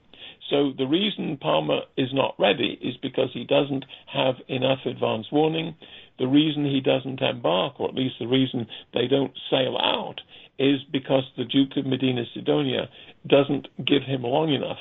So 0.48 0.72
the 0.76 0.86
reason 0.86 1.36
Parma 1.36 1.82
is 1.96 2.12
not 2.12 2.34
ready 2.38 2.78
is 2.82 2.96
because 2.96 3.30
he 3.32 3.44
doesn't 3.44 3.84
have 4.12 4.34
enough 4.48 4.80
advance 4.84 5.26
warning. 5.30 5.76
The 6.18 6.26
reason 6.26 6.64
he 6.64 6.80
doesn't 6.80 7.20
embark, 7.22 7.78
or 7.78 7.88
at 7.88 7.94
least 7.94 8.16
the 8.18 8.26
reason 8.26 8.66
they 8.92 9.06
don't 9.06 9.32
sail 9.48 9.78
out, 9.78 10.20
is 10.58 10.82
because 10.92 11.24
the 11.36 11.44
Duke 11.44 11.76
of 11.76 11.86
Medina 11.86 12.24
Sidonia 12.34 12.88
doesn't 13.26 13.68
give 13.86 14.02
him 14.02 14.22
long 14.22 14.52
enough. 14.52 14.78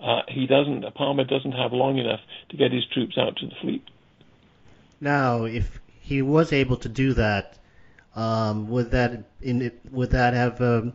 Uh, 0.00 0.22
he 0.28 0.46
doesn't. 0.46 0.84
Parma 0.94 1.24
doesn't 1.24 1.52
have 1.52 1.72
long 1.72 1.98
enough 1.98 2.20
to 2.50 2.56
get 2.56 2.72
his 2.72 2.84
troops 2.92 3.18
out 3.18 3.36
to 3.36 3.46
the 3.46 3.54
fleet. 3.60 3.82
Now, 5.00 5.44
if 5.44 5.80
he 6.00 6.22
was 6.22 6.52
able 6.52 6.76
to 6.78 6.88
do 6.88 7.14
that, 7.14 7.58
um, 8.14 8.68
would 8.68 8.90
that 8.92 9.24
in, 9.42 9.70
would 9.90 10.10
that 10.10 10.34
have 10.34 10.60
um, 10.60 10.92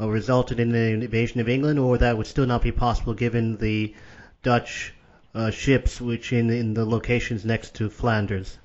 uh, 0.00 0.08
resulted 0.08 0.60
in 0.60 0.74
an 0.74 1.02
invasion 1.02 1.40
of 1.40 1.48
England, 1.48 1.78
or 1.78 1.98
that 1.98 2.16
would 2.16 2.26
still 2.26 2.46
not 2.46 2.62
be 2.62 2.72
possible 2.72 3.14
given 3.14 3.56
the 3.56 3.94
Dutch 4.42 4.94
uh, 5.34 5.50
ships 5.50 6.00
which 6.00 6.32
in 6.32 6.50
in 6.50 6.74
the 6.74 6.84
locations 6.84 7.44
next 7.44 7.74
to 7.76 7.90
Flanders? 7.90 8.58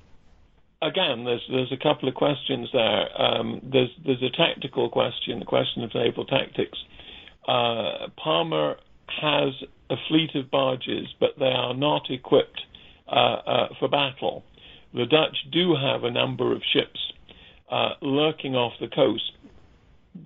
Again, 0.80 1.24
there's 1.24 1.44
there's 1.50 1.72
a 1.72 1.76
couple 1.76 2.08
of 2.08 2.14
questions 2.14 2.68
there. 2.72 3.20
Um, 3.20 3.60
there's 3.62 3.90
there's 4.04 4.22
a 4.22 4.30
tactical 4.30 4.88
question, 4.88 5.38
the 5.38 5.44
question 5.44 5.82
of 5.82 5.94
naval 5.94 6.24
tactics. 6.24 6.78
Uh, 7.46 8.08
Parma 8.16 8.76
has 9.08 9.52
a 9.90 9.96
fleet 10.08 10.34
of 10.34 10.50
barges, 10.50 11.08
but 11.20 11.30
they 11.38 11.52
are 11.52 11.74
not 11.74 12.10
equipped 12.10 12.60
uh, 13.06 13.10
uh, 13.10 13.68
for 13.78 13.88
battle. 13.88 14.42
The 14.94 15.06
Dutch 15.06 15.36
do 15.52 15.74
have 15.74 16.04
a 16.04 16.10
number 16.10 16.52
of 16.52 16.62
ships 16.72 17.00
uh, 17.70 17.90
lurking 18.02 18.54
off 18.54 18.72
the 18.80 18.88
coast. 18.88 19.32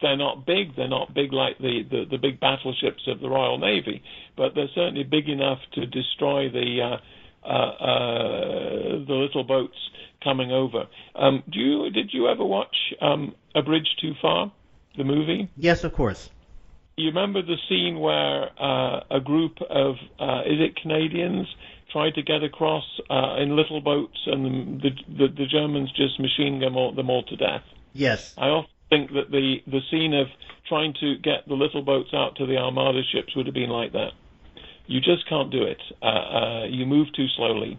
They're 0.01 0.17
not 0.17 0.45
big. 0.45 0.77
They're 0.77 0.89
not 0.89 1.15
big 1.15 1.33
like 1.33 1.59
the, 1.59 1.83
the, 1.91 2.05
the, 2.11 2.19
big 2.19 2.41
battleships 2.41 3.03
of 3.07 3.21
the 3.21 3.29
Royal 3.29 3.59
Navy, 3.59 4.03
but 4.37 4.55
they're 4.55 4.69
certainly 4.75 5.05
big 5.05 5.29
enough 5.29 5.59
to 5.75 5.87
destroy 5.87 6.51
the 6.51 6.81
uh, 6.83 7.49
uh, 7.49 7.49
uh, 7.49 9.05
the 9.07 9.15
little 9.15 9.45
boats 9.45 9.79
coming 10.23 10.53
over. 10.53 10.85
Um, 11.15 11.43
do 11.51 11.59
you 11.59 11.91
did 11.91 12.11
you 12.13 12.29
ever 12.29 12.45
watch 12.45 12.77
um, 13.01 13.35
A 13.55 13.63
Bridge 13.63 13.89
Too 14.01 14.13
Far, 14.21 14.53
the 14.99 15.05
movie? 15.05 15.49
Yes, 15.57 15.85
of 15.85 15.95
course 15.95 16.29
you 16.99 17.07
remember 17.07 17.41
the 17.43 17.57
scene 17.69 18.01
where 18.01 18.51
uh, 18.61 19.01
a 19.11 19.21
group 19.21 19.57
of 19.71 19.95
uh, 20.19 20.41
is 20.41 20.59
it 20.59 20.75
Canadians 20.83 21.47
tried 21.91 22.15
to 22.15 22.23
get 22.23 22.43
across 22.43 22.85
uh, 23.11 23.37
in 23.39 23.57
little 23.57 23.81
boats, 23.81 24.19
and 24.27 24.81
the, 24.81 24.91
the, 25.09 25.29
the 25.29 25.47
Germans 25.47 25.91
just 25.93 26.21
machine 26.21 26.61
them 26.61 26.77
all, 26.77 26.95
them 26.95 27.11
all 27.11 27.23
to 27.25 27.37
death. 27.37 27.63
Yes, 27.93 28.35
I 28.37 28.47
often 28.47 28.71
think 28.91 29.11
that 29.13 29.31
the 29.31 29.57
the 29.67 29.81
scene 29.91 30.15
of 30.15 30.27
trying 30.69 30.95
to 31.01 31.17
get 31.19 31.47
the 31.49 31.55
little 31.55 31.83
boats 31.83 32.11
out 32.13 32.37
to 32.37 32.47
the 32.47 32.57
Armada 32.57 33.01
ships 33.13 33.35
would 33.35 33.47
have 33.47 33.55
been 33.55 33.71
like 33.71 33.93
that. 33.93 34.13
You 34.87 35.01
just 35.01 35.29
can't 35.29 35.51
do 35.51 35.63
it. 35.63 35.81
Uh, 36.03 36.07
uh, 36.07 36.65
you 36.67 36.87
move 36.87 37.09
too 37.15 37.27
slowly, 37.37 37.79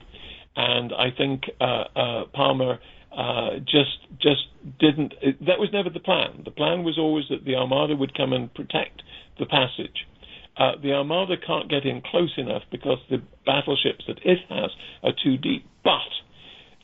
and 0.55 0.91
I 0.93 1.09
think 1.15 1.43
uh, 1.59 2.25
Parma 2.33 2.79
uh, 3.15 3.59
just 3.59 3.97
just 4.21 4.45
didn't. 4.79 5.13
It, 5.21 5.39
that 5.45 5.59
was 5.59 5.69
never 5.73 5.89
the 5.89 5.99
plan. 5.99 6.43
The 6.45 6.51
plan 6.51 6.83
was 6.83 6.97
always 6.97 7.25
that 7.29 7.45
the 7.45 7.55
Armada 7.55 7.95
would 7.95 8.15
come 8.15 8.33
and 8.33 8.53
protect 8.53 9.01
the 9.39 9.45
passage. 9.45 10.05
Uh, 10.59 10.73
the 10.83 10.91
Armada 10.91 11.35
can't 11.37 11.69
get 11.69 11.85
in 11.85 12.01
close 12.01 12.33
enough 12.37 12.63
because 12.69 12.97
the 13.09 13.21
battleships 13.45 14.03
that 14.07 14.19
it 14.23 14.39
has 14.49 14.71
are 15.03 15.13
too 15.23 15.37
deep. 15.37 15.65
But 15.85 16.01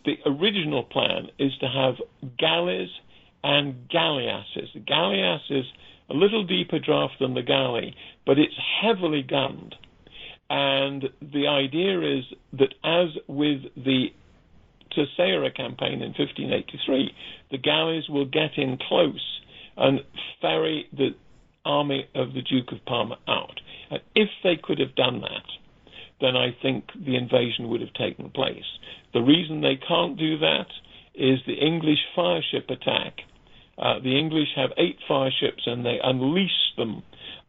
the 0.06 0.16
original 0.26 0.84
plan 0.84 1.28
is 1.38 1.52
to 1.60 1.68
have 1.68 1.96
galleys 2.40 2.90
and 3.44 3.90
galleasses. 3.90 4.70
The 4.74 4.80
galleass 4.80 5.42
is 5.50 5.66
a 6.10 6.14
little 6.14 6.46
deeper 6.46 6.80
draft 6.80 7.16
than 7.20 7.34
the 7.34 7.42
galley, 7.42 7.96
but 8.26 8.40
it's 8.40 8.56
heavily 8.82 9.24
gunned. 9.24 9.76
And 10.50 11.10
the 11.22 11.48
idea 11.48 12.00
is 12.18 12.24
that, 12.54 12.74
as 12.84 13.10
with 13.28 13.62
the 13.76 14.08
Terceira 14.96 15.52
campaign 15.52 16.02
in 16.02 16.14
1583, 16.14 17.12
the 17.52 17.58
galleys 17.58 18.08
will 18.08 18.26
get 18.26 18.58
in 18.58 18.78
close 18.88 19.42
and 19.78 20.00
ferry 20.42 20.88
the 20.94 21.10
army 21.66 22.07
of 22.16 22.34
the 22.34 22.41
Duke 22.41 22.72
of 22.72 22.86
Parma 22.86 23.18
out. 23.28 23.59
And 23.89 24.01
if 24.16 24.30
they 24.43 24.55
could 24.61 24.80
have 24.80 24.95
done 24.95 25.22
that, 25.22 25.45
then 26.22 26.36
I 26.36 26.55
think 26.61 26.86
the 26.95 27.18
invasion 27.18 27.70
would 27.70 27.82
have 27.82 27.93
taken 27.93 28.30
place. 28.30 28.80
The 29.13 29.22
reason 29.22 29.61
they 29.61 29.76
can't 29.76 30.18
do 30.18 30.38
that 30.39 30.68
is 31.13 31.39
the 31.45 31.53
English 31.53 31.99
fireship 32.16 32.70
attack. 32.70 33.22
Uh, 33.78 33.99
the 33.99 34.18
English 34.18 34.49
have 34.55 34.72
eight 34.78 34.97
fireships 35.07 35.63
and 35.66 35.86
they 35.86 35.99
unleash 36.01 36.74
them 36.78 37.03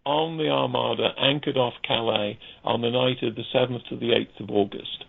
on 0.05 0.39
the 0.39 0.49
Armada 0.49 1.11
anchored 1.19 1.57
off 1.57 1.75
Calais 1.87 2.39
on 2.65 2.81
the 2.81 2.91
night 2.91 3.23
of 3.23 3.35
the 3.35 3.43
7th 3.55 3.89
to 3.89 3.97
the 3.97 4.11
8th 4.11 4.45
of 4.45 4.51
August. 4.51 5.05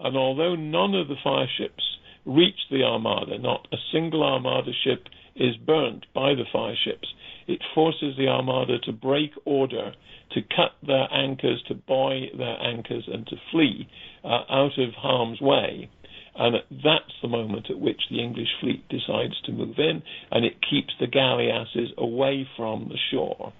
And 0.00 0.16
although 0.16 0.54
none 0.54 0.94
of 0.94 1.08
the 1.08 1.16
fireships 1.22 1.82
reach 2.26 2.58
the 2.70 2.82
Armada, 2.82 3.38
not 3.38 3.68
a 3.72 3.76
single 3.92 4.22
Armada 4.22 4.72
ship 4.84 5.08
is 5.36 5.56
burnt 5.56 6.06
by 6.14 6.34
the 6.34 6.44
fireships, 6.52 7.08
it 7.46 7.60
forces 7.74 8.16
the 8.16 8.28
Armada 8.28 8.78
to 8.80 8.92
break 8.92 9.32
order, 9.44 9.92
to 10.32 10.42
cut 10.42 10.72
their 10.86 11.08
anchors, 11.12 11.62
to 11.68 11.74
buoy 11.74 12.30
their 12.36 12.60
anchors, 12.60 13.08
and 13.12 13.26
to 13.26 13.36
flee 13.50 13.88
uh, 14.24 14.44
out 14.48 14.78
of 14.78 14.94
harm's 14.94 15.40
way. 15.40 15.88
And 16.36 16.56
that's 16.70 17.14
the 17.22 17.28
moment 17.28 17.70
at 17.70 17.78
which 17.78 18.00
the 18.10 18.20
English 18.20 18.48
fleet 18.60 18.88
decides 18.88 19.40
to 19.42 19.52
move 19.52 19.78
in, 19.78 20.02
and 20.32 20.44
it 20.44 20.56
keeps 20.68 20.92
the 20.98 21.06
galleasses 21.06 21.90
away 21.96 22.48
from 22.56 22.88
the 22.88 22.98
shore. 23.10 23.52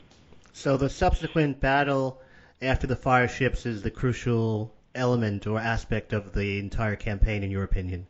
So 0.53 0.77
the 0.77 0.91
subsequent 0.91 1.61
battle 1.61 2.21
after 2.63 2.87
the 2.87 2.97
fireships 2.97 3.67
is 3.67 3.83
the 3.83 3.91
crucial 3.91 4.73
element 4.95 5.47
or 5.47 5.59
aspect 5.59 6.13
of 6.13 6.33
the 6.33 6.59
entire 6.59 6.97
campaign, 6.97 7.43
in 7.43 7.51
your 7.51 7.65
opinion? 7.65 8.07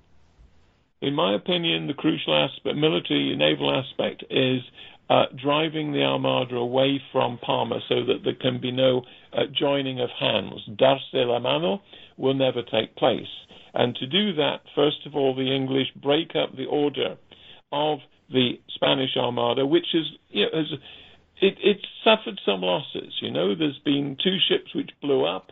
In 1.01 1.15
my 1.15 1.35
opinion, 1.35 1.87
the 1.87 1.95
crucial 1.95 2.35
aspect, 2.35 2.77
military 2.77 3.35
naval 3.37 3.71
aspect, 3.75 4.25
is 4.31 4.63
uh, 5.11 5.25
driving 5.43 5.93
the 5.93 6.03
Armada 6.03 6.57
away 6.57 7.01
from 7.13 7.39
Parma 7.39 7.81
so 7.89 8.05
that 8.07 8.21
there 8.25 8.35
can 8.41 8.61
be 8.61 8.71
no 8.73 9.03
uh, 9.33 9.43
joining 9.59 10.01
of 10.01 10.09
hands. 10.19 10.61
Darse 10.81 11.01
la 11.13 11.39
mano 11.39 11.81
will 12.17 12.35
never 12.35 12.63
take 12.63 12.97
place. 12.97 13.27
And 13.75 13.95
to 13.97 14.07
do 14.07 14.35
that, 14.35 14.61
first 14.75 14.99
of 15.05 15.15
all, 15.15 15.35
the 15.35 15.55
English 15.55 15.89
break 16.01 16.31
up 16.37 16.57
the 16.57 16.67
order 16.67 17.17
of 17.73 17.99
the 18.31 18.53
Spanish 18.75 19.17
Armada, 19.17 19.67
which 19.67 19.87
is, 19.93 20.07
you 20.31 20.45
know, 20.45 20.59
has, 20.59 20.79
it, 21.43 21.59
it 21.63 21.87
suffered 22.05 22.41
some 22.47 22.63
losses. 22.63 23.13
You 23.21 23.31
know, 23.31 23.55
there's 23.55 23.81
been 23.85 24.17
two 24.23 24.37
ships 24.49 24.75
which 24.75 24.91
blew 25.03 25.27
up. 25.27 25.51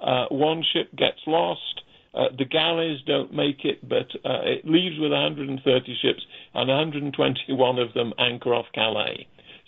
Uh, 0.00 0.26
one 0.30 0.64
ship 0.72 0.90
gets 0.96 1.18
lost. 1.26 1.82
Uh, 2.14 2.26
the 2.36 2.44
galleys 2.44 2.98
don't 3.06 3.32
make 3.34 3.64
it, 3.64 3.86
but 3.86 4.08
uh, 4.24 4.42
it 4.42 4.64
leaves 4.64 4.96
with 4.98 5.12
130 5.12 5.98
ships, 6.02 6.22
and 6.54 6.68
121 6.68 7.78
of 7.78 7.92
them 7.94 8.12
anchor 8.18 8.54
off 8.54 8.66
Calais. 8.74 9.26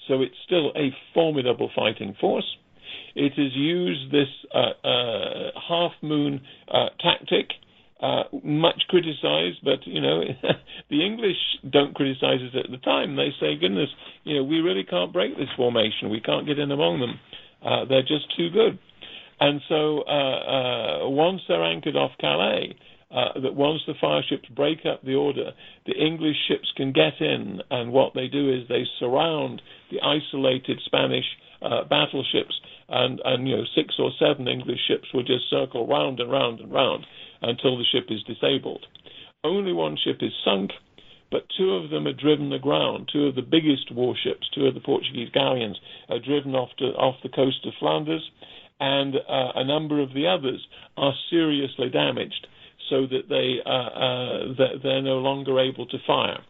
So 0.09 0.23
it's 0.23 0.35
still 0.47 0.71
a 0.75 0.91
formidable 1.15 1.71
fighting 1.77 2.17
force. 2.21 2.57
It 3.15 3.33
has 3.35 3.55
used 3.55 4.11
this 4.13 4.29
uh, 4.55 4.87
uh, 4.87 5.51
half 5.69 5.93
moon 6.03 6.41
uh, 6.69 6.89
tactic, 7.01 7.51
much 8.43 8.83
criticized, 8.89 9.59
but 9.63 9.87
you 9.87 10.01
know 10.01 10.23
the 10.91 11.05
English 11.05 11.37
don't 11.71 11.95
criticize 11.95 12.41
it 12.41 12.57
at 12.57 12.71
the 12.71 12.79
time. 12.79 13.17
They 13.17 13.31
say, 13.39 13.57
"Goodness, 13.57 13.91
you 14.25 14.37
know, 14.37 14.45
we 14.45 14.61
really 14.61 14.85
can't 14.85 15.13
break 15.13 15.37
this 15.37 15.49
formation. 15.57 16.09
We 16.09 16.21
can't 16.21 16.47
get 16.47 16.59
in 16.59 16.71
among 16.71 17.01
them. 17.01 17.21
they're 17.89 18.03
just 18.03 18.35
too 18.37 18.49
good." 18.51 18.79
And 19.41 19.61
so 19.69 20.03
uh, 20.07 21.07
uh, 21.07 21.09
once 21.09 21.41
they're 21.49 21.65
anchored 21.65 21.97
off 21.97 22.13
Calais, 22.21 22.77
uh, 23.11 23.41
that 23.41 23.55
once 23.55 23.81
the 23.87 23.95
fireships 24.01 24.49
break 24.55 24.81
up 24.87 25.03
the 25.03 25.15
order, 25.15 25.51
the 25.87 25.95
English 25.95 26.37
ships 26.47 26.71
can 26.77 26.93
get 26.93 27.21
in, 27.21 27.61
and 27.71 27.91
what 27.91 28.15
they 28.15 28.29
do 28.29 28.53
is 28.53 28.69
they 28.69 28.85
surround 29.01 29.61
the 29.91 29.99
isolated 30.01 30.79
Spanish 30.85 31.25
uh, 31.63 31.83
battleships, 31.89 32.55
and, 32.89 33.21
and 33.25 33.49
you 33.49 33.57
know 33.57 33.65
six 33.75 33.95
or 33.99 34.13
seven 34.19 34.47
English 34.47 34.79
ships 34.87 35.09
will 35.13 35.25
just 35.25 35.51
circle 35.51 35.89
round 35.89 36.21
and 36.21 36.31
round 36.31 36.61
and 36.61 36.73
round 36.73 37.05
until 37.43 37.77
the 37.77 37.85
ship 37.91 38.07
is 38.11 38.23
disabled. 38.23 38.87
Only 39.43 39.73
one 39.73 39.97
ship 39.97 40.19
is 40.21 40.33
sunk, 40.45 40.71
but 41.33 41.47
two 41.57 41.73
of 41.73 41.91
them 41.91 42.07
are 42.07 42.13
driven 42.13 42.53
aground. 42.53 43.09
Two 43.13 43.27
of 43.27 43.35
the 43.35 43.43
biggest 43.43 43.91
warships, 43.91 44.49
two 44.55 44.67
of 44.67 44.75
the 44.75 44.81
Portuguese 44.81 45.31
galleons, 45.33 45.81
are 46.09 46.21
driven 46.21 46.55
off 46.55 46.71
to 46.79 46.85
off 46.95 47.17
the 47.23 47.29
coast 47.29 47.67
of 47.67 47.73
Flanders 47.81 48.31
and 48.81 49.15
uh, 49.15 49.53
a 49.55 49.65
number 49.65 50.01
of 50.01 50.13
the 50.15 50.27
others 50.27 50.67
are 50.97 51.13
seriously 51.29 51.91
damaged 51.91 52.47
so 52.89 53.07
that 53.07 53.29
they 53.29 53.61
uh, 53.65 53.71
uh, 53.71 54.79
they're 54.83 55.03
no 55.03 55.19
longer 55.19 55.61
able 55.61 55.87
to 55.87 55.99
fire. 56.07 56.41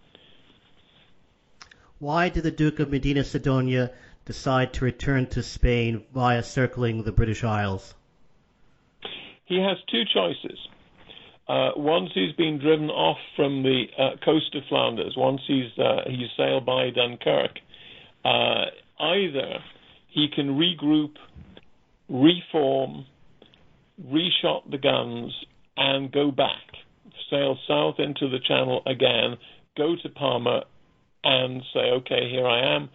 Why 1.98 2.30
did 2.30 2.44
the 2.44 2.50
Duke 2.50 2.80
of 2.80 2.90
Medina 2.90 3.24
Sidonia 3.24 3.90
decide 4.24 4.72
to 4.74 4.84
return 4.84 5.26
to 5.26 5.42
Spain 5.42 6.04
via 6.14 6.42
circling 6.42 7.02
the 7.02 7.12
British 7.12 7.44
Isles? 7.44 7.94
He 9.44 9.58
has 9.60 9.76
two 9.90 10.04
choices. 10.14 10.58
Uh, 11.48 11.72
once 11.76 12.10
he's 12.14 12.32
been 12.36 12.58
driven 12.58 12.88
off 12.88 13.18
from 13.34 13.64
the 13.64 13.86
uh, 13.98 14.10
coast 14.24 14.54
of 14.54 14.62
Flanders, 14.68 15.14
once 15.16 15.40
he's 15.46 15.76
uh, 15.78 16.02
he's 16.06 16.28
sailed 16.36 16.64
by 16.64 16.90
Dunkirk, 16.90 17.58
uh, 18.24 18.66
either 19.00 19.58
he 20.08 20.28
can 20.28 20.56
regroup, 20.56 21.16
reform, 22.10 23.06
reshot 24.04 24.68
the 24.70 24.78
guns, 24.78 25.32
and 25.76 26.10
go 26.12 26.30
back, 26.30 26.74
sail 27.30 27.56
south 27.68 27.94
into 27.98 28.28
the 28.28 28.40
Channel 28.46 28.82
again, 28.84 29.36
go 29.76 29.94
to 30.02 30.08
Parma, 30.08 30.64
and 31.22 31.62
say, 31.72 31.90
okay, 31.92 32.28
here 32.28 32.46
I 32.46 32.74
am, 32.74 32.88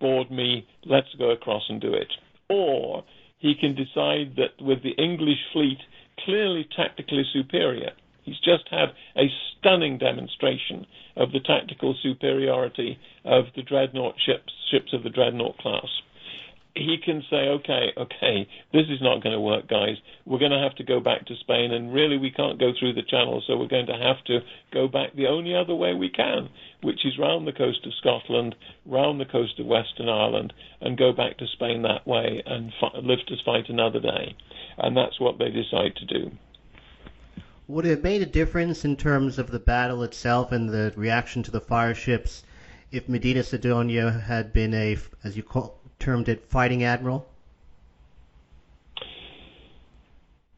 board 0.00 0.30
me, 0.30 0.66
let's 0.84 1.14
go 1.18 1.30
across 1.30 1.62
and 1.68 1.80
do 1.80 1.94
it. 1.94 2.08
Or 2.48 3.04
he 3.38 3.54
can 3.54 3.74
decide 3.74 4.36
that 4.36 4.60
with 4.60 4.82
the 4.82 5.00
English 5.02 5.38
fleet 5.52 5.78
clearly 6.24 6.68
tactically 6.76 7.24
superior, 7.32 7.92
he's 8.24 8.38
just 8.40 8.64
had 8.70 8.88
a 9.16 9.30
stunning 9.58 9.98
demonstration 9.98 10.86
of 11.16 11.30
the 11.32 11.40
tactical 11.40 11.94
superiority 12.02 12.98
of 13.24 13.44
the 13.54 13.62
dreadnought 13.62 14.14
ships, 14.24 14.52
ships 14.70 14.92
of 14.92 15.04
the 15.04 15.10
dreadnought 15.10 15.58
class 15.58 15.88
he 16.74 16.96
can 17.04 17.22
say, 17.30 17.48
okay, 17.48 17.92
okay, 17.96 18.48
this 18.72 18.86
is 18.88 19.00
not 19.00 19.22
going 19.22 19.34
to 19.34 19.40
work, 19.40 19.68
guys. 19.68 19.96
We're 20.24 20.38
going 20.38 20.52
to 20.52 20.62
have 20.62 20.76
to 20.76 20.84
go 20.84 21.00
back 21.00 21.26
to 21.26 21.36
Spain, 21.40 21.72
and 21.72 21.92
really 21.92 22.18
we 22.18 22.30
can't 22.30 22.58
go 22.58 22.72
through 22.78 22.94
the 22.94 23.02
channel, 23.02 23.42
so 23.46 23.56
we're 23.56 23.68
going 23.68 23.86
to 23.86 23.98
have 23.98 24.22
to 24.26 24.40
go 24.72 24.86
back 24.86 25.14
the 25.14 25.26
only 25.26 25.54
other 25.54 25.74
way 25.74 25.94
we 25.94 26.08
can, 26.08 26.48
which 26.82 27.04
is 27.04 27.18
round 27.18 27.46
the 27.46 27.52
coast 27.52 27.84
of 27.86 27.94
Scotland, 27.94 28.54
round 28.86 29.20
the 29.20 29.24
coast 29.24 29.58
of 29.58 29.66
Western 29.66 30.08
Ireland, 30.08 30.52
and 30.80 30.96
go 30.96 31.12
back 31.12 31.38
to 31.38 31.46
Spain 31.46 31.82
that 31.82 32.06
way 32.06 32.42
and 32.46 32.72
fi- 32.80 32.98
live 32.98 33.24
to 33.26 33.36
fight 33.44 33.68
another 33.68 34.00
day. 34.00 34.36
And 34.78 34.96
that's 34.96 35.18
what 35.18 35.38
they 35.38 35.50
decide 35.50 35.96
to 35.96 36.04
do. 36.04 36.30
Would 37.66 37.84
it 37.84 37.90
have 37.90 38.02
made 38.02 38.22
a 38.22 38.26
difference 38.26 38.84
in 38.84 38.96
terms 38.96 39.38
of 39.38 39.50
the 39.50 39.58
battle 39.58 40.02
itself 40.02 40.52
and 40.52 40.70
the 40.70 40.92
reaction 40.96 41.42
to 41.42 41.50
the 41.50 41.60
fire 41.60 41.94
ships 41.94 42.44
if 42.90 43.08
Medina 43.08 43.42
Sidonia 43.42 44.10
had 44.10 44.52
been 44.52 44.72
a, 44.72 44.96
as 45.22 45.36
you 45.36 45.42
call, 45.42 45.77
termed 45.98 46.28
it 46.28 46.44
fighting 46.48 46.84
admiral? 46.84 47.28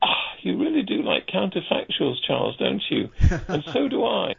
You 0.43 0.59
really 0.59 0.83
do 0.83 1.03
like 1.03 1.27
counterfactuals, 1.27 2.17
Charles, 2.27 2.57
don't 2.57 2.83
you? 2.89 3.11
and 3.49 3.63
so 3.75 3.89
do 3.89 4.07
I. 4.07 4.35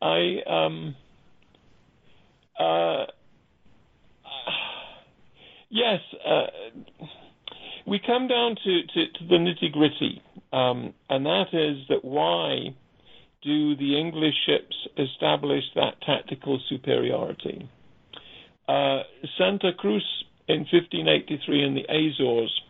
I 0.00 0.38
um 0.46 0.96
uh 2.58 3.04
yes, 5.70 6.00
uh, 6.26 6.46
we 7.86 8.00
come 8.04 8.28
down 8.28 8.56
to, 8.64 8.82
to, 8.82 9.12
to 9.18 9.26
the 9.26 9.34
nitty 9.36 9.72
gritty, 9.72 10.22
um, 10.52 10.94
and 11.10 11.26
that 11.26 11.48
is 11.52 11.86
that 11.88 12.04
why 12.04 12.74
do 13.42 13.76
the 13.76 13.98
English 13.98 14.34
ships 14.46 14.74
establish 14.98 15.64
that 15.74 16.00
tactical 16.00 16.58
superiority? 16.68 17.68
Uh, 18.66 19.02
Santa 19.36 19.72
Cruz 19.76 20.24
in 20.48 20.60
1583 20.70 21.64
in 21.64 21.74
the 21.74 21.84
Azores 21.88 22.60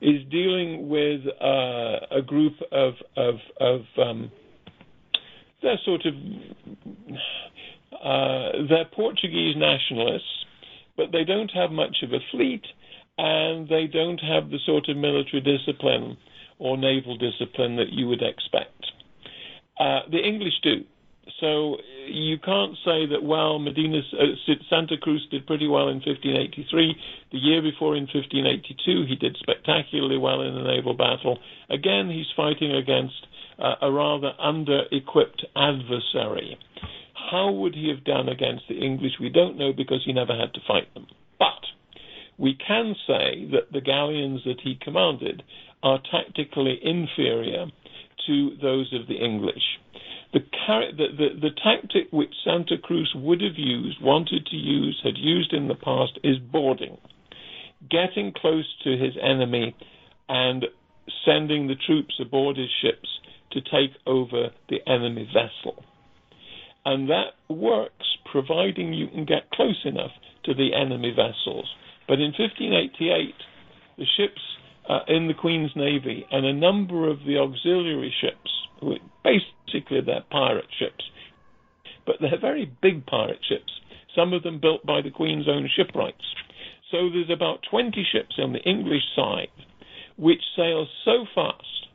is 0.00 0.22
dealing 0.30 0.88
with 0.88 1.22
uh, 1.40 2.06
a 2.10 2.22
group 2.24 2.54
of 2.72 2.94
of, 3.16 3.36
of 3.60 3.80
um, 3.98 4.30
they're 5.62 5.80
sort 5.84 6.02
of 6.04 6.14
uh, 8.04 8.66
they're 8.68 8.84
Portuguese 8.94 9.56
nationalists, 9.56 10.44
but 10.96 11.10
they 11.12 11.24
don't 11.24 11.50
have 11.50 11.70
much 11.70 11.96
of 12.02 12.12
a 12.12 12.20
fleet, 12.30 12.64
and 13.16 13.68
they 13.68 13.86
don't 13.86 14.20
have 14.20 14.50
the 14.50 14.58
sort 14.66 14.88
of 14.88 14.96
military 14.96 15.40
discipline 15.40 16.16
or 16.58 16.76
naval 16.76 17.16
discipline 17.16 17.76
that 17.76 17.90
you 17.90 18.06
would 18.06 18.22
expect. 18.22 18.92
Uh, 19.80 20.00
the 20.10 20.18
English 20.18 20.54
do. 20.62 20.84
So 21.40 21.76
you 22.06 22.38
can't 22.38 22.74
say 22.84 23.06
that, 23.06 23.22
well, 23.22 23.58
Medina, 23.58 23.98
uh, 24.12 24.52
Santa 24.68 24.96
Cruz 24.96 25.26
did 25.30 25.46
pretty 25.46 25.66
well 25.66 25.88
in 25.88 25.96
1583. 25.96 26.96
The 27.32 27.38
year 27.38 27.62
before, 27.62 27.96
in 27.96 28.04
1582, 28.04 29.06
he 29.08 29.16
did 29.16 29.36
spectacularly 29.40 30.18
well 30.18 30.42
in 30.42 30.56
a 30.56 30.64
naval 30.64 30.94
battle. 30.94 31.38
Again, 31.70 32.10
he's 32.10 32.26
fighting 32.36 32.72
against 32.72 33.26
uh, 33.58 33.74
a 33.82 33.90
rather 33.90 34.32
under-equipped 34.38 35.46
adversary. 35.56 36.58
How 37.30 37.50
would 37.50 37.74
he 37.74 37.88
have 37.88 38.04
done 38.04 38.28
against 38.28 38.64
the 38.68 38.78
English? 38.78 39.12
We 39.20 39.30
don't 39.30 39.58
know 39.58 39.72
because 39.72 40.02
he 40.04 40.12
never 40.12 40.36
had 40.36 40.52
to 40.54 40.60
fight 40.68 40.92
them. 40.94 41.06
But 41.38 41.64
we 42.38 42.54
can 42.54 42.94
say 43.06 43.48
that 43.52 43.72
the 43.72 43.80
galleons 43.80 44.42
that 44.44 44.60
he 44.62 44.78
commanded 44.80 45.42
are 45.82 46.00
tactically 46.10 46.78
inferior 46.82 47.66
to 48.26 48.56
those 48.60 48.92
of 48.92 49.06
the 49.08 49.16
English. 49.16 49.62
The, 50.34 50.40
the, 50.40 51.06
the, 51.16 51.28
the, 51.40 51.50
tactic 51.62 52.08
which 52.10 52.34
Santa 52.44 52.76
Cruz 52.76 53.12
would 53.14 53.40
have 53.40 53.56
used, 53.56 54.02
wanted 54.02 54.46
to 54.46 54.56
use, 54.56 55.00
had 55.04 55.16
used 55.16 55.52
in 55.52 55.68
the 55.68 55.76
past 55.76 56.18
is 56.24 56.38
boarding, 56.38 56.98
getting 57.88 58.32
close 58.36 58.66
to 58.82 58.90
his 58.96 59.14
enemy 59.22 59.76
and 60.28 60.64
sending 61.24 61.68
the 61.68 61.76
troops 61.86 62.14
aboard 62.20 62.56
his 62.56 62.70
ships 62.82 63.08
to 63.52 63.60
take 63.60 63.96
over 64.06 64.48
the 64.68 64.78
enemy 64.90 65.28
vessel. 65.32 65.84
And 66.84 67.08
that 67.08 67.34
works 67.48 68.06
providing 68.30 68.92
you 68.92 69.06
can 69.06 69.24
get 69.24 69.50
close 69.52 69.80
enough 69.84 70.10
to 70.44 70.54
the 70.54 70.74
enemy 70.74 71.10
vessels. 71.10 71.68
But 72.08 72.18
in 72.18 72.34
1588, 72.36 73.34
the 73.98 74.04
ships 74.16 74.40
uh, 74.88 75.00
in 75.08 75.28
the 75.28 75.34
Queen's 75.34 75.70
Navy 75.76 76.26
and 76.30 76.44
a 76.44 76.52
number 76.52 77.08
of 77.08 77.20
the 77.20 77.38
auxiliary 77.38 78.12
ships, 78.20 78.50
basically 79.22 80.00
they're 80.00 80.24
pirate 80.30 80.68
ships, 80.78 81.04
but 82.06 82.16
they're 82.20 82.40
very 82.40 82.70
big 82.82 83.06
pirate 83.06 83.40
ships, 83.48 83.72
some 84.14 84.32
of 84.32 84.42
them 84.42 84.60
built 84.60 84.84
by 84.86 85.00
the 85.00 85.10
Queen's 85.10 85.48
own 85.48 85.68
shipwrights. 85.74 86.24
So 86.90 87.10
there's 87.10 87.30
about 87.30 87.60
20 87.70 88.06
ships 88.12 88.36
on 88.38 88.52
the 88.52 88.60
English 88.60 89.02
side 89.16 89.48
which 90.16 90.42
sail 90.56 90.86
so 91.04 91.26
fast, 91.34 91.88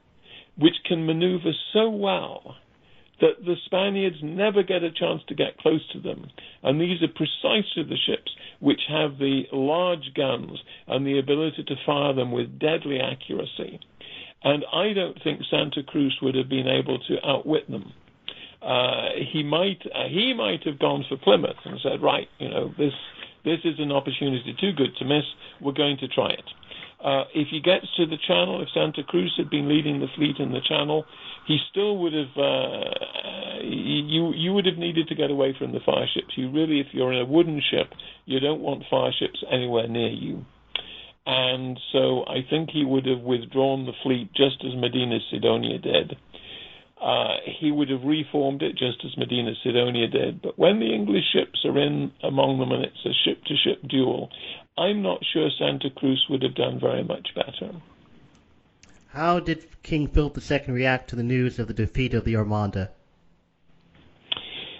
which 0.57 0.75
can 0.85 1.05
maneuver 1.05 1.51
so 1.71 1.89
well 1.89 2.57
that 3.21 3.43
the 3.45 3.55
Spaniards 3.65 4.17
never 4.23 4.63
get 4.63 4.83
a 4.83 4.91
chance 4.91 5.21
to 5.27 5.35
get 5.35 5.57
close 5.57 5.85
to 5.91 5.99
them. 5.99 6.27
And 6.63 6.79
these 6.79 7.01
are 7.01 7.07
precisely 7.07 7.83
the 7.83 7.97
ships 8.05 8.31
which 8.59 8.81
have 8.87 9.17
the 9.17 9.43
large 9.51 10.13
guns 10.15 10.59
and 10.87 11.05
the 11.05 11.19
ability 11.19 11.63
to 11.67 11.75
fire 11.85 12.13
them 12.13 12.31
with 12.31 12.59
deadly 12.59 12.99
accuracy. 12.99 13.79
And 14.43 14.63
I 14.73 14.93
don't 14.93 15.17
think 15.23 15.41
Santa 15.49 15.83
Cruz 15.83 16.17
would 16.21 16.35
have 16.35 16.49
been 16.49 16.67
able 16.67 16.99
to 16.99 17.17
outwit 17.25 17.69
them. 17.69 17.93
Uh, 18.61 19.09
he 19.31 19.43
might 19.43 19.81
uh, 19.93 20.07
he 20.09 20.33
might 20.33 20.63
have 20.65 20.79
gone 20.79 21.05
for 21.07 21.17
Plymouth 21.17 21.55
and 21.65 21.79
said, 21.81 22.01
right, 22.01 22.27
you 22.39 22.49
know, 22.49 22.73
this 22.77 22.93
this 23.45 23.59
is 23.63 23.79
an 23.79 23.91
opportunity 23.91 24.55
too 24.59 24.73
good 24.73 24.95
to 24.97 25.05
miss. 25.05 25.23
We're 25.61 25.73
going 25.73 25.97
to 25.99 26.07
try 26.07 26.31
it. 26.31 26.43
Uh, 27.03 27.23
if 27.33 27.47
he 27.49 27.61
gets 27.61 27.85
to 27.95 28.05
the 28.05 28.17
Channel, 28.27 28.61
if 28.61 28.67
Santa 28.73 29.03
Cruz 29.03 29.33
had 29.37 29.49
been 29.49 29.69
leading 29.69 30.01
the 30.01 30.07
fleet 30.17 30.35
in 30.37 30.51
the 30.51 30.59
Channel, 30.67 31.05
he 31.47 31.57
still 31.71 31.97
would 31.97 32.11
have 32.11 32.37
uh, 32.37 33.63
you 33.63 34.33
you 34.35 34.53
would 34.53 34.65
have 34.65 34.77
needed 34.77 35.07
to 35.07 35.15
get 35.15 35.31
away 35.31 35.55
from 35.57 35.71
the 35.71 35.79
fire 35.85 36.07
ships. 36.13 36.33
You 36.35 36.51
really, 36.51 36.81
if 36.81 36.87
you're 36.91 37.13
in 37.13 37.19
a 37.19 37.25
wooden 37.25 37.61
ship, 37.71 37.87
you 38.25 38.41
don't 38.41 38.59
want 38.59 38.83
fire 38.89 39.13
ships 39.17 39.41
anywhere 39.49 39.87
near 39.87 40.09
you. 40.09 40.45
And 41.25 41.79
so 41.91 42.23
I 42.25 42.41
think 42.49 42.69
he 42.71 42.83
would 42.83 43.05
have 43.05 43.21
withdrawn 43.21 43.85
the 43.85 43.93
fleet 44.03 44.31
just 44.33 44.63
as 44.65 44.75
Medina 44.75 45.19
Sidonia 45.29 45.77
did. 45.77 46.17
Uh, 47.01 47.35
he 47.59 47.71
would 47.71 47.89
have 47.89 48.03
reformed 48.03 48.61
it 48.61 48.73
just 48.75 49.03
as 49.05 49.15
Medina 49.17 49.53
Sidonia 49.63 50.07
did. 50.07 50.41
But 50.41 50.59
when 50.59 50.79
the 50.79 50.93
English 50.93 51.23
ships 51.31 51.63
are 51.63 51.77
in 51.77 52.11
among 52.23 52.59
them 52.59 52.71
and 52.71 52.83
it's 52.83 53.05
a 53.05 53.13
ship 53.23 53.43
to 53.45 53.55
ship 53.55 53.81
duel, 53.87 54.29
I'm 54.77 55.01
not 55.01 55.19
sure 55.31 55.49
Santa 55.57 55.89
Cruz 55.89 56.25
would 56.29 56.41
have 56.41 56.55
done 56.55 56.79
very 56.79 57.03
much 57.03 57.29
better. 57.35 57.73
How 59.07 59.39
did 59.39 59.65
King 59.81 60.07
Philip 60.07 60.37
II 60.37 60.73
react 60.73 61.09
to 61.09 61.15
the 61.15 61.23
news 61.23 61.57
of 61.57 61.67
the 61.67 61.73
defeat 61.73 62.13
of 62.13 62.25
the 62.25 62.35
Armada? 62.35 62.91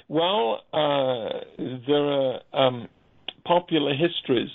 Well, 0.08 0.62
uh, 0.74 1.40
there 1.88 2.04
are 2.04 2.40
um, 2.54 2.88
popular 3.46 3.94
histories 3.94 4.50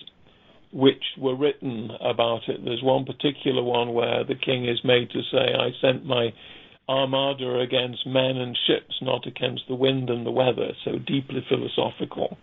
which 0.75 1.05
were 1.17 1.37
written 1.37 1.89
about 2.01 2.49
it. 2.49 2.65
There's 2.65 2.83
one 2.83 3.05
particular 3.05 3.63
one 3.63 3.95
where 3.95 4.25
the 4.25 4.35
king 4.35 4.69
is 4.69 4.81
made 4.83 5.09
to 5.11 5.23
say, 5.31 5.55
I 5.55 5.71
sent 5.81 6.05
my 6.05 6.35
armada 6.89 7.61
against 7.61 8.05
men 8.07 8.37
and 8.37 8.59
ships, 8.67 8.97
not 9.01 9.25
against 9.25 9.63
the 9.69 9.77
wind 9.77 10.11
and 10.11 10.27
the 10.27 10.33
weather, 10.33 10.73
so 10.85 10.99
deeply 10.99 11.47
philosophical. 11.49 12.37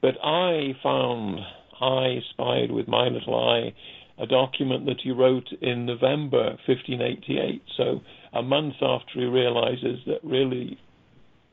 But 0.00 0.14
I 0.24 0.72
found, 0.82 1.40
I 1.78 2.20
spied 2.30 2.72
with 2.72 2.88
my 2.88 3.08
little 3.08 3.34
eye, 3.36 3.74
a 4.18 4.26
document 4.26 4.86
that 4.86 5.02
he 5.04 5.10
wrote 5.10 5.48
in 5.60 5.84
November 5.84 6.56
1588, 6.66 7.62
so 7.76 8.00
a 8.32 8.42
month 8.42 8.76
after 8.80 9.20
he 9.20 9.26
realizes 9.26 9.98
that 10.06 10.24
really 10.24 10.78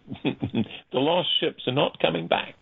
the 0.24 0.64
lost 0.94 1.30
ships 1.42 1.64
are 1.68 1.74
not 1.74 2.00
coming 2.00 2.28
back. 2.28 2.56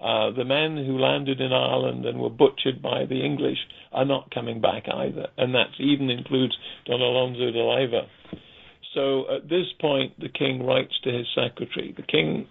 Uh, 0.00 0.30
the 0.30 0.44
men 0.44 0.76
who 0.76 0.98
landed 0.98 1.40
in 1.40 1.52
Ireland 1.52 2.06
and 2.06 2.20
were 2.20 2.30
butchered 2.30 2.80
by 2.80 3.04
the 3.04 3.24
English 3.24 3.58
are 3.92 4.04
not 4.04 4.30
coming 4.30 4.60
back 4.60 4.84
either, 4.88 5.26
and 5.36 5.54
that 5.54 5.70
even 5.80 6.08
includes 6.08 6.56
Don 6.86 7.00
Alonso 7.00 7.50
de 7.50 7.64
Leiva. 7.64 8.06
So 8.94 9.24
at 9.34 9.48
this 9.48 9.66
point, 9.80 10.18
the 10.20 10.28
king 10.28 10.64
writes 10.64 10.94
to 11.02 11.10
his 11.12 11.26
secretary. 11.34 11.92
The 11.96 12.04
king 12.04 12.46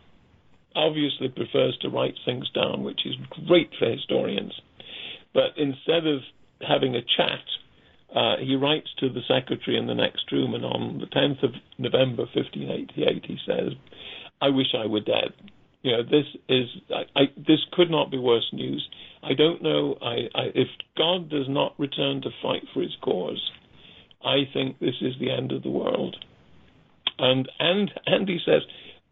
obviously 0.76 1.30
prefers 1.30 1.78
to 1.82 1.89
write 1.89 2.16
things 2.26 2.50
down, 2.54 2.84
which 2.84 3.06
is 3.06 3.16
great 3.48 3.72
for 3.80 3.89
historians. 3.89 4.54
But 5.34 5.58
instead 5.58 6.06
of 6.06 6.22
having 6.68 6.95
a 6.95 7.02
chat, 7.02 7.45
uh, 8.16 8.38
he 8.38 8.56
writes 8.56 8.89
to 9.00 9.10
the 9.10 9.22
secretary 9.28 9.78
in 9.78 9.88
the 9.88 9.95
next 9.95 10.32
room, 10.32 10.54
and 10.54 10.66
on 10.66 11.00
the 11.00 11.08
10th 11.08 11.43
of 11.43 11.52
November 11.78 12.24
1588, 12.34 13.26
he 13.26 13.38
says, 13.45 13.74
"I 14.41 14.50
wish 14.50 14.74
I 14.74 14.86
were 14.86 15.02
dead." 15.02 15.34
You 15.82 15.92
know, 15.92 16.04
this 16.04 16.26
is 16.50 16.66
I, 16.94 17.22
I, 17.22 17.24
this 17.36 17.60
could 17.72 17.90
not 17.90 18.12
be 18.12 18.18
worse 18.18 18.48
news. 18.52 18.88
I 19.24 19.34
don't 19.34 19.62
know 19.62 19.98
I, 20.02 20.28
if 20.56 20.68
God 20.98 21.30
does 21.30 21.48
not 21.48 21.80
return 21.80 22.22
to 22.22 22.30
fight 22.42 22.64
for 22.74 22.82
His 22.82 22.96
cause. 23.02 23.52
I 24.24 24.50
think 24.54 24.80
this 24.80 24.96
is 25.02 25.14
the 25.20 25.32
end 25.32 25.52
of 25.52 25.64
the 25.64 25.70
world. 25.70 26.16
And 27.20 27.50
and 27.60 27.92
and 28.06 28.28
he 28.28 28.40
says, 28.46 28.62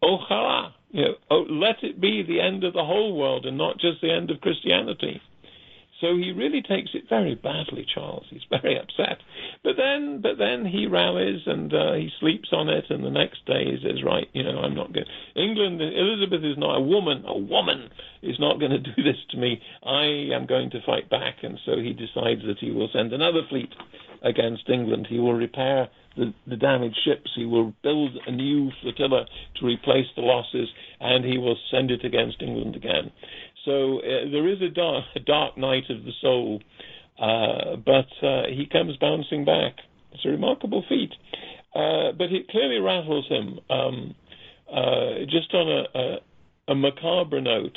"Ojalá, 0.02 0.72
you 0.90 1.02
know, 1.02 1.14
oh, 1.30 1.46
let 1.48 1.82
it 1.82 2.00
be 2.00 2.22
the 2.22 2.40
end 2.40 2.64
of 2.64 2.72
the 2.72 2.84
whole 2.84 3.16
world 3.16 3.46
and 3.46 3.56
not 3.56 3.78
just 3.78 4.00
the 4.00 4.12
end 4.12 4.30
of 4.30 4.40
Christianity." 4.40 5.20
So 6.00 6.16
he 6.16 6.32
really 6.32 6.60
takes 6.60 6.90
it 6.94 7.08
very 7.08 7.34
badly, 7.34 7.86
Charles. 7.92 8.26
He's 8.28 8.44
very 8.50 8.78
upset. 8.78 9.18
But 9.64 9.76
then, 9.76 10.20
but 10.22 10.38
then 10.38 10.66
he 10.66 10.86
rallies 10.86 11.42
and 11.46 11.72
uh, 11.72 11.94
he 11.94 12.10
sleeps 12.20 12.50
on 12.52 12.68
it, 12.68 12.84
and 12.90 13.04
the 13.04 13.10
next 13.10 13.44
day 13.46 13.64
he 13.64 13.78
says, 13.82 14.02
"Right, 14.04 14.28
you 14.32 14.42
know, 14.42 14.58
I'm 14.58 14.74
not 14.74 14.92
going. 14.92 15.06
England, 15.34 15.80
Elizabeth 15.80 16.44
is 16.44 16.58
not 16.58 16.76
a 16.76 16.80
woman. 16.80 17.24
A 17.26 17.36
woman 17.36 17.88
is 18.22 18.38
not 18.38 18.60
going 18.60 18.72
to 18.76 18.78
do 18.78 19.02
this 19.02 19.18
to 19.30 19.36
me. 19.38 19.60
I 19.84 20.34
am 20.34 20.46
going 20.46 20.70
to 20.70 20.82
fight 20.84 21.08
back." 21.08 21.36
And 21.42 21.58
so 21.64 21.80
he 21.80 21.92
decides 21.92 22.42
that 22.46 22.58
he 22.60 22.70
will 22.70 22.88
send 22.92 23.12
another 23.12 23.42
fleet 23.48 23.72
against 24.22 24.68
England. 24.68 25.06
He 25.08 25.18
will 25.18 25.34
repair 25.34 25.88
the, 26.16 26.32
the 26.46 26.56
damaged 26.56 26.98
ships. 27.04 27.30
He 27.34 27.44
will 27.44 27.74
build 27.82 28.16
a 28.26 28.32
new 28.32 28.70
flotilla 28.82 29.26
to 29.60 29.66
replace 29.66 30.06
the 30.14 30.22
losses, 30.22 30.68
and 31.00 31.24
he 31.24 31.38
will 31.38 31.56
send 31.70 31.90
it 31.90 32.04
against 32.04 32.42
England 32.42 32.76
again. 32.76 33.12
So 33.66 33.98
uh, 33.98 34.30
there 34.30 34.48
is 34.48 34.62
a 34.62 34.70
dark, 34.70 35.04
a 35.14 35.20
dark 35.20 35.58
night 35.58 35.84
of 35.90 36.04
the 36.04 36.12
soul, 36.22 36.62
uh, 37.20 37.76
but 37.84 38.26
uh, 38.26 38.44
he 38.48 38.66
comes 38.70 38.96
bouncing 38.96 39.44
back. 39.44 39.74
It's 40.12 40.24
a 40.24 40.30
remarkable 40.30 40.84
feat. 40.88 41.10
Uh, 41.74 42.12
but 42.16 42.32
it 42.32 42.48
clearly 42.48 42.78
rattles 42.78 43.28
him. 43.28 43.58
Um, 43.68 44.14
uh, 44.72 45.26
just 45.28 45.52
on 45.52 45.68
a, 45.68 45.98
a, 45.98 46.72
a 46.72 46.74
macabre 46.74 47.40
note, 47.40 47.76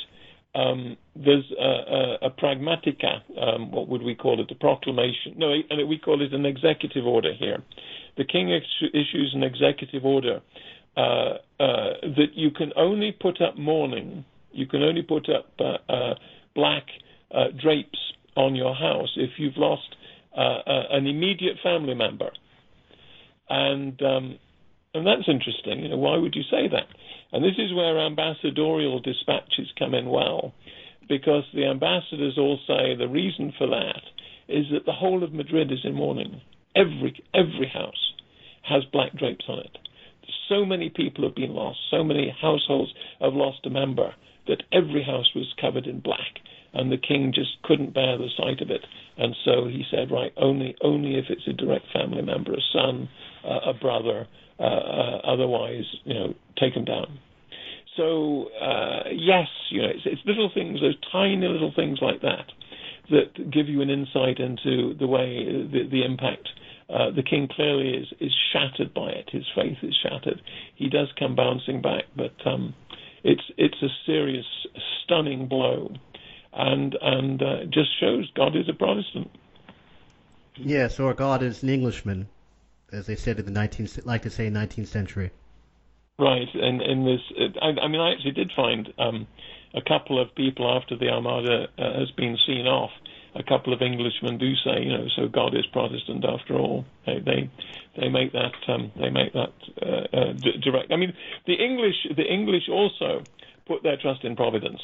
um, 0.54 0.96
there's 1.14 1.44
a, 1.58 1.62
a, 1.62 2.26
a 2.26 2.30
pragmatica, 2.30 3.20
um, 3.38 3.70
what 3.70 3.88
would 3.88 4.02
we 4.02 4.14
call 4.14 4.40
it, 4.40 4.50
a 4.50 4.54
proclamation. 4.54 5.34
No, 5.36 5.54
we 5.86 5.98
call 5.98 6.22
it 6.22 6.32
an 6.32 6.46
executive 6.46 7.06
order 7.06 7.32
here. 7.38 7.62
The 8.16 8.24
king 8.24 8.52
ex- 8.52 8.90
issues 8.94 9.32
an 9.34 9.42
executive 9.42 10.04
order 10.04 10.40
uh, 10.96 11.00
uh, 11.00 11.36
that 12.02 12.30
you 12.34 12.50
can 12.50 12.72
only 12.76 13.12
put 13.12 13.40
up 13.40 13.56
mourning 13.56 14.24
you 14.52 14.66
can 14.66 14.82
only 14.82 15.02
put 15.02 15.28
up 15.28 15.52
uh, 15.58 15.92
uh, 15.92 16.14
black 16.54 16.84
uh, 17.32 17.46
drapes 17.60 17.98
on 18.36 18.54
your 18.54 18.74
house 18.74 19.10
if 19.16 19.30
you've 19.38 19.56
lost 19.56 19.96
an 20.32 21.06
immediate 21.06 21.56
family 21.62 21.94
member. 21.94 22.30
And 23.48 24.00
um, 24.02 24.38
and 24.94 25.06
that's 25.06 25.28
interesting. 25.28 25.80
You 25.80 25.90
know, 25.90 25.98
why 25.98 26.16
would 26.16 26.34
you 26.34 26.42
say 26.50 26.68
that? 26.68 26.86
And 27.32 27.44
this 27.44 27.58
is 27.58 27.74
where 27.74 27.98
ambassadorial 27.98 29.00
dispatches 29.00 29.72
come 29.78 29.94
in 29.94 30.08
well, 30.08 30.52
because 31.08 31.44
the 31.54 31.66
ambassadors 31.66 32.38
all 32.38 32.58
say 32.66 32.96
the 32.96 33.08
reason 33.08 33.52
for 33.56 33.68
that 33.68 34.02
is 34.48 34.66
that 34.72 34.86
the 34.86 34.92
whole 34.92 35.22
of 35.22 35.32
Madrid 35.32 35.70
is 35.72 35.78
in 35.84 35.94
mourning. 35.94 36.40
Every 36.74 37.22
every 37.34 37.70
house 37.72 38.12
has 38.62 38.84
black 38.92 39.12
drapes 39.16 39.44
on 39.48 39.60
it. 39.60 39.76
So 40.48 40.64
many 40.64 40.90
people 40.90 41.24
have 41.24 41.34
been 41.34 41.54
lost. 41.54 41.78
So 41.90 42.02
many 42.02 42.34
households 42.40 42.92
have 43.20 43.34
lost 43.34 43.66
a 43.66 43.70
member 43.70 44.14
that 44.50 44.62
every 44.72 45.02
house 45.02 45.30
was 45.34 45.54
covered 45.60 45.86
in 45.86 46.00
black, 46.00 46.42
and 46.74 46.90
the 46.92 46.98
king 46.98 47.32
just 47.34 47.62
couldn't 47.62 47.94
bear 47.94 48.18
the 48.18 48.28
sight 48.36 48.60
of 48.60 48.70
it. 48.70 48.84
And 49.16 49.34
so 49.44 49.66
he 49.66 49.84
said, 49.90 50.10
right, 50.10 50.32
only 50.36 50.76
only 50.82 51.16
if 51.16 51.26
it's 51.30 51.46
a 51.48 51.52
direct 51.52 51.86
family 51.92 52.22
member, 52.22 52.52
a 52.52 52.64
son, 52.72 53.08
uh, 53.44 53.70
a 53.70 53.74
brother, 53.74 54.26
uh, 54.58 54.62
uh, 54.62 55.20
otherwise, 55.24 55.84
you 56.04 56.14
know, 56.14 56.34
take 56.58 56.74
them 56.74 56.84
down. 56.84 57.18
So 57.96 58.50
uh, 58.60 59.08
yes, 59.12 59.48
you 59.70 59.82
know, 59.82 59.88
it's, 59.88 60.04
it's 60.04 60.22
little 60.26 60.50
things, 60.52 60.80
those 60.80 60.96
tiny 61.10 61.48
little 61.48 61.72
things 61.74 61.98
like 62.02 62.20
that, 62.22 62.46
that 63.10 63.50
give 63.50 63.68
you 63.68 63.80
an 63.82 63.90
insight 63.90 64.38
into 64.38 64.94
the 64.98 65.06
way 65.06 65.44
the, 65.72 65.88
the 65.90 66.04
impact 66.04 66.48
uh, 66.92 67.10
the 67.14 67.22
king 67.22 67.48
clearly 67.48 67.90
is 67.90 68.08
is 68.18 68.34
shattered 68.52 68.92
by 68.92 69.10
it. 69.10 69.28
His 69.30 69.44
faith 69.54 69.78
is 69.82 69.96
shattered. 70.02 70.42
He 70.74 70.88
does 70.88 71.08
come 71.18 71.36
bouncing 71.36 71.80
back, 71.80 72.04
but 72.16 72.34
um, 72.44 72.74
it's 73.24 73.42
it's 73.56 73.82
a 73.82 73.88
serious, 74.06 74.46
stunning 75.02 75.46
blow, 75.46 75.92
and 76.52 76.96
and 77.00 77.42
uh, 77.42 77.64
just 77.64 77.90
shows 77.98 78.30
God 78.34 78.56
is 78.56 78.68
a 78.68 78.74
Protestant. 78.74 79.30
Yes, 80.56 81.00
or 81.00 81.14
God 81.14 81.42
is 81.42 81.62
an 81.62 81.68
Englishman, 81.68 82.28
as 82.92 83.06
they 83.06 83.16
said 83.16 83.38
in 83.38 83.46
the 83.46 83.52
19th, 83.52 84.04
like 84.04 84.22
to 84.22 84.30
say, 84.30 84.50
19th 84.50 84.88
century. 84.88 85.30
Right, 86.18 86.48
and 86.54 86.82
in 86.82 87.06
this, 87.06 87.20
I, 87.62 87.68
I 87.80 87.88
mean, 87.88 88.00
I 88.00 88.12
actually 88.12 88.32
did 88.32 88.52
find 88.54 88.92
um, 88.98 89.26
a 89.74 89.80
couple 89.80 90.20
of 90.20 90.34
people 90.34 90.70
after 90.70 90.96
the 90.96 91.08
Armada 91.08 91.68
uh, 91.78 91.98
has 91.98 92.10
been 92.10 92.36
seen 92.46 92.66
off 92.66 92.90
a 93.34 93.42
couple 93.42 93.72
of 93.72 93.80
Englishmen 93.80 94.38
do 94.38 94.54
say, 94.56 94.82
you 94.82 94.92
know, 94.92 95.06
so 95.16 95.28
God 95.28 95.54
is 95.54 95.66
Protestant 95.66 96.24
after 96.24 96.54
all. 96.54 96.84
They 97.06 97.20
they, 97.20 97.50
they 97.98 98.08
make 98.08 98.32
that 98.32 98.52
um, 98.68 98.92
they 98.98 99.10
make 99.10 99.32
that 99.32 99.52
uh, 99.82 100.16
uh, 100.16 100.32
d- 100.32 100.60
direct. 100.62 100.92
I 100.92 100.96
mean, 100.96 101.12
the 101.46 101.54
English 101.54 102.06
the 102.16 102.24
English 102.24 102.68
also 102.68 103.22
put 103.66 103.82
their 103.82 103.96
trust 103.96 104.24
in 104.24 104.36
Providence. 104.36 104.80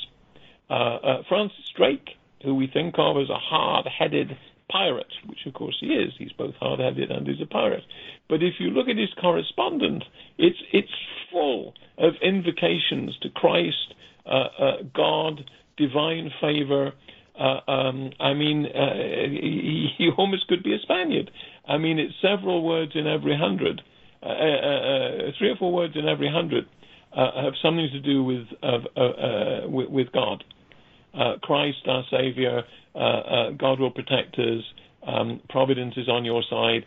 Uh, 0.69 0.73
uh 0.73 1.23
Francis 1.29 1.71
Drake, 1.77 2.11
who 2.43 2.55
we 2.55 2.67
think 2.67 2.95
of 2.99 3.17
as 3.17 3.31
a 3.31 3.39
hard-headed 3.39 4.37
pirate, 4.71 5.13
which 5.27 5.47
of 5.47 5.55
course 5.55 5.77
he 5.81 5.89
is. 5.89 6.13
He's 6.19 6.33
both 6.33 6.55
hard-headed 6.57 7.11
and 7.11 7.27
he's 7.27 7.41
a 7.41 7.47
pirate. 7.47 7.85
But 8.29 8.43
if 8.43 8.55
you 8.59 8.71
look 8.71 8.89
at 8.89 8.97
his 8.97 9.13
correspondence, 9.21 10.05
it's 10.39 10.59
it's 10.73 10.91
full 11.33 11.75
of 11.99 12.15
invocations 12.23 13.17
to 13.23 13.31
Christ, 13.31 13.95
uh, 14.27 14.49
uh, 14.59 14.77
God, 14.95 15.49
divine 15.77 16.31
favor, 16.41 16.93
uh, 17.39 17.71
um, 17.71 18.11
I 18.19 18.35
mean, 18.35 18.67
uh, 18.67 18.95
he, 19.99 20.11
almost 20.17 20.47
could 20.49 20.63
be 20.63 20.75
a 20.75 20.79
Spaniard. 20.81 21.31
I 21.69 21.79
mean, 21.79 21.99
it's 21.99 22.15
several 22.23 22.63
words 22.65 22.93
in 22.95 23.07
every 23.07 23.37
hundred, 23.37 23.83
uh, 24.23 24.27
uh, 24.27 24.31
uh 24.31 25.33
three 25.39 25.51
or 25.51 25.57
four 25.57 25.73
words 25.73 25.95
in 25.97 26.09
every 26.09 26.31
hundred 26.31 26.67
have 27.15 27.55
something 27.63 27.89
to 27.93 28.01
do 28.01 28.23
with 28.23 28.47
with, 29.67 29.89
with, 29.91 30.13
God. 30.13 30.45
Christ, 31.43 31.79
our 31.87 32.05
Savior, 32.11 32.63
God 32.95 33.81
will 33.81 33.91
protect 33.91 34.39
us. 34.39 34.63
Um, 35.07 35.41
providence 35.49 35.95
is 35.97 36.09
on 36.09 36.25
your 36.25 36.43
side. 36.51 36.85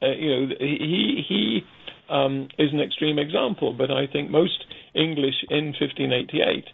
you 0.00 0.30
know, 0.30 0.54
he 0.58 1.24
he 1.28 1.60
um, 2.08 2.48
is 2.58 2.72
an 2.72 2.80
extreme 2.80 3.18
example, 3.18 3.72
but 3.72 3.90
I 3.90 4.06
think 4.06 4.30
most 4.30 4.64
English 4.94 5.34
in 5.50 5.74
1588 5.78 6.64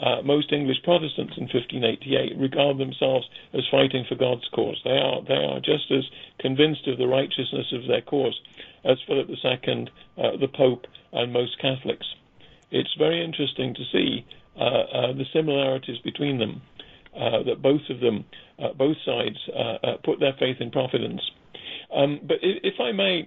uh, 0.00 0.20
most 0.22 0.52
English 0.52 0.82
Protestants 0.84 1.34
in 1.36 1.48
1588 1.48 2.36
regard 2.38 2.78
themselves 2.78 3.26
as 3.54 3.62
fighting 3.70 4.04
for 4.08 4.14
God's 4.14 4.46
cause. 4.52 4.80
They 4.84 4.90
are 4.90 5.22
they 5.24 5.40
are 5.40 5.60
just 5.60 5.90
as 5.90 6.04
convinced 6.38 6.86
of 6.86 6.98
the 6.98 7.06
righteousness 7.06 7.72
of 7.72 7.88
their 7.88 8.02
cause 8.02 8.38
as 8.84 8.98
Philip 9.06 9.28
II, 9.28 9.88
uh, 10.18 10.36
the 10.38 10.48
Pope, 10.48 10.86
and 11.12 11.32
most 11.32 11.58
Catholics. 11.60 12.06
It's 12.70 12.94
very 12.98 13.24
interesting 13.24 13.74
to 13.74 13.84
see 13.90 14.26
uh, 14.56 14.60
uh 14.60 15.12
the 15.14 15.24
similarities 15.32 15.98
between 16.04 16.38
them. 16.38 16.62
Uh, 17.16 17.42
that 17.44 17.62
both 17.62 17.80
of 17.88 18.00
them, 18.00 18.26
uh, 18.58 18.74
both 18.74 18.96
sides, 19.06 19.38
put 20.04 20.20
their 20.20 20.34
faith 20.38 20.58
in 20.60 20.70
providence. 20.70 21.22
Um, 21.90 22.20
but 22.22 22.36
if, 22.42 22.74
if 22.74 22.74
I 22.78 22.92
may 22.92 23.26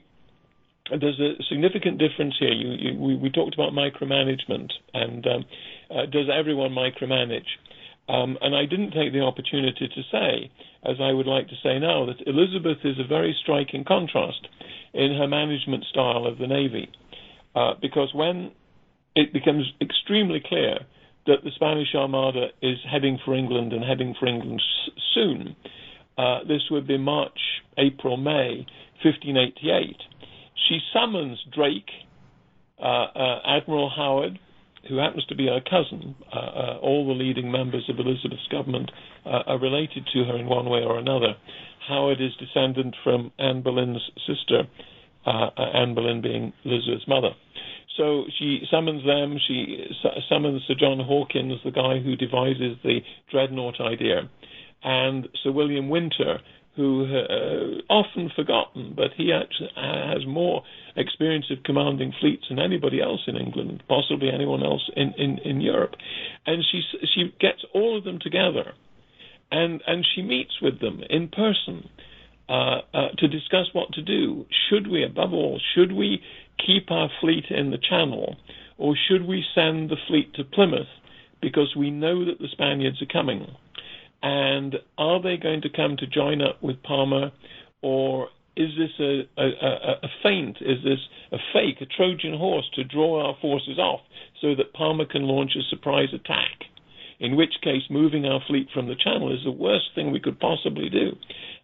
there's 0.98 1.20
a 1.20 1.44
significant 1.50 2.00
difference 2.00 2.36
here. 2.40 2.52
You, 2.52 2.70
you, 2.72 3.00
we, 3.00 3.16
we, 3.16 3.30
talked 3.30 3.54
about 3.54 3.74
micromanagement, 3.74 4.72
and 4.94 5.26
um, 5.28 5.46
uh, 5.90 6.06
does 6.06 6.28
everyone 6.34 6.72
micromanage? 6.72 7.48
Um, 8.08 8.38
and 8.42 8.56
I 8.56 8.66
didn't 8.66 8.92
take 8.92 9.14
the 9.14 9.22
opportunity 9.22 9.88
to 9.88 10.02
say, 10.12 10.52
as 10.84 10.98
I 11.00 11.12
would 11.12 11.28
like 11.28 11.48
to 11.50 11.56
say 11.62 11.78
now, 11.78 12.06
that 12.08 12.26
Elizabeth 12.26 12.80
is 12.84 12.98
a 13.00 13.08
very 13.08 13.36
striking 13.42 13.84
contrast 13.86 14.48
in 14.94 15.16
her 15.20 15.28
management 15.28 15.86
style 15.92 16.26
of 16.26 16.40
the 16.40 16.48
Navy. 16.48 16.90
Uh, 17.56 17.74
because 17.80 18.12
when 18.14 18.52
it 19.16 19.32
becomes 19.32 19.66
extremely 19.82 20.42
clear 20.44 20.80
that 21.28 21.44
the 21.44 21.52
Spanish 21.56 21.94
Armada 21.96 22.48
is 22.62 22.78
heading 22.90 23.20
for 23.24 23.36
England 23.36 23.74
and 23.74 23.84
heading 23.84 24.16
for 24.20 24.26
England 24.28 24.60
s- 24.60 24.94
soon, 25.14 25.56
uh, 26.18 26.40
this 26.48 26.64
would 26.72 26.88
be 26.88 26.98
March, 26.98 27.40
April, 27.78 28.18
May 28.18 28.66
1588. 29.04 29.96
She 30.68 30.80
summons 30.94 31.38
Drake, 31.54 31.90
uh, 32.82 32.86
uh, 33.16 33.40
Admiral 33.46 33.90
Howard, 33.96 34.40
who 34.88 34.98
happens 34.98 35.26
to 35.26 35.36
be 35.36 35.48
her 35.48 35.60
cousin. 35.62 36.16
Uh, 36.34 36.40
uh, 36.40 36.78
all 36.82 37.08
the 37.08 37.14
leading 37.14 37.52
members 37.52 37.90
of 37.90 38.00
Elizabeth's 38.00 38.48
government 38.52 38.92
uh, 39.26 39.44
are 39.48 39.60
related 39.60 40.08
to 40.14 40.24
her 40.26 40.38
in 40.38 40.48
one 40.48 40.70
way 40.70 40.80
or 40.80 40.98
another. 40.98 41.36
Howard 41.88 42.22
is 42.22 42.32
descendant 42.40 42.96
from 43.04 43.32
Anne 43.40 43.62
Boleyn's 43.62 44.02
sister, 44.28 44.64
uh, 45.26 45.50
uh, 45.58 45.70
Anne 45.74 45.96
Boleyn 45.96 46.22
being 46.22 46.54
Elizabeth's 46.64 47.08
mother. 47.08 47.32
So 47.98 48.26
she 48.38 48.62
summons 48.72 49.06
them. 49.06 49.38
She 49.48 49.86
su- 50.02 50.22
summons 50.30 50.62
Sir 50.68 50.76
John 50.80 51.00
Hawkins, 51.00 51.60
the 51.66 51.72
guy 51.72 52.00
who 52.00 52.16
devises 52.16 52.78
the 52.84 53.00
dreadnought 53.30 53.82
idea, 53.82 54.30
and 54.84 55.28
Sir 55.44 55.52
William 55.52 55.90
Winter, 55.90 56.40
who 56.80 57.04
uh, 57.04 57.94
often 57.94 58.32
forgotten, 58.34 58.94
but 58.96 59.12
he 59.18 59.34
actually 59.34 59.70
has 59.76 60.26
more 60.26 60.64
experience 60.96 61.48
of 61.52 61.62
commanding 61.66 62.14
fleets 62.22 62.46
than 62.48 62.58
anybody 62.58 63.02
else 63.02 63.20
in 63.28 63.36
England, 63.36 63.84
possibly 63.90 64.30
anyone 64.34 64.64
else 64.64 64.90
in, 64.96 65.14
in, 65.18 65.40
in 65.40 65.60
Europe. 65.60 65.96
And 66.46 66.64
she 66.72 66.82
she 67.14 67.36
gets 67.38 67.66
all 67.74 67.98
of 67.98 68.06
them 68.06 68.18
together, 68.22 68.72
and 69.52 69.82
and 69.86 70.08
she 70.16 70.22
meets 70.22 70.62
with 70.62 70.80
them 70.80 71.02
in 71.10 71.28
person. 71.28 71.90
Uh, 72.48 72.82
uh, 72.96 73.10
to 73.20 73.28
discuss 73.28 73.68
what 73.74 73.92
to 73.94 74.02
do. 74.02 74.44
Should 74.68 74.88
we, 74.88 75.04
above 75.04 75.34
all, 75.34 75.62
should 75.76 75.92
we 75.92 76.20
keep 76.66 76.90
our 76.90 77.08
fleet 77.22 77.46
in 77.52 77.70
the 77.70 77.78
Channel, 77.78 78.38
or 78.80 78.96
should 79.08 79.28
we 79.28 79.46
send 79.54 79.92
the 79.92 79.98
fleet 80.08 80.34
to 80.34 80.44
Plymouth 80.44 80.88
because 81.44 81.76
we 81.78 81.92
know 81.92 82.26
that 82.26 82.40
the 82.40 82.48
Spaniards 82.52 83.04
are 83.04 83.14
coming? 83.14 83.46
And 84.22 84.76
are 84.98 85.22
they 85.22 85.38
going 85.38 85.62
to 85.62 85.70
come 85.70 85.96
to 85.98 86.08
join 86.08 86.42
up 86.42 86.62
with 86.62 86.84
Parma, 86.84 87.32
or 87.82 88.30
is 88.58 88.70
this 88.78 88.92
a, 89.00 89.42
a, 89.42 89.48
a, 89.48 89.92
a 90.04 90.10
feint? 90.22 90.58
Is 90.60 90.84
this 90.84 91.00
a 91.32 91.38
fake, 91.54 91.82
a 91.82 91.86
Trojan 91.86 92.38
horse 92.38 92.70
to 92.76 92.84
draw 92.84 93.26
our 93.26 93.38
forces 93.42 93.80
off 93.80 94.02
so 94.42 94.56
that 94.56 94.74
Parma 94.74 95.06
can 95.06 95.24
launch 95.24 95.52
a 95.56 95.70
surprise 95.70 96.10
attack? 96.14 96.66
In 97.20 97.36
which 97.36 97.62
case, 97.62 97.84
moving 97.90 98.26
our 98.26 98.42
fleet 98.48 98.68
from 98.74 98.88
the 98.88 98.96
Channel 98.96 99.34
is 99.34 99.44
the 99.44 99.52
worst 99.52 99.90
thing 99.96 100.12
we 100.12 100.22
could 100.22 100.40
possibly 100.40 100.90
do. 100.90 101.16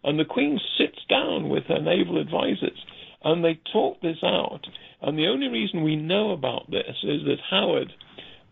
And 0.04 0.18
the 0.18 0.24
Queen 0.24 0.60
sits 0.78 0.98
down 1.08 1.48
with 1.48 1.64
her 1.64 1.80
naval 1.80 2.18
advisors 2.18 2.78
and 3.24 3.44
they 3.44 3.58
talk 3.72 4.00
this 4.00 4.18
out. 4.22 4.66
And 5.02 5.18
the 5.18 5.26
only 5.26 5.48
reason 5.48 5.82
we 5.82 5.96
know 5.96 6.30
about 6.30 6.70
this 6.70 6.96
is 7.02 7.24
that 7.24 7.40
Howard 7.50 7.92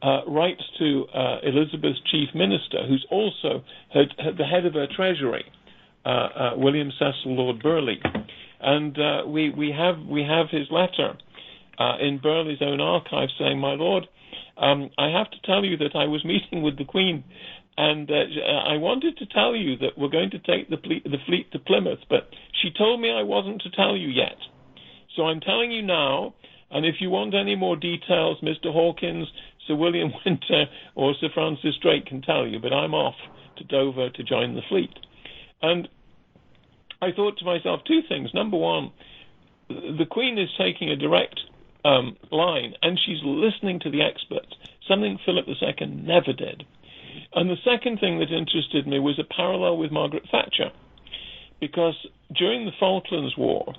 uh, 0.04 0.20
writes 0.26 0.62
to 0.78 1.06
uh, 1.14 1.38
Elizabeth's 1.42 2.00
chief 2.10 2.28
minister, 2.34 2.86
who's 2.86 3.06
also 3.10 3.64
her, 3.94 4.04
her, 4.18 4.32
the 4.36 4.44
head 4.44 4.66
of 4.66 4.74
her 4.74 4.86
treasury, 4.94 5.44
uh, 6.04 6.08
uh 6.08 6.50
William 6.56 6.90
Cecil 6.98 7.34
Lord 7.34 7.62
Burghley, 7.62 7.98
and 8.60 8.98
uh, 8.98 9.26
we 9.26 9.50
we 9.50 9.72
have 9.76 9.98
we 10.06 10.22
have 10.22 10.50
his 10.50 10.66
letter 10.70 11.16
uh, 11.78 11.96
in 12.00 12.18
Burghley's 12.18 12.60
own 12.60 12.82
archive 12.82 13.30
saying, 13.38 13.58
"My 13.58 13.74
lord, 13.74 14.06
um, 14.58 14.90
I 14.98 15.08
have 15.08 15.30
to 15.30 15.38
tell 15.44 15.64
you 15.64 15.78
that 15.78 15.96
I 15.96 16.04
was 16.04 16.22
meeting 16.32 16.62
with 16.62 16.76
the 16.76 16.84
Queen." 16.84 17.24
And 17.76 18.08
I 18.08 18.76
wanted 18.76 19.16
to 19.16 19.26
tell 19.26 19.56
you 19.56 19.76
that 19.78 19.98
we're 19.98 20.08
going 20.08 20.30
to 20.30 20.38
take 20.38 20.70
the 20.70 20.76
fleet, 20.76 21.02
the 21.02 21.18
fleet 21.26 21.50
to 21.50 21.58
Plymouth, 21.58 21.98
but 22.08 22.28
she 22.62 22.70
told 22.70 23.00
me 23.00 23.10
I 23.10 23.24
wasn't 23.24 23.62
to 23.62 23.70
tell 23.70 23.96
you 23.96 24.06
yet. 24.06 24.36
So 25.16 25.24
I'm 25.24 25.40
telling 25.40 25.72
you 25.72 25.82
now, 25.82 26.34
and 26.70 26.84
if 26.84 26.96
you 27.00 27.10
want 27.10 27.34
any 27.34 27.54
more 27.54 27.76
details, 27.76 28.38
Mr. 28.42 28.72
Hawkins, 28.72 29.28
Sir 29.66 29.74
William 29.74 30.12
Winter, 30.24 30.64
or 30.94 31.14
Sir 31.20 31.28
Francis 31.32 31.76
Drake 31.80 32.06
can 32.06 32.22
tell 32.22 32.46
you, 32.46 32.58
but 32.58 32.72
I'm 32.72 32.94
off 32.94 33.16
to 33.56 33.64
Dover 33.64 34.10
to 34.10 34.22
join 34.22 34.54
the 34.54 34.62
fleet. 34.68 34.92
And 35.62 35.88
I 37.00 37.12
thought 37.12 37.38
to 37.38 37.44
myself 37.44 37.80
two 37.86 38.00
things. 38.08 38.30
Number 38.34 38.56
one, 38.56 38.92
the 39.68 40.06
Queen 40.10 40.38
is 40.38 40.48
taking 40.58 40.90
a 40.90 40.96
direct 40.96 41.40
um, 41.84 42.16
line, 42.30 42.74
and 42.82 42.98
she's 43.04 43.18
listening 43.22 43.80
to 43.80 43.90
the 43.90 44.02
experts, 44.02 44.52
something 44.88 45.18
Philip 45.24 45.46
II 45.48 45.86
never 45.86 46.32
did. 46.32 46.64
And 47.34 47.50
the 47.50 47.56
second 47.64 48.00
thing 48.00 48.18
that 48.18 48.30
interested 48.30 48.86
me 48.86 48.98
was 48.98 49.18
a 49.18 49.34
parallel 49.34 49.76
with 49.76 49.90
Margaret 49.90 50.24
Thatcher, 50.30 50.70
because 51.60 51.94
during 52.34 52.64
the 52.64 52.72
Falklands 52.78 53.36
War, 53.36 53.74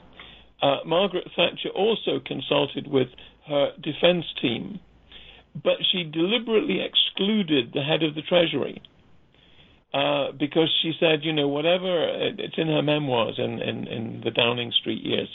uh, 0.62 0.78
Margaret 0.86 1.28
Thatcher 1.36 1.70
also 1.70 2.20
consulted 2.26 2.88
with 2.88 3.08
her 3.48 3.72
defense 3.82 4.26
team, 4.42 4.80
but 5.64 5.78
she 5.92 6.04
deliberately 6.04 6.82
excluded 6.82 7.72
the 7.74 7.82
head 7.82 8.04
of 8.04 8.16
the 8.16 8.22
Treasury. 8.22 8.82
Uh, 9.94 10.34
because 10.38 10.70
she 10.82 10.92
said, 11.00 11.24
you 11.24 11.32
know, 11.32 11.48
whatever, 11.48 12.10
it's 12.38 12.58
in 12.58 12.68
her 12.68 12.82
memoirs 12.82 13.36
in, 13.38 13.62
in, 13.62 13.88
in 13.88 14.22
the 14.26 14.32
Downing 14.32 14.74
Street 14.82 15.02
years. 15.02 15.30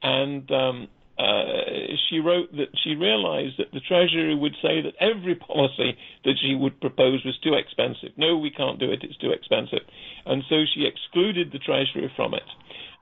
And 0.00 0.48
um, 0.52 0.88
uh, 1.18 1.96
she 2.08 2.20
wrote 2.20 2.52
that 2.52 2.68
she 2.84 2.94
realized 2.94 3.54
that 3.58 3.72
the 3.72 3.80
Treasury 3.80 4.36
would 4.36 4.54
say 4.62 4.82
that 4.82 4.94
every 5.00 5.34
policy 5.34 5.96
that 6.24 6.34
she 6.40 6.54
would 6.54 6.80
propose 6.80 7.24
was 7.24 7.36
too 7.42 7.54
expensive. 7.54 8.10
No, 8.16 8.36
we 8.36 8.50
can't 8.50 8.78
do 8.78 8.92
it, 8.92 9.02
it's 9.02 9.16
too 9.16 9.32
expensive. 9.32 9.80
And 10.24 10.44
so 10.48 10.62
she 10.72 10.86
excluded 10.86 11.50
the 11.50 11.58
Treasury 11.58 12.12
from 12.14 12.34
it. 12.34 12.46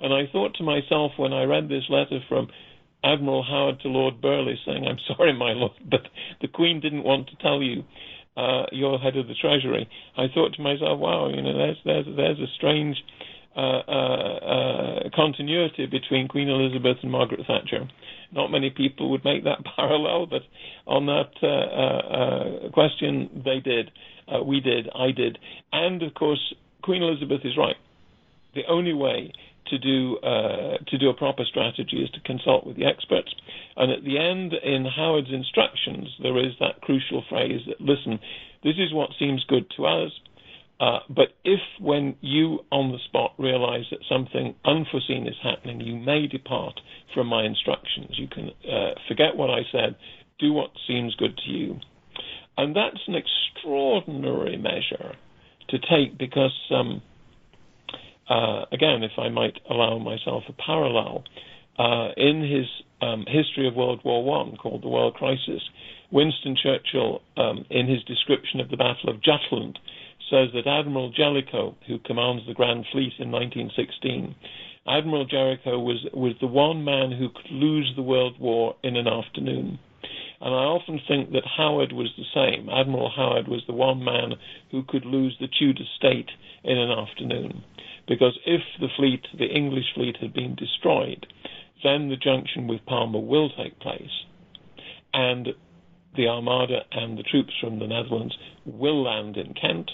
And 0.00 0.14
I 0.14 0.30
thought 0.32 0.54
to 0.54 0.62
myself 0.62 1.12
when 1.18 1.32
I 1.32 1.44
read 1.44 1.68
this 1.68 1.84
letter 1.90 2.20
from 2.28 2.48
Admiral 3.04 3.42
Howard 3.42 3.80
to 3.80 3.88
Lord 3.88 4.20
Burghley 4.20 4.58
saying, 4.64 4.86
I'm 4.86 4.98
sorry, 5.16 5.32
my 5.32 5.52
lord, 5.52 5.72
but 5.88 6.00
the 6.40 6.48
Queen 6.48 6.80
didn't 6.80 7.04
want 7.04 7.28
to 7.28 7.36
tell 7.36 7.62
you 7.62 7.84
uh, 8.36 8.64
you're 8.72 8.98
head 8.98 9.16
of 9.16 9.28
the 9.28 9.34
Treasury. 9.34 9.88
I 10.16 10.26
thought 10.34 10.54
to 10.54 10.62
myself, 10.62 10.98
wow, 10.98 11.28
you 11.28 11.40
know, 11.42 11.56
there's 11.56 11.78
there's 11.84 12.06
there's 12.16 12.38
a 12.40 12.50
strange 12.56 12.96
uh, 13.56 13.60
uh, 13.60 14.38
uh, 14.42 15.10
continuity 15.14 15.86
between 15.86 16.26
Queen 16.26 16.48
Elizabeth 16.48 16.96
and 17.02 17.12
Margaret 17.12 17.46
Thatcher. 17.46 17.88
Not 18.32 18.50
many 18.50 18.70
people 18.70 19.12
would 19.12 19.24
make 19.24 19.44
that 19.44 19.58
parallel, 19.76 20.26
but 20.26 20.42
on 20.88 21.06
that 21.06 21.30
uh, 21.40 22.66
uh, 22.66 22.70
question, 22.72 23.42
they 23.44 23.60
did. 23.60 23.92
we 24.44 24.58
did. 24.60 24.88
I 24.92 25.12
did. 25.12 25.38
And 25.70 26.02
of 26.02 26.14
course, 26.14 26.52
Queen 26.82 27.02
Elizabeth 27.02 27.42
is 27.44 27.56
right. 27.56 27.76
The 28.56 28.62
only 28.68 28.92
way 28.92 29.32
to 29.66 29.78
do 29.78 30.18
uh, 30.18 30.78
to 30.86 30.98
do 30.98 31.08
a 31.08 31.14
proper 31.14 31.44
strategy 31.44 31.98
is 31.98 32.10
to 32.10 32.20
consult 32.20 32.66
with 32.66 32.76
the 32.76 32.84
experts. 32.84 33.34
And 33.76 33.90
at 33.90 34.04
the 34.04 34.18
end, 34.18 34.52
in 34.52 34.84
Howard's 34.84 35.32
instructions, 35.32 36.08
there 36.22 36.38
is 36.38 36.52
that 36.60 36.80
crucial 36.82 37.24
phrase 37.28 37.60
that 37.66 37.80
listen, 37.80 38.18
this 38.62 38.74
is 38.78 38.92
what 38.92 39.10
seems 39.18 39.44
good 39.44 39.66
to 39.76 39.86
us. 39.86 40.12
Uh, 40.80 40.98
but 41.08 41.28
if, 41.44 41.60
when 41.80 42.16
you 42.20 42.58
on 42.72 42.90
the 42.90 42.98
spot 43.06 43.32
realize 43.38 43.84
that 43.90 44.00
something 44.08 44.54
unforeseen 44.64 45.26
is 45.26 45.36
happening, 45.42 45.80
you 45.80 45.94
may 45.94 46.26
depart 46.26 46.80
from 47.14 47.28
my 47.28 47.44
instructions. 47.44 48.10
You 48.18 48.26
can 48.26 48.50
uh, 48.68 48.94
forget 49.06 49.36
what 49.36 49.50
I 49.50 49.60
said, 49.70 49.94
do 50.40 50.52
what 50.52 50.70
seems 50.86 51.14
good 51.14 51.38
to 51.46 51.50
you. 51.50 51.78
And 52.56 52.74
that's 52.74 53.00
an 53.06 53.14
extraordinary 53.14 54.56
measure 54.56 55.14
to 55.68 55.78
take 55.78 56.18
because 56.18 56.54
um, 56.70 57.02
uh, 58.28 58.64
again, 58.72 59.02
if 59.02 59.12
I 59.18 59.28
might 59.28 59.58
allow 59.68 59.98
myself 59.98 60.44
a 60.48 60.52
parallel, 60.52 61.24
uh, 61.78 62.10
in 62.16 62.42
his 62.42 62.66
um, 63.02 63.24
history 63.26 63.66
of 63.66 63.74
World 63.74 64.00
War 64.04 64.24
One, 64.24 64.56
called 64.56 64.82
the 64.82 64.88
World 64.88 65.14
Crisis, 65.14 65.62
Winston 66.10 66.56
Churchill, 66.60 67.20
um, 67.36 67.64
in 67.70 67.88
his 67.88 68.02
description 68.04 68.60
of 68.60 68.70
the 68.70 68.76
Battle 68.76 69.10
of 69.10 69.22
Jutland, 69.22 69.78
says 70.30 70.48
that 70.54 70.66
Admiral 70.66 71.10
Jellicoe, 71.10 71.76
who 71.86 71.98
commands 71.98 72.46
the 72.46 72.54
Grand 72.54 72.86
Fleet 72.92 73.12
in 73.18 73.30
1916, 73.30 74.34
Admiral 74.86 75.24
Jellicoe 75.24 75.78
was 75.78 76.06
was 76.12 76.34
the 76.40 76.46
one 76.46 76.84
man 76.84 77.10
who 77.10 77.28
could 77.30 77.50
lose 77.50 77.92
the 77.96 78.02
World 78.02 78.38
War 78.38 78.76
in 78.82 78.96
an 78.96 79.08
afternoon. 79.08 79.78
And 80.40 80.54
I 80.54 80.64
often 80.68 81.00
think 81.08 81.32
that 81.32 81.46
Howard 81.56 81.92
was 81.92 82.12
the 82.18 82.28
same. 82.34 82.68
Admiral 82.68 83.10
Howard 83.10 83.48
was 83.48 83.62
the 83.66 83.72
one 83.72 84.04
man 84.04 84.34
who 84.70 84.82
could 84.82 85.06
lose 85.06 85.34
the 85.40 85.48
Tudor 85.48 85.84
state 85.96 86.28
in 86.62 86.76
an 86.76 86.90
afternoon. 86.90 87.64
Because 88.06 88.38
if 88.44 88.60
the 88.80 88.88
fleet, 88.96 89.26
the 89.36 89.46
English 89.46 89.94
fleet, 89.94 90.16
had 90.20 90.34
been 90.34 90.54
destroyed, 90.54 91.26
then 91.82 92.08
the 92.08 92.16
junction 92.16 92.66
with 92.66 92.84
Parma 92.86 93.18
will 93.18 93.50
take 93.50 93.78
place. 93.80 94.24
And 95.12 95.48
the 96.16 96.28
Armada 96.28 96.82
and 96.92 97.18
the 97.18 97.22
troops 97.22 97.52
from 97.60 97.78
the 97.78 97.86
Netherlands 97.86 98.36
will 98.64 99.02
land 99.02 99.36
in 99.36 99.54
Kent 99.54 99.90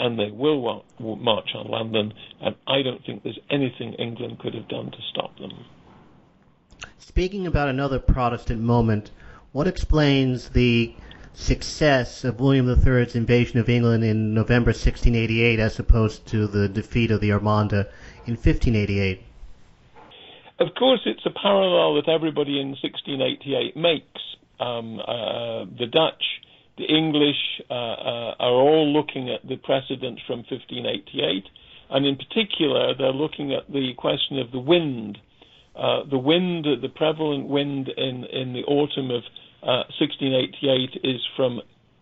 and 0.00 0.18
they 0.18 0.30
will 0.30 0.84
march 0.98 1.50
on 1.54 1.68
London. 1.68 2.14
And 2.40 2.56
I 2.66 2.82
don't 2.82 3.04
think 3.04 3.22
there's 3.22 3.38
anything 3.50 3.92
England 3.94 4.38
could 4.38 4.54
have 4.54 4.66
done 4.66 4.90
to 4.90 4.98
stop 5.10 5.38
them. 5.38 5.66
Speaking 6.98 7.46
about 7.46 7.68
another 7.68 7.98
Protestant 7.98 8.62
moment, 8.62 9.10
what 9.52 9.66
explains 9.66 10.50
the 10.50 10.94
success 11.34 12.24
of 12.24 12.40
William 12.40 12.68
III's 12.68 13.14
invasion 13.14 13.58
of 13.58 13.68
England 13.68 14.04
in 14.04 14.34
November 14.34 14.70
1688 14.70 15.58
as 15.58 15.78
opposed 15.78 16.26
to 16.26 16.46
the 16.46 16.68
defeat 16.68 17.10
of 17.10 17.20
the 17.20 17.32
Armada 17.32 17.88
in 18.26 18.34
1588? 18.34 19.22
Of 20.58 20.74
course, 20.78 21.00
it's 21.06 21.24
a 21.24 21.30
parallel 21.30 21.94
that 21.94 22.08
everybody 22.08 22.60
in 22.60 22.76
1688 22.82 23.76
makes. 23.76 24.20
Um, 24.60 25.00
uh, 25.00 25.64
the 25.78 25.86
Dutch, 25.90 26.22
the 26.76 26.84
English 26.84 27.62
uh, 27.70 27.72
uh, 27.72 28.34
are 28.38 28.52
all 28.52 28.92
looking 28.92 29.30
at 29.30 29.46
the 29.48 29.56
precedents 29.56 30.20
from 30.26 30.44
1588, 30.50 31.44
and 31.90 32.04
in 32.04 32.16
particular, 32.16 32.94
they're 32.94 33.12
looking 33.12 33.54
at 33.54 33.72
the 33.72 33.94
question 33.96 34.38
of 34.38 34.52
the 34.52 34.58
wind. 34.58 35.16
Uh, 35.74 36.04
the 36.10 36.18
wind, 36.18 36.66
the 36.82 36.88
prevalent 36.90 37.48
wind 37.48 37.88
in, 37.96 38.24
in 38.24 38.52
the 38.52 38.64
autumn 38.64 39.10
of 39.10 39.22
uh, 39.62 39.84
1688 39.98 41.00
is 41.04 41.20
from 41.36 41.60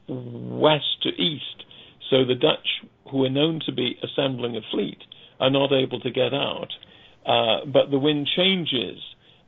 west 0.08 1.02
to 1.02 1.08
east. 1.10 1.64
So 2.10 2.24
the 2.24 2.34
Dutch, 2.34 2.66
who 3.10 3.24
are 3.24 3.30
known 3.30 3.60
to 3.66 3.72
be 3.72 3.98
assembling 4.02 4.56
a 4.56 4.60
fleet, 4.70 4.98
are 5.40 5.50
not 5.50 5.72
able 5.72 6.00
to 6.00 6.10
get 6.10 6.32
out. 6.34 6.72
Uh, 7.26 7.66
but 7.66 7.90
the 7.90 7.98
wind 7.98 8.28
changes 8.36 8.98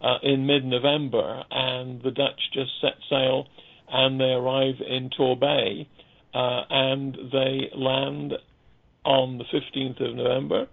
uh, 0.03 0.19
in 0.23 0.47
mid-November, 0.47 1.45
and 1.51 2.03
the 2.03 2.11
Dutch 2.11 2.41
just 2.53 2.71
set 2.81 2.95
sail, 3.09 3.47
and 3.91 4.21
they 4.21 4.33
arrive 4.33 4.77
in 4.87 5.11
Torbay, 5.11 5.87
uh, 6.35 6.63
and 6.71 7.17
they 7.33 7.71
land 7.75 8.35
on 9.05 9.39
the 9.39 9.45
15th 9.45 10.01
of 10.09 10.15
November, 10.15 10.67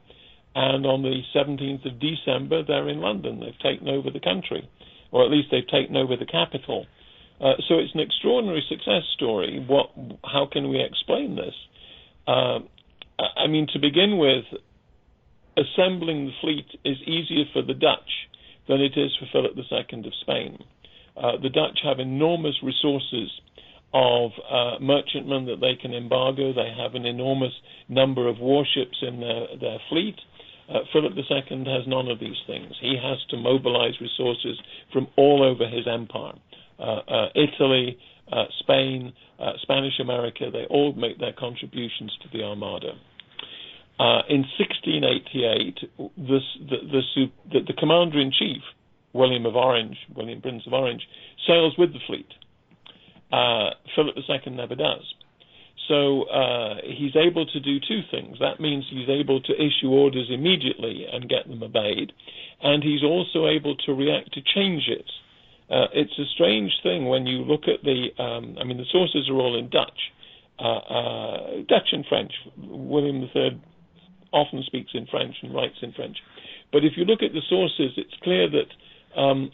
and 0.56 0.86
on 0.86 1.02
the 1.02 1.22
17th 1.36 1.86
of 1.86 2.00
December 2.00 2.64
they're 2.64 2.90
in 2.90 3.00
London. 3.00 3.40
They've 3.40 3.60
taken 3.60 3.88
over 3.88 4.10
the 4.12 4.20
country, 4.20 4.68
or 5.12 5.24
at 5.24 5.32
least 5.32 5.50
they've 5.52 5.68
taken 5.68 5.96
over 5.96 6.16
the 6.18 6.26
capital. 6.26 6.86
Uh, 7.40 7.54
so 7.68 7.76
it's 7.78 7.94
an 7.94 8.00
extraordinary 8.00 8.64
success 8.68 9.04
story. 9.16 9.64
What? 9.66 9.92
How 10.24 10.48
can 10.52 10.70
we 10.70 10.82
explain 10.82 11.36
this? 11.36 11.54
Uh, 12.28 12.60
I 13.36 13.48
mean, 13.48 13.68
to 13.74 13.80
begin 13.80 14.18
with, 14.18 14.46
assembling 15.58 16.26
the 16.26 16.32
fleet 16.42 16.66
is 16.84 16.98
easier 17.06 17.46
for 17.54 17.62
the 17.62 17.74
Dutch 17.74 18.30
than 18.68 18.82
it 18.82 18.98
is 18.98 19.16
for 19.20 19.28
Philip 19.32 19.58
II 19.58 20.00
of 20.06 20.14
Spain. 20.22 20.58
Uh, 21.16 21.38
the 21.42 21.50
Dutch 21.50 21.80
have 21.84 22.00
enormous 22.00 22.56
resources 22.62 23.32
of 23.94 24.32
uh, 24.52 24.80
merchantmen 24.80 25.46
that 25.46 25.60
they 25.62 25.76
can 25.82 25.94
embargo. 25.94 26.54
They 26.54 26.72
have 26.78 26.94
an 26.94 27.06
enormous 27.06 27.54
number 27.88 28.28
of 28.28 28.40
warships 28.40 28.98
in 29.02 29.20
their, 29.20 29.48
their 29.60 29.78
fleet. 29.90 30.16
Uh, 30.70 30.80
Philip 30.92 31.14
II 31.16 31.66
has 31.66 31.88
none 31.88 32.10
of 32.10 32.20
these 32.20 32.38
things. 32.46 32.76
He 32.82 32.98
has 33.02 33.18
to 33.30 33.38
mobilize 33.38 33.94
resources 34.02 34.60
from 34.92 35.08
all 35.16 35.42
over 35.42 35.68
his 35.68 35.88
empire. 35.88 36.34
Uh, 36.80 37.02
uh, 37.08 37.30
Italy, 37.36 37.98
uh, 38.32 38.46
Spain, 38.60 39.14
Spanish 39.62 40.00
America, 40.00 40.50
they 40.52 40.66
all 40.70 40.94
make 40.94 41.20
their 41.20 41.34
contributions 41.34 42.12
to 42.22 42.38
the 42.38 42.44
Armada. 42.44 42.94
In 44.30 44.46
1688, 44.58 45.80
the, 45.98 46.40
the, 46.70 47.02
the, 47.52 47.60
the 47.68 47.74
commander 47.74 48.20
in 48.20 48.32
chief, 48.32 48.62
William 49.14 49.46
of 49.46 49.56
Orange, 49.56 49.98
William 50.16 50.42
Prince 50.42 50.64
of 50.68 50.74
Orange, 50.74 51.02
sails 51.48 51.74
with 51.78 51.94
the 51.94 52.00
fleet. 52.06 52.28
Uh, 53.32 53.72
Philip 53.96 54.16
II 54.18 54.54
never 54.54 54.76
does. 54.76 55.04
So 55.88 56.24
uh, 56.24 56.76
he's 56.84 57.16
able 57.16 57.46
to 57.46 57.60
do 57.60 57.80
two 57.80 58.02
things. 58.12 58.38
That 58.40 58.60
means 58.60 58.86
he's 58.90 59.10
able 59.10 59.42
to 59.42 59.54
issue 59.54 59.90
orders 59.90 60.28
immediately 60.30 61.06
and 61.12 61.30
get 61.30 61.48
them 61.48 61.64
obeyed, 61.64 62.12
and 62.62 62.84
he's 62.84 63.04
also 63.04 63.48
able 63.48 63.76
to 63.86 63.94
react 63.94 64.34
to 64.34 64.42
changes. 64.42 65.10
Uh, 65.70 65.88
it's 65.94 66.18
a 66.18 66.26
strange 66.34 66.72
thing 66.82 67.08
when 67.08 67.26
you 67.26 67.40
look 67.40 67.64
at 67.64 67.84
the. 67.84 68.08
Um, 68.22 68.58
I 68.60 68.64
mean, 68.64 68.78
the 68.78 68.86
sources 68.92 69.30
are 69.30 69.36
all 69.36 69.58
in 69.58 69.70
Dutch, 69.70 70.00
uh, 70.60 70.64
uh, 70.64 71.38
Dutch 71.68 71.90
and 71.92 72.06
French. 72.08 72.32
William 72.58 73.22
III 73.36 73.62
often 74.32 74.64
speaks 74.66 74.92
in 74.94 75.08
French 75.08 75.36
and 75.42 75.54
writes 75.54 75.78
in 75.82 75.92
French. 75.94 76.18
But 76.72 76.84
if 76.84 76.94
you 76.96 77.06
look 77.06 77.22
at 77.22 77.34
the 77.34 77.42
sources, 77.50 77.92
it's 77.98 78.14
clear 78.24 78.48
that 78.50 79.20
um, 79.20 79.52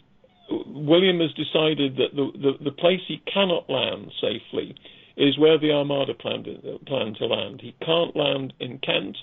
William 0.50 1.20
has 1.20 1.32
decided 1.32 1.96
that 1.96 2.14
the, 2.14 2.30
the, 2.38 2.64
the, 2.64 2.72
place 2.72 3.00
he 3.06 3.22
cannot 3.32 3.70
land 3.70 4.10
safely 4.20 4.74
is 5.16 5.38
where 5.38 5.58
the 5.58 5.70
Armada 5.72 6.14
planned, 6.14 6.46
planned 6.86 7.16
to 7.16 7.26
land. 7.26 7.60
He 7.60 7.74
can't 7.84 8.16
land 8.16 8.52
in 8.60 8.78
Kent, 8.78 9.16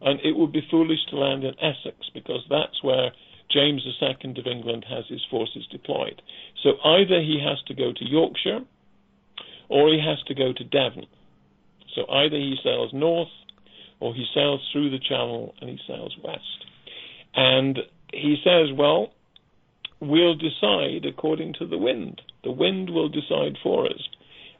and 0.00 0.20
it 0.20 0.36
would 0.36 0.52
be 0.52 0.66
foolish 0.70 1.04
to 1.10 1.16
land 1.16 1.44
in 1.44 1.54
Essex 1.58 1.96
because 2.14 2.44
that's 2.48 2.82
where 2.82 3.10
James 3.50 3.86
II 3.86 4.34
of 4.38 4.46
England 4.46 4.84
has 4.88 5.04
his 5.08 5.24
forces 5.30 5.66
deployed. 5.70 6.20
So 6.62 6.72
either 6.84 7.20
he 7.20 7.40
has 7.44 7.62
to 7.66 7.74
go 7.74 7.92
to 7.92 8.04
Yorkshire 8.04 8.60
or 9.68 9.88
he 9.88 10.00
has 10.00 10.22
to 10.26 10.34
go 10.34 10.52
to 10.52 10.64
Devon. 10.64 11.06
So 11.94 12.06
either 12.10 12.36
he 12.36 12.56
sails 12.62 12.90
north 12.92 13.28
or 14.00 14.14
he 14.14 14.26
sails 14.34 14.60
through 14.72 14.90
the 14.90 14.98
channel 14.98 15.54
and 15.60 15.70
he 15.70 15.78
sails 15.86 16.16
west. 16.22 16.66
And 17.34 17.78
he 18.12 18.36
says, 18.44 18.68
well, 18.76 19.12
we'll 20.00 20.34
decide 20.34 21.04
according 21.06 21.54
to 21.58 21.66
the 21.66 21.78
wind. 21.78 22.20
The 22.42 22.50
wind 22.50 22.90
will 22.90 23.08
decide 23.08 23.56
for 23.62 23.86
us. 23.86 24.08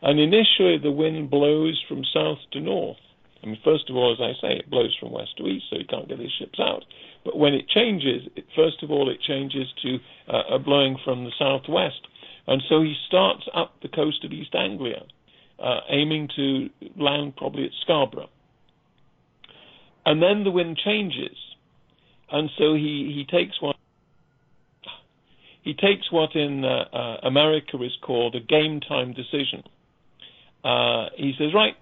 And 0.03 0.21
initially, 0.21 0.79
the 0.79 0.91
wind 0.91 1.31
blows 1.31 1.83
from 1.89 2.05
south 2.13 2.39
to 2.53 2.61
north. 2.61 2.99
I 3.45 3.47
mean, 3.47 3.59
first 3.63 3.91
of 3.91 3.97
all, 3.97 4.13
as 4.13 4.21
I 4.23 4.33
say, 4.41 4.57
it 4.57 4.71
blows 4.71 4.97
from 4.99 5.13
west 5.13 5.37
to 5.37 5.47
east, 5.47 5.67
so 5.69 5.77
he 5.77 5.85
can't 5.85 6.09
get 6.09 6.19
his 6.19 6.33
ships 6.39 6.59
out. 6.59 6.85
But 7.25 7.37
when 7.37 7.53
it 7.53 7.69
changes, 7.69 8.23
it, 8.37 8.47
first 8.57 8.83
of 8.83 8.91
all, 8.91 9.11
it 9.11 9.21
changes 9.21 9.67
to 9.83 9.99
uh, 10.33 10.59
blowing 10.59 10.97
from 11.05 11.25
the 11.25 11.33
southwest. 11.39 12.01
And 12.47 12.63
so 12.69 12.83
he 12.83 12.95
starts 13.07 13.43
up 13.55 13.75
the 13.83 13.89
coast 13.89 14.25
of 14.25 14.33
East 14.33 14.55
Anglia, 14.55 15.03
uh, 15.63 15.81
aiming 15.91 16.29
to 16.37 16.69
land 16.97 17.37
probably 17.37 17.65
at 17.65 17.71
Scarborough. 17.83 18.31
And 20.07 20.23
then 20.23 20.45
the 20.45 20.51
wind 20.51 20.79
changes, 20.83 21.37
and 22.31 22.51
so 22.59 22.75
he, 22.75 23.13
he 23.15 23.27
takes 23.31 23.61
what 23.61 23.77
he 25.63 25.73
takes 25.73 26.13
what 26.13 26.37
in 26.37 26.63
uh, 26.63 26.85
uh, 26.93 27.17
America 27.23 27.83
is 27.83 27.93
called 28.03 28.35
a 28.35 28.41
game 28.41 28.81
time 28.81 29.15
decision. 29.15 29.63
Uh, 30.63 31.07
he 31.17 31.33
says, 31.39 31.55
right, 31.55 31.75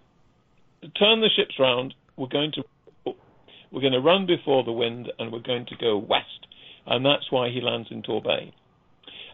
turn 0.99 1.21
the 1.21 1.31
ships 1.35 1.55
round. 1.59 1.95
We're 2.17 2.29
going 2.29 2.53
to 2.53 2.63
we're 3.73 3.81
going 3.81 3.95
to 3.95 4.01
run 4.01 4.27
before 4.27 4.65
the 4.65 4.73
wind, 4.73 5.11
and 5.19 5.33
we're 5.33 5.41
going 5.41 5.67
to 5.67 5.77
go 5.77 5.97
west. 5.97 6.47
And 6.87 7.07
that's 7.07 7.31
why 7.31 7.49
he 7.49 7.61
lands 7.63 7.89
in 7.91 8.03
Torbay. 8.03 8.53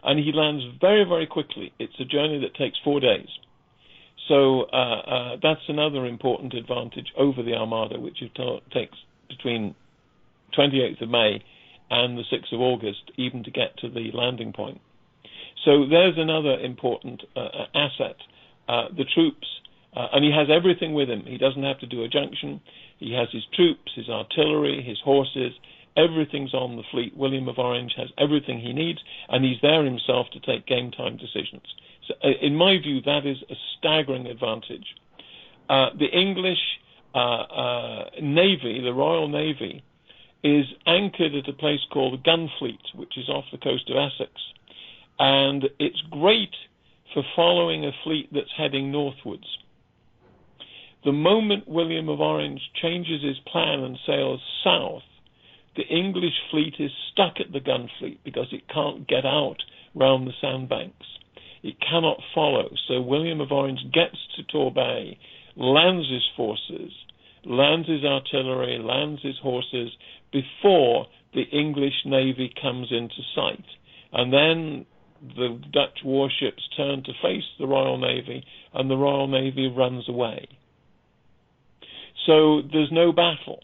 And 0.03 0.19
he 0.19 0.31
lands 0.31 0.63
very, 0.79 1.03
very 1.03 1.27
quickly. 1.27 1.73
It's 1.77 1.99
a 1.99 2.05
journey 2.05 2.39
that 2.39 2.55
takes 2.55 2.77
four 2.83 3.01
days. 3.01 3.27
So 4.29 4.61
uh, 4.71 4.75
uh, 4.75 5.37
that's 5.41 5.67
another 5.67 6.05
important 6.05 6.53
advantage 6.53 7.07
over 7.17 7.43
the 7.43 7.55
Armada, 7.55 7.99
which 7.99 8.19
takes 8.71 8.97
between 9.27 9.75
28th 10.57 11.01
of 11.01 11.09
May 11.09 11.43
and 11.89 12.17
the 12.17 12.23
6th 12.31 12.53
of 12.53 12.61
August, 12.61 13.11
even 13.17 13.43
to 13.43 13.51
get 13.51 13.75
to 13.79 13.89
the 13.89 14.11
landing 14.13 14.53
point. 14.53 14.79
So 15.65 15.85
there's 15.89 16.17
another 16.17 16.59
important 16.59 17.23
uh, 17.35 17.39
uh 17.39 17.65
asset. 17.75 18.15
Uh, 18.67 18.87
the 18.95 19.03
troops, 19.03 19.47
uh, 19.95 20.07
and 20.13 20.23
he 20.23 20.31
has 20.31 20.47
everything 20.49 20.93
with 20.93 21.09
him. 21.09 21.23
He 21.25 21.37
doesn't 21.37 21.63
have 21.63 21.79
to 21.79 21.87
do 21.87 22.03
a 22.03 22.07
junction. 22.07 22.61
He 22.97 23.13
has 23.13 23.27
his 23.31 23.43
troops, 23.53 23.91
his 23.95 24.09
artillery, 24.09 24.83
his 24.83 24.99
horses. 25.03 25.53
Everything's 25.97 26.53
on 26.53 26.75
the 26.75 26.83
fleet. 26.91 27.15
William 27.17 27.47
of 27.47 27.57
Orange 27.57 27.93
has 27.97 28.09
everything 28.17 28.59
he 28.59 28.73
needs, 28.73 28.99
and 29.27 29.43
he's 29.43 29.59
there 29.61 29.83
himself 29.83 30.27
to 30.33 30.39
take 30.39 30.67
game 30.67 30.91
time 30.91 31.17
decisions. 31.17 31.63
So, 32.07 32.13
uh, 32.23 32.29
in 32.41 32.55
my 32.55 32.77
view, 32.77 33.01
that 33.01 33.25
is 33.25 33.37
a 33.49 33.55
staggering 33.77 34.27
advantage. 34.27 34.85
Uh, 35.69 35.89
the 35.97 36.07
English 36.07 36.59
Navy, 38.21 38.81
the 38.81 38.93
Royal 38.93 39.27
Navy, 39.27 39.83
is 40.43 40.65
anchored 40.85 41.35
at 41.35 41.49
a 41.49 41.53
place 41.53 41.81
called 41.91 42.13
the 42.13 42.29
Gunfleet, 42.29 42.95
which 42.95 43.17
is 43.17 43.27
off 43.27 43.45
the 43.51 43.57
coast 43.57 43.89
of 43.89 43.97
Essex. 43.97 44.31
And 45.17 45.65
it's 45.79 46.01
great 46.09 46.55
for 47.13 47.23
following 47.35 47.85
a 47.85 47.91
fleet 48.03 48.29
that's 48.31 48.51
heading 48.55 48.91
northwards. 48.91 49.45
The 51.05 51.11
moment 51.13 51.67
William 51.67 52.09
of 52.09 52.19
Orange 52.19 52.61
changes 52.81 53.23
his 53.23 53.39
plan 53.51 53.79
and 53.79 53.97
sails 54.05 54.41
south, 54.63 55.03
the 55.77 55.87
English 55.87 56.33
fleet 56.51 56.75
is 56.77 56.91
stuck 57.11 57.39
at 57.39 57.53
the 57.53 57.61
Gunfleet 57.61 58.17
because 58.25 58.47
it 58.51 58.67
can't 58.67 59.07
get 59.07 59.25
out 59.25 59.63
round 59.95 60.27
the 60.27 60.33
sandbanks. 60.41 61.07
It 61.63 61.79
cannot 61.79 62.19
follow. 62.35 62.69
So 62.87 62.99
William 63.01 63.39
of 63.39 63.51
Orange 63.51 63.79
gets 63.93 64.17
to 64.35 64.43
Torbay, 64.43 65.17
lands 65.55 66.09
his 66.09 66.27
forces, 66.35 66.91
lands 67.45 67.87
his 67.87 68.03
artillery, 68.03 68.77
lands 68.79 69.21
his 69.21 69.37
horses, 69.41 69.91
before 70.31 71.07
the 71.33 71.43
English 71.43 72.05
navy 72.05 72.53
comes 72.61 72.91
into 72.91 73.21
sight. 73.33 73.65
And 74.11 74.33
then 74.33 74.85
the 75.21 75.61
Dutch 75.71 75.99
warships 76.03 76.67
turn 76.75 77.03
to 77.03 77.13
face 77.21 77.43
the 77.57 77.67
Royal 77.67 77.97
Navy, 77.97 78.43
and 78.73 78.89
the 78.89 78.97
Royal 78.97 79.27
Navy 79.27 79.67
runs 79.67 80.09
away. 80.09 80.47
So 82.29 82.61
there's 82.71 82.91
no 82.91 83.11
battle. 83.11 83.63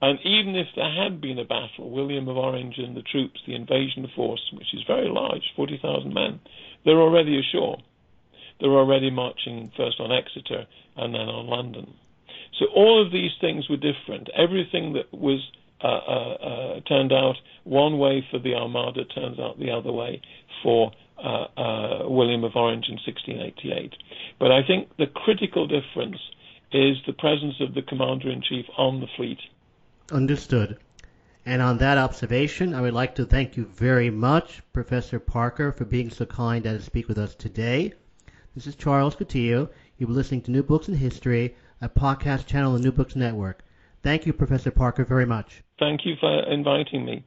And 0.00 0.18
even 0.24 0.56
if 0.56 0.68
there 0.74 0.90
had 0.90 1.20
been 1.20 1.38
a 1.38 1.44
battle, 1.44 1.90
William 1.90 2.26
of 2.26 2.38
Orange 2.38 2.76
and 2.78 2.96
the 2.96 3.02
troops, 3.02 3.38
the 3.46 3.54
invasion 3.54 4.08
force, 4.16 4.40
which 4.54 4.72
is 4.72 4.80
very 4.86 5.10
large, 5.10 5.42
40,000 5.54 6.14
men, 6.14 6.40
they're 6.86 7.02
already 7.02 7.38
ashore. 7.38 7.76
They're 8.60 8.70
already 8.70 9.10
marching 9.10 9.70
first 9.76 10.00
on 10.00 10.10
Exeter 10.10 10.64
and 10.96 11.14
then 11.14 11.28
on 11.28 11.48
London. 11.48 11.92
So 12.58 12.66
all 12.74 13.04
of 13.04 13.12
these 13.12 13.32
things 13.42 13.68
were 13.68 13.76
different. 13.76 14.30
Everything 14.34 14.94
that 14.94 15.12
was 15.12 15.40
uh, 15.84 15.86
uh, 15.86 16.34
uh, 16.34 16.80
turned 16.88 17.12
out 17.12 17.36
one 17.64 17.98
way 17.98 18.26
for 18.30 18.38
the 18.38 18.54
Armada 18.54 19.04
turns 19.04 19.38
out 19.38 19.58
the 19.58 19.70
other 19.70 19.92
way 19.92 20.22
for 20.62 20.92
uh, 21.22 21.44
uh, 21.60 22.08
William 22.08 22.42
of 22.44 22.56
Orange 22.56 22.86
in 22.88 22.94
1688. 22.94 23.92
But 24.40 24.50
I 24.50 24.66
think 24.66 24.88
the 24.96 25.06
critical 25.06 25.66
difference 25.66 26.16
is 26.72 26.96
the 27.06 27.12
presence 27.12 27.54
of 27.60 27.74
the 27.74 27.82
commander 27.82 28.30
in 28.30 28.42
chief 28.42 28.66
on 28.76 29.00
the 29.00 29.06
fleet. 29.16 29.38
Understood. 30.12 30.78
And 31.46 31.62
on 31.62 31.78
that 31.78 31.96
observation, 31.96 32.74
I 32.74 32.82
would 32.82 32.92
like 32.92 33.14
to 33.14 33.24
thank 33.24 33.56
you 33.56 33.64
very 33.64 34.10
much, 34.10 34.62
Professor 34.72 35.18
Parker, 35.18 35.72
for 35.72 35.84
being 35.84 36.10
so 36.10 36.26
kind 36.26 36.66
as 36.66 36.80
to 36.80 36.84
speak 36.84 37.08
with 37.08 37.16
us 37.16 37.34
today. 37.34 37.94
This 38.54 38.66
is 38.66 38.76
Charles 38.76 39.16
Coutinho. 39.16 39.70
You've 39.96 40.08
been 40.08 40.16
listening 40.16 40.42
to 40.42 40.50
New 40.50 40.62
Books 40.62 40.88
in 40.88 40.94
History, 40.94 41.56
a 41.80 41.88
podcast 41.88 42.46
channel 42.46 42.74
on 42.74 42.82
the 42.82 42.84
New 42.84 42.92
Books 42.92 43.16
Network. 43.16 43.64
Thank 44.02 44.26
you, 44.26 44.32
Professor 44.32 44.70
Parker, 44.70 45.04
very 45.04 45.26
much. 45.26 45.62
Thank 45.78 46.04
you 46.04 46.16
for 46.20 46.42
inviting 46.50 47.04
me. 47.04 47.24